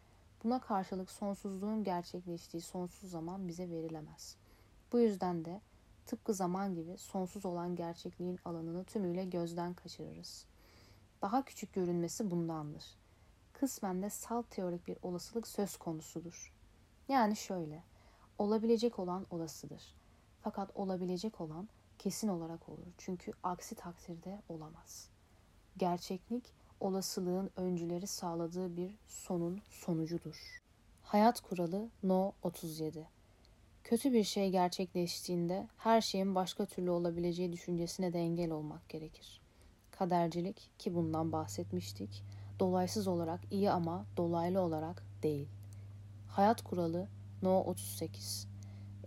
Buna 0.44 0.62
karşılık 0.62 1.12
sonsuzluğun 1.12 1.84
gerçekleştiği 1.84 2.62
sonsuz 2.62 3.12
zaman 3.12 3.48
bize 3.48 3.70
verilemez. 3.70 4.38
Bu 4.92 5.00
yüzden 5.00 5.46
de 5.46 5.62
tıpkı 6.06 6.34
zaman 6.34 6.76
gibi 6.76 6.98
sonsuz 6.98 7.46
olan 7.46 7.76
gerçekliğin 7.76 8.40
alanını 8.46 8.84
tümüyle 8.84 9.26
gözden 9.26 9.74
kaçırırız. 9.74 10.46
Daha 11.22 11.46
küçük 11.46 11.74
görünmesi 11.74 12.32
bundandır. 12.32 12.84
Kısmen 13.54 14.02
de 14.02 14.10
salt 14.10 14.50
teorik 14.50 14.88
bir 14.88 14.98
olasılık 15.02 15.48
söz 15.48 15.78
konusudur. 15.78 16.54
Yani 17.08 17.36
şöyle, 17.36 17.84
olabilecek 18.38 19.00
olan 19.00 19.26
olasıdır. 19.30 19.96
Fakat 20.42 20.76
olabilecek 20.76 21.42
olan 21.42 21.70
kesin 22.00 22.28
olarak 22.28 22.70
olur. 22.70 22.88
Çünkü 22.98 23.32
aksi 23.44 23.76
takdirde 23.76 24.42
olamaz. 24.50 25.10
Gerçeklik 25.78 26.54
olasılığın 26.84 27.50
öncüleri 27.56 28.08
sağladığı 28.08 28.78
bir 28.78 28.96
sonun 29.08 29.62
sonucudur. 29.70 30.62
Hayat 31.04 31.42
kuralı 31.42 31.90
No 32.04 32.32
37 32.44 33.08
Kötü 33.84 34.14
bir 34.14 34.24
şey 34.24 34.50
gerçekleştiğinde 34.50 35.68
her 35.78 36.02
şeyin 36.02 36.36
başka 36.36 36.66
türlü 36.66 36.90
olabileceği 36.92 37.54
düşüncesine 37.54 38.14
de 38.14 38.20
engel 38.20 38.52
olmak 38.52 38.90
gerekir. 38.90 39.42
Kadercilik 39.92 40.70
ki 40.80 40.96
bundan 40.96 41.32
bahsetmiştik, 41.32 42.24
dolaysız 42.60 43.08
olarak 43.08 43.40
iyi 43.52 43.72
ama 43.72 44.06
dolaylı 44.18 44.62
olarak 44.62 45.04
değil. 45.24 45.48
Hayat 46.28 46.62
kuralı 46.62 47.08
No 47.42 47.60
38 47.60 48.48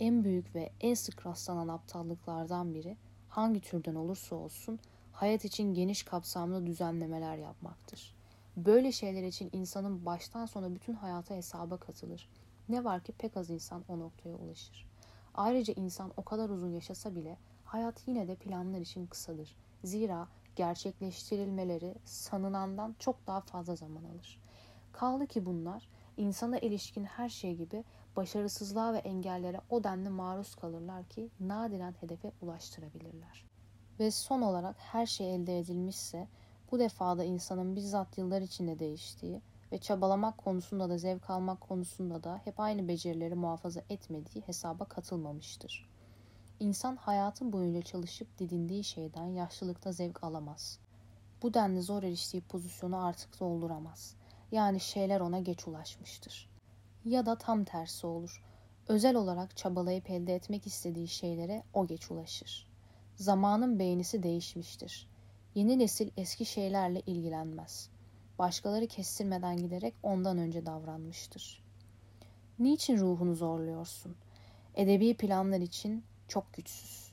En 0.01 0.24
büyük 0.24 0.55
ve 0.55 0.70
en 0.81 0.94
sık 0.94 1.27
rastlanan 1.27 1.69
aptallıklardan 1.69 2.74
biri 2.74 2.97
hangi 3.28 3.61
türden 3.61 3.94
olursa 3.94 4.36
olsun 4.36 4.78
hayat 5.16 5.44
için 5.44 5.74
geniş 5.74 6.02
kapsamlı 6.02 6.66
düzenlemeler 6.66 7.36
yapmaktır. 7.36 8.14
Böyle 8.56 8.93
şeyler 8.93 9.22
için 9.22 9.51
insanın 9.52 10.06
baştan 10.06 10.47
sona 10.47 10.74
bütün 10.74 10.94
hayata 10.94 11.34
hesaba 11.34 11.76
katılır. 11.76 12.28
Ne 12.68 12.84
var 12.84 13.05
ki 13.05 13.12
pek 13.12 13.36
az 13.36 13.51
insan 13.51 13.84
o 13.88 13.98
noktaya 13.98 14.36
ulaşır. 14.36 14.86
Ayrıca 15.34 15.74
insan 15.76 16.12
o 16.16 16.24
kadar 16.24 16.48
uzun 16.51 16.70
yaşasa 16.70 17.14
bile 17.14 17.36
hayat 17.64 18.09
yine 18.09 18.28
de 18.28 18.34
planlar 18.34 18.80
için 18.80 19.06
kısadır. 19.06 19.56
Zira 19.84 20.28
gerçekleştirilmeleri 20.56 21.94
sanılandan 22.05 22.97
çok 22.98 23.26
daha 23.26 23.40
fazla 23.40 23.76
zaman 23.76 24.05
alır. 24.05 24.40
Kaldı 24.93 25.26
ki 25.26 25.47
bunlar 25.47 25.88
insana 26.16 26.59
ilişkin 26.59 27.05
her 27.05 27.28
şey 27.28 27.55
gibi 27.55 27.84
başarısızlığa 28.16 28.94
ve 28.94 28.98
engellere 28.98 29.60
o 29.70 29.84
denli 29.84 30.09
maruz 30.09 30.55
kalırlar 30.55 31.05
ki 31.05 31.30
nadiren 31.40 31.94
hedefe 32.01 32.32
ulaştırabilirler. 32.43 33.56
Ve 34.01 34.10
son 34.10 34.43
olarak 34.43 34.77
her 34.78 35.06
şey 35.06 35.35
elde 35.35 35.59
edilmişse 35.59 36.28
bu 36.70 36.78
defada 36.78 37.24
insanın 37.24 37.77
bizzat 37.77 38.18
yıllar 38.18 38.43
içinde 38.43 38.78
değiştiği 38.78 39.40
ve 39.73 39.78
çabalamak 39.78 40.39
konusunda 40.39 40.90
da 40.90 40.98
zevk 40.98 41.31
almak 41.31 41.60
konusunda 41.60 42.24
da 42.24 42.40
hep 42.44 42.60
aynı 42.60 42.89
becerileri 42.89 43.35
muhafaza 43.35 43.82
etmediği 43.90 44.43
hesaba 44.47 44.85
katılmamıştır. 44.85 45.89
İnsan 46.60 46.97
hayatı 46.97 47.52
boyunca 47.52 47.82
çalışıp 47.82 48.39
didindiği 48.39 48.85
şeyden 48.85 49.27
yaşlılıkta 49.27 49.93
zevk 49.93 50.24
alamaz. 50.24 50.78
Bu 51.43 51.55
denli 51.55 51.82
zor 51.82 52.02
eriştiği 52.02 52.43
pozisyonu 52.43 53.05
artık 53.05 53.40
dolduramaz. 53.40 54.14
Yani 54.52 54.81
şeyler 54.81 55.20
ona 55.20 55.39
geç 55.39 55.68
ulaşmıştır. 55.68 56.51
Ya 57.05 57.27
da 57.27 57.39
tam 57.39 57.64
tersi 57.64 58.06
olur. 58.06 58.43
Özel 58.89 59.16
olarak 59.16 59.56
çabalayıp 59.56 60.10
elde 60.10 60.35
etmek 60.35 60.66
istediği 60.66 61.09
şeylere 61.09 61.62
o 61.73 61.86
geç 61.86 62.10
ulaşır. 62.10 62.76
Zamanın 63.16 63.78
beğenisi 63.78 64.22
değişmiştir. 64.22 65.09
Yeni 65.55 65.78
nesil 65.78 66.10
eski 66.16 66.44
şeylerle 66.44 67.01
ilgilenmez. 67.01 67.90
Başkaları 68.38 68.86
kestirmeden 68.86 69.56
giderek 69.56 69.94
ondan 70.02 70.38
önce 70.38 70.66
davranmıştır. 70.66 71.64
Niçin 72.59 72.98
ruhunu 72.98 73.34
zorluyorsun? 73.34 74.16
Edebi 74.74 75.16
planlar 75.16 75.60
için 75.60 76.05
çok 76.28 76.52
güçsüz. 76.52 77.12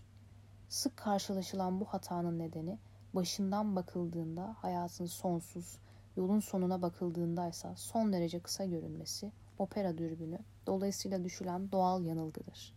Sık 0.69 0.97
karşılaşılan 0.97 1.79
bu 1.79 1.85
hatanın 1.85 2.39
nedeni 2.39 2.77
başından 3.13 3.75
bakıldığında 3.75 4.55
hayatın 4.61 5.05
sonsuz, 5.05 5.77
yolun 6.15 6.39
sonuna 6.39 6.81
bakıldığında 6.81 7.47
ise 7.49 7.73
son 7.75 8.13
derece 8.13 8.39
kısa 8.39 8.65
görünmesi, 8.65 9.31
opera 9.57 9.97
dürbünü, 9.97 10.39
dolayısıyla 10.67 11.23
düşülen 11.23 11.71
doğal 11.71 12.05
yanılgıdır. 12.05 12.73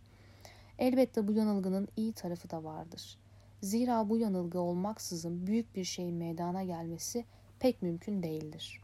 Elbette 0.79 1.27
bu 1.27 1.33
yanılgının 1.33 1.87
iyi 1.95 2.13
tarafı 2.13 2.49
da 2.49 2.63
vardır. 2.63 3.17
Zira 3.61 4.09
bu 4.09 4.17
yanılgı 4.17 4.59
olmaksızın 4.59 5.47
büyük 5.47 5.75
bir 5.75 5.83
şeyin 5.83 6.15
meydana 6.15 6.63
gelmesi 6.63 7.25
pek 7.59 7.81
mümkün 7.81 8.23
değildir. 8.23 8.81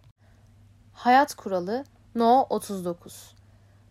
Hayat 0.94 1.36
kuralı 1.36 1.84
No 2.15 2.45
39 2.49 3.36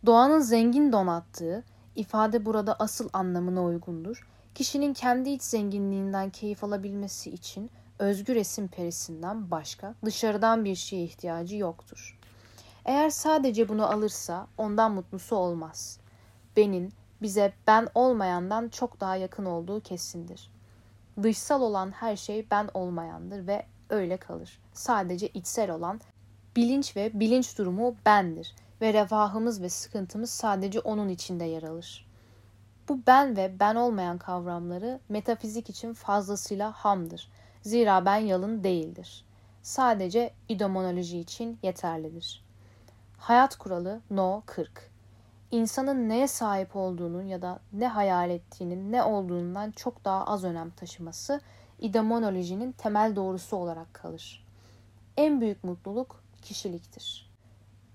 Doğanın 0.06 0.40
zengin 0.40 0.92
donattığı, 0.92 1.64
ifade 1.96 2.46
burada 2.46 2.76
asıl 2.78 3.08
anlamına 3.12 3.64
uygundur. 3.64 4.28
Kişinin 4.54 4.94
kendi 4.94 5.30
iç 5.30 5.42
zenginliğinden 5.42 6.30
keyif 6.30 6.64
alabilmesi 6.64 7.30
için 7.30 7.70
özgür 7.98 8.34
resim 8.34 8.68
perisinden 8.68 9.50
başka 9.50 9.94
dışarıdan 10.04 10.64
bir 10.64 10.74
şeye 10.74 11.04
ihtiyacı 11.04 11.56
yoktur. 11.56 12.18
Eğer 12.84 13.10
sadece 13.10 13.68
bunu 13.68 13.86
alırsa 13.86 14.46
ondan 14.58 14.92
mutlusu 14.92 15.36
olmaz. 15.36 15.98
Benin 16.56 16.92
bize 17.22 17.52
ben 17.66 17.88
olmayandan 17.94 18.68
çok 18.68 19.00
daha 19.00 19.16
yakın 19.16 19.44
olduğu 19.44 19.80
kesindir. 19.80 20.50
Dışsal 21.22 21.62
olan 21.62 21.90
her 21.90 22.16
şey 22.16 22.46
ben 22.50 22.68
olmayandır 22.74 23.46
ve 23.46 23.66
öyle 23.90 24.16
kalır. 24.16 24.60
Sadece 24.72 25.28
içsel 25.28 25.70
olan 25.70 26.00
bilinç 26.56 26.96
ve 26.96 27.20
bilinç 27.20 27.58
durumu 27.58 27.94
bendir 28.06 28.54
ve 28.80 28.92
refahımız 28.92 29.62
ve 29.62 29.68
sıkıntımız 29.68 30.30
sadece 30.30 30.80
onun 30.80 31.08
içinde 31.08 31.44
yer 31.44 31.62
alır. 31.62 32.06
Bu 32.88 33.00
ben 33.06 33.36
ve 33.36 33.60
ben 33.60 33.74
olmayan 33.74 34.18
kavramları 34.18 35.00
metafizik 35.08 35.70
için 35.70 35.94
fazlasıyla 35.94 36.72
hamdır. 36.72 37.28
Zira 37.62 38.04
ben 38.04 38.16
yalın 38.16 38.64
değildir. 38.64 39.24
Sadece 39.62 40.34
idomonoloji 40.48 41.18
için 41.18 41.58
yeterlidir. 41.62 42.44
Hayat 43.18 43.56
kuralı 43.56 44.00
No 44.10 44.42
40 44.46 44.91
İnsanın 45.52 46.08
neye 46.08 46.28
sahip 46.28 46.76
olduğunun 46.76 47.22
ya 47.22 47.42
da 47.42 47.60
ne 47.72 47.88
hayal 47.88 48.30
ettiğinin 48.30 48.92
ne 48.92 49.02
olduğundan 49.02 49.70
çok 49.70 50.04
daha 50.04 50.24
az 50.24 50.44
önem 50.44 50.70
taşıması 50.70 51.40
idomonolojinin 51.78 52.72
temel 52.72 53.16
doğrusu 53.16 53.56
olarak 53.56 53.94
kalır. 53.94 54.46
En 55.16 55.40
büyük 55.40 55.64
mutluluk 55.64 56.24
kişiliktir. 56.42 57.30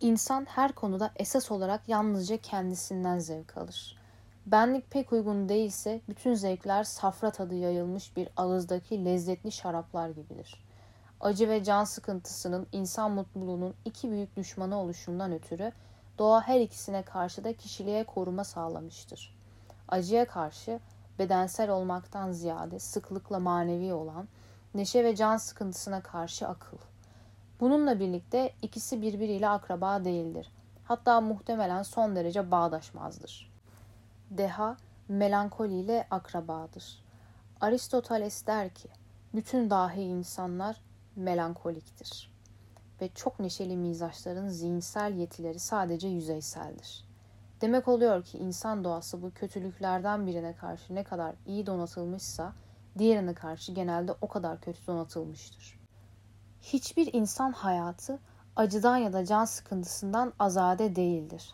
İnsan 0.02 0.46
her 0.46 0.72
konuda 0.72 1.12
esas 1.16 1.52
olarak 1.52 1.90
yalnızca 1.90 2.38
kendisinden 2.38 3.20
zevk 3.20 3.58
alır. 3.58 3.98
Benlik 4.46 4.92
pek 4.92 5.14
uygun 5.14 5.50
değilse 5.50 6.02
bütün 6.10 6.34
zevkler 6.34 6.84
safra 6.84 7.32
tadı 7.32 7.56
yayılmış 7.56 8.18
bir 8.18 8.30
ağızdaki 8.38 9.06
lezzetli 9.06 9.52
şaraplar 9.52 10.10
gibidir. 10.10 10.64
Acı 11.20 11.50
ve 11.50 11.64
can 11.64 11.84
sıkıntısının 11.84 12.68
insan 12.72 13.12
mutluluğunun 13.12 13.74
iki 13.86 14.12
büyük 14.12 14.36
düşmanı 14.36 14.80
oluşundan 14.80 15.32
ötürü 15.32 15.72
doğa 16.18 16.42
her 16.42 16.60
ikisine 16.60 17.02
karşı 17.02 17.44
da 17.44 17.54
kişiliğe 17.54 18.04
koruma 18.04 18.44
sağlamıştır. 18.44 19.38
Acıya 19.88 20.28
karşı 20.28 20.80
bedensel 21.20 21.70
olmaktan 21.70 22.32
ziyade 22.32 22.80
sıklıkla 22.80 23.40
manevi 23.40 23.94
olan 23.94 24.28
neşe 24.74 25.04
ve 25.04 25.16
can 25.16 25.38
sıkıntısına 25.38 26.02
karşı 26.02 26.48
akıl. 26.48 26.78
Bununla 27.60 28.00
birlikte 28.00 28.54
ikisi 28.62 29.02
birbiriyle 29.02 29.50
akraba 29.50 30.06
değildir. 30.06 30.52
Hatta 30.84 31.22
muhtemelen 31.22 31.84
son 31.84 32.16
derece 32.16 32.52
bağdaşmazdır. 32.52 33.52
Deha 34.30 34.78
melankoli 35.08 35.74
ile 35.74 36.08
akrabadır. 36.12 37.04
Aristoteles 37.62 38.48
der 38.48 38.74
ki, 38.74 38.90
bütün 39.34 39.70
dahi 39.70 40.02
insanlar 40.02 40.82
melankoliktir 41.16 42.37
ve 43.02 43.10
çok 43.16 43.40
neşeli 43.40 43.78
mizaçların 43.78 44.48
zihinsel 44.48 45.14
yetileri 45.14 45.60
sadece 45.60 46.08
yüzeyseldir. 46.08 47.08
Demek 47.62 47.88
oluyor 47.88 48.24
ki 48.24 48.38
insan 48.38 48.84
doğası 48.84 49.22
bu 49.22 49.32
kötülüklerden 49.32 50.28
birine 50.28 50.54
karşı 50.56 50.96
ne 50.96 51.04
kadar 51.04 51.36
iyi 51.46 51.66
donatılmışsa 51.66 52.54
diğerine 52.98 53.34
karşı 53.34 53.72
genelde 53.72 54.16
o 54.22 54.28
kadar 54.28 54.62
kötü 54.62 54.88
donatılmıştır. 54.88 55.80
Hiçbir 56.62 57.14
insan 57.14 57.52
hayatı 57.52 58.20
acıdan 58.56 58.98
ya 58.98 59.14
da 59.14 59.26
can 59.26 59.46
sıkıntısından 59.46 60.34
azade 60.40 60.96
değildir. 60.96 61.54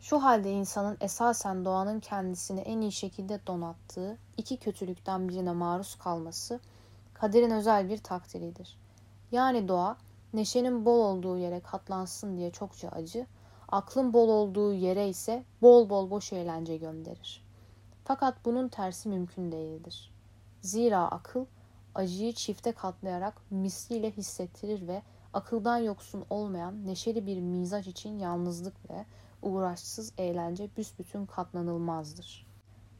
Şu 0.00 0.22
halde 0.22 0.52
insanın 0.52 0.96
esasen 1.00 1.64
doğanın 1.64 2.00
kendisini 2.00 2.60
en 2.60 2.80
iyi 2.80 2.92
şekilde 2.92 3.46
donattığı 3.46 4.18
iki 4.36 4.56
kötülükten 4.56 5.28
birine 5.28 5.52
maruz 5.52 5.94
kalması 5.94 6.60
kaderin 7.14 7.50
özel 7.50 7.88
bir 7.88 7.98
takdiridir. 7.98 8.78
Yani 9.32 9.68
doğa 9.68 9.96
neşenin 10.34 10.84
bol 10.84 10.98
olduğu 10.98 11.38
yere 11.38 11.60
katlansın 11.60 12.36
diye 12.36 12.50
çokça 12.50 12.88
acı, 12.88 13.26
aklın 13.68 14.12
bol 14.12 14.28
olduğu 14.28 14.72
yere 14.72 15.08
ise 15.08 15.44
bol 15.62 15.90
bol 15.90 16.10
boş 16.10 16.32
eğlence 16.32 16.76
gönderir. 16.76 17.44
Fakat 18.04 18.44
bunun 18.44 18.68
tersi 18.68 19.08
mümkün 19.08 19.52
değildir. 19.52 20.12
Zira 20.60 21.10
akıl 21.10 21.44
acıyı 21.94 22.32
çifte 22.32 22.72
katlayarak 22.72 23.50
misliyle 23.50 24.10
hissettirir 24.10 24.88
ve 24.88 25.02
akıldan 25.32 25.78
yoksun 25.78 26.24
olmayan 26.30 26.86
neşeli 26.86 27.26
bir 27.26 27.40
mizaç 27.40 27.86
için 27.86 28.18
yalnızlık 28.18 28.90
ve 28.90 29.04
uğraşsız 29.42 30.12
eğlence 30.18 30.70
büsbütün 30.76 31.26
katlanılmazdır. 31.26 32.46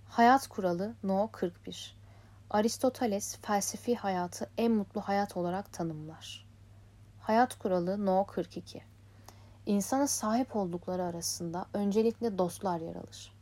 Hayat 0.08 0.48
kuralı 0.48 0.94
No 1.02 1.28
41 1.32 2.00
Aristoteles 2.50 3.36
felsefi 3.36 3.96
hayatı 3.96 4.50
en 4.58 4.72
mutlu 4.72 5.00
hayat 5.00 5.36
olarak 5.36 5.72
tanımlar. 5.72 6.49
Hayat 7.30 7.58
kuralı 7.58 8.06
No 8.06 8.24
42 8.26 8.82
İnsanın 9.66 10.06
sahip 10.06 10.56
oldukları 10.56 11.02
arasında 11.02 11.66
öncelikle 11.74 12.38
dostlar 12.38 12.80
yer 12.80 12.96
alır. 12.96 13.32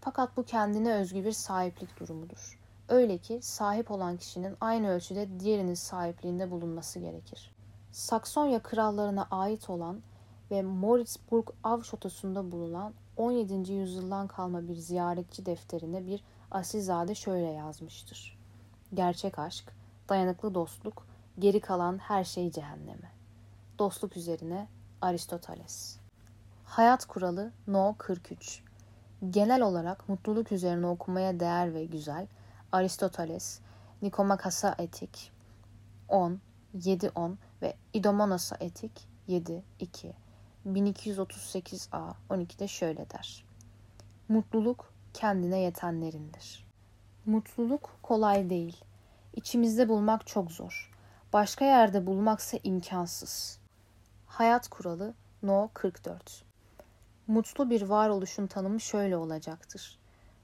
Fakat 0.00 0.36
bu 0.36 0.44
kendine 0.44 0.94
özgü 0.94 1.24
bir 1.24 1.32
sahiplik 1.32 2.00
durumudur. 2.00 2.58
Öyle 2.88 3.18
ki 3.18 3.38
sahip 3.42 3.90
olan 3.90 4.16
kişinin 4.16 4.56
aynı 4.60 4.90
ölçüde 4.90 5.40
diğerinin 5.40 5.74
sahipliğinde 5.74 6.50
bulunması 6.50 6.98
gerekir. 6.98 7.54
Saksonya 7.92 8.62
krallarına 8.62 9.26
ait 9.30 9.70
olan 9.70 10.00
ve 10.50 10.62
Moritzburg 10.62 11.48
av 11.64 11.82
şatosunda 11.82 12.52
bulunan 12.52 12.94
17. 13.16 13.72
yüzyıldan 13.72 14.26
kalma 14.26 14.68
bir 14.68 14.76
ziyaretçi 14.76 15.46
defterine 15.46 16.06
bir 16.06 16.24
asilzade 16.50 17.14
şöyle 17.14 17.50
yazmıştır. 17.50 18.38
Gerçek 18.94 19.38
aşk, 19.38 19.72
dayanıklı 20.08 20.54
dostluk, 20.54 21.06
geri 21.38 21.60
kalan 21.60 21.98
her 21.98 22.24
şey 22.24 22.50
cehenneme. 22.50 23.13
Dostluk 23.78 24.16
üzerine 24.16 24.68
Aristoteles. 25.00 25.96
Hayat 26.64 27.04
kuralı 27.04 27.52
No 27.66 27.94
43. 27.98 28.62
Genel 29.30 29.62
olarak 29.62 30.08
mutluluk 30.08 30.52
üzerine 30.52 30.86
okumaya 30.86 31.40
değer 31.40 31.74
ve 31.74 31.84
güzel 31.84 32.26
Aristoteles, 32.72 33.60
Nikomakasa 34.02 34.74
Etik 34.78 35.32
10, 36.08 36.40
7-10 36.76 37.34
ve 37.62 37.76
İdomonasa 37.92 38.56
Etik 38.60 39.08
7-2. 39.28 39.62
1238a 40.66 42.14
12'de 42.30 42.68
şöyle 42.68 43.10
der. 43.10 43.44
Mutluluk 44.28 44.92
kendine 45.14 45.58
yetenlerindir. 45.58 46.66
Mutluluk 47.26 47.98
kolay 48.02 48.50
değil. 48.50 48.84
İçimizde 49.36 49.88
bulmak 49.88 50.26
çok 50.26 50.52
zor. 50.52 50.90
Başka 51.32 51.64
yerde 51.64 52.06
bulmaksa 52.06 52.58
imkansız. 52.64 53.63
Hayat 54.34 54.68
kuralı 54.68 55.14
No 55.42 55.68
44 55.74 56.44
Mutlu 57.26 57.70
bir 57.70 57.82
varoluşun 57.82 58.46
tanımı 58.46 58.80
şöyle 58.80 59.16
olacaktır. 59.16 59.98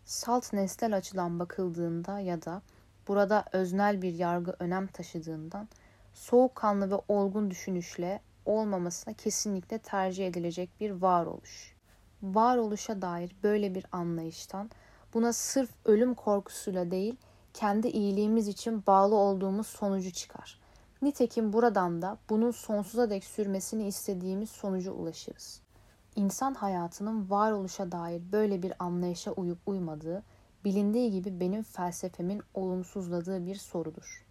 Salt 0.04 0.52
nesnel 0.52 0.96
açıdan 0.96 1.38
bakıldığında 1.38 2.20
ya 2.20 2.42
da 2.42 2.62
burada 3.08 3.44
öznel 3.52 4.02
bir 4.02 4.14
yargı 4.14 4.56
önem 4.58 4.86
taşıdığından 4.86 5.68
soğukkanlı 6.14 6.90
ve 6.90 7.00
olgun 7.08 7.50
düşünüşle 7.50 8.20
olmamasına 8.46 9.14
kesinlikle 9.14 9.78
tercih 9.78 10.26
edilecek 10.26 10.70
bir 10.80 10.90
varoluş. 10.90 11.76
Varoluşa 12.22 13.02
dair 13.02 13.36
böyle 13.42 13.74
bir 13.74 13.86
anlayıştan 13.92 14.70
buna 15.14 15.32
sırf 15.32 15.70
ölüm 15.84 16.14
korkusuyla 16.14 16.90
değil 16.90 17.16
kendi 17.54 17.88
iyiliğimiz 17.88 18.48
için 18.48 18.86
bağlı 18.86 19.14
olduğumuz 19.14 19.66
sonucu 19.66 20.12
çıkar. 20.12 20.59
Nitekim 21.02 21.52
buradan 21.52 22.02
da 22.02 22.18
bunun 22.30 22.50
sonsuza 22.50 23.10
dek 23.10 23.24
sürmesini 23.24 23.86
istediğimiz 23.86 24.50
sonucu 24.50 24.92
ulaşırız. 24.92 25.60
İnsan 26.16 26.54
hayatının 26.54 27.30
varoluşa 27.30 27.92
dair 27.92 28.22
böyle 28.32 28.62
bir 28.62 28.72
anlayışa 28.78 29.32
uyup 29.32 29.58
uymadığı, 29.66 30.22
bilindiği 30.64 31.10
gibi 31.10 31.40
benim 31.40 31.62
felsefemin 31.62 32.42
olumsuzladığı 32.54 33.46
bir 33.46 33.54
sorudur. 33.54 34.26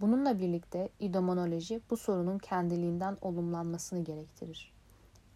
Bununla 0.00 0.38
birlikte 0.38 0.88
idomonoloji 1.00 1.80
bu 1.90 1.96
sorunun 1.96 2.38
kendiliğinden 2.38 3.16
olumlanmasını 3.22 4.04
gerektirir. 4.04 4.72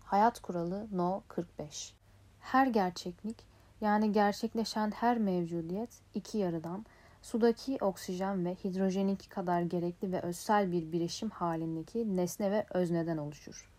Hayat 0.05 0.41
kuralı 0.41 0.87
No 0.93 1.23
45 1.29 1.95
Her 2.41 2.67
gerçeklik 2.67 3.37
yani 3.81 4.13
gerçekleşen 4.13 4.91
her 4.91 5.19
mevcudiyet 5.19 5.91
iki 6.15 6.39
yarıdan 6.39 6.87
sudaki 7.23 7.79
oksijen 7.81 8.45
ve 8.45 8.55
hidrojeninki 8.55 9.29
kadar 9.29 9.63
gerekli 9.63 10.13
ve 10.13 10.21
özsel 10.21 10.73
bir 10.73 10.93
birleşim 10.93 11.31
halindeki 11.31 12.17
nesne 12.17 12.51
ve 12.51 12.67
özneden 12.71 13.17
oluşur. 13.17 13.71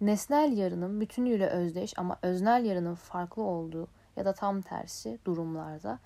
Nesnel 0.00 0.56
yarının 0.56 1.00
bütünüyle 1.00 1.46
özdeş 1.46 1.94
ama 1.96 2.18
öznel 2.22 2.64
yarının 2.64 2.94
farklı 2.94 3.42
olduğu 3.42 3.88
ya 4.16 4.24
da 4.24 4.32
tam 4.32 4.60
tersi 4.60 5.18
durumlarda 5.24 5.98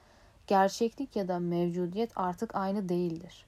gerçeklik 0.47 1.17
ya 1.17 1.29
da 1.29 1.39
mevcudiyet 1.39 2.11
artık 2.17 2.55
aynı 2.55 2.89
değildir. 2.89 3.47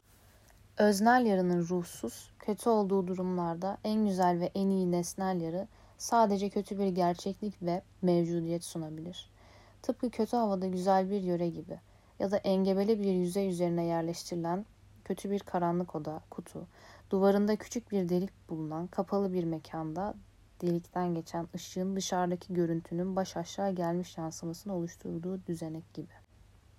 Öznel 0.79 1.27
yarının 1.27 1.69
ruhsuz, 1.69 2.31
kötü 2.39 2.69
olduğu 2.69 3.07
durumlarda 3.07 3.79
en 3.85 4.07
güzel 4.07 4.41
ve 4.41 4.51
en 4.55 4.71
iyi 4.71 4.93
nesnel 4.93 5.41
yarı 5.41 5.69
sadece 5.99 6.51
kötü 6.51 6.79
bir 6.79 6.89
gerçeklik 6.89 7.63
ve 7.63 7.83
mevcudiyet 8.03 8.65
sunabilir. 8.65 9.31
Tıpkı 9.83 10.11
kötü 10.11 10.37
havada 10.37 10.67
güzel 10.67 11.11
bir 11.11 11.21
yöre 11.21 11.49
gibi 11.49 11.81
ya 12.19 12.31
da 12.31 12.37
engebeli 12.37 13.01
bir 13.01 13.13
yüzey 13.13 13.49
üzerine 13.49 13.85
yerleştirilen 13.85 14.67
kötü 15.05 15.31
bir 15.31 15.41
karanlık 15.41 15.95
oda, 15.95 16.23
kutu, 16.31 16.67
duvarında 17.11 17.57
küçük 17.57 17.91
bir 17.91 18.09
delik 18.09 18.51
bulunan 18.51 18.87
kapalı 18.87 19.33
bir 19.33 19.45
mekanda 19.45 20.15
delikten 20.61 21.15
geçen 21.15 21.49
ışığın 21.55 21.97
dışarıdaki 21.97 22.55
görüntünün 22.55 23.17
baş 23.17 23.37
aşağı 23.37 23.75
gelmiş 23.75 24.19
yansımasını 24.19 24.75
oluşturduğu 24.75 25.47
düzenek 25.47 25.95
gibi. 25.95 26.13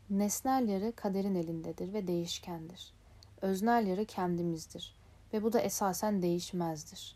Nesnel 0.09 0.67
yarı 0.67 0.91
kaderin 0.95 1.35
elindedir 1.35 1.93
ve 1.93 2.07
değişkendir. 2.07 2.93
Öznel 3.41 3.87
yarı 3.87 4.05
kendimizdir 4.05 4.95
ve 5.33 5.43
bu 5.43 5.53
da 5.53 5.59
esasen 5.59 6.21
değişmezdir. 6.21 7.15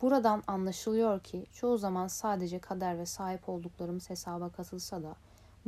Buradan 0.00 0.42
anlaşılıyor 0.46 1.20
ki 1.20 1.46
çoğu 1.52 1.78
zaman 1.78 2.08
sadece 2.08 2.58
kader 2.58 2.98
ve 2.98 3.06
sahip 3.06 3.48
olduklarımız 3.48 4.10
hesaba 4.10 4.48
katılsa 4.48 5.02
da 5.02 5.16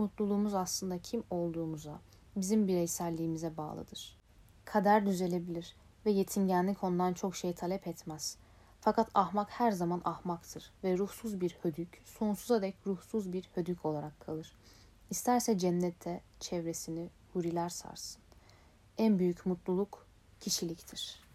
mutluluğumuz 0.00 0.54
aslında 0.54 0.98
kim 0.98 1.24
olduğumuza, 1.30 2.00
bizim 2.36 2.68
bireyselliğimize 2.68 3.56
bağlıdır. 3.56 4.18
Kader 4.64 5.06
düzelebilir 5.06 5.76
ve 6.06 6.10
yetingenlik 6.10 6.84
ondan 6.84 7.12
çok 7.12 7.36
şey 7.36 7.52
talep 7.52 7.86
etmez. 7.86 8.36
Fakat 8.80 9.10
ahmak 9.14 9.50
her 9.50 9.72
zaman 9.72 10.00
ahmaktır 10.04 10.72
ve 10.84 10.98
ruhsuz 10.98 11.40
bir 11.40 11.58
hödük, 11.62 12.02
sonsuza 12.04 12.62
dek 12.62 12.76
ruhsuz 12.86 13.32
bir 13.32 13.50
hödük 13.54 13.84
olarak 13.84 14.20
kalır. 14.20 14.56
İsterse 15.10 15.58
cennette 15.58 16.20
çevresini 16.40 17.10
huriler 17.32 17.68
sarsın. 17.68 18.22
En 18.98 19.18
büyük 19.18 19.46
mutluluk 19.46 20.06
kişiliktir.'' 20.40 21.29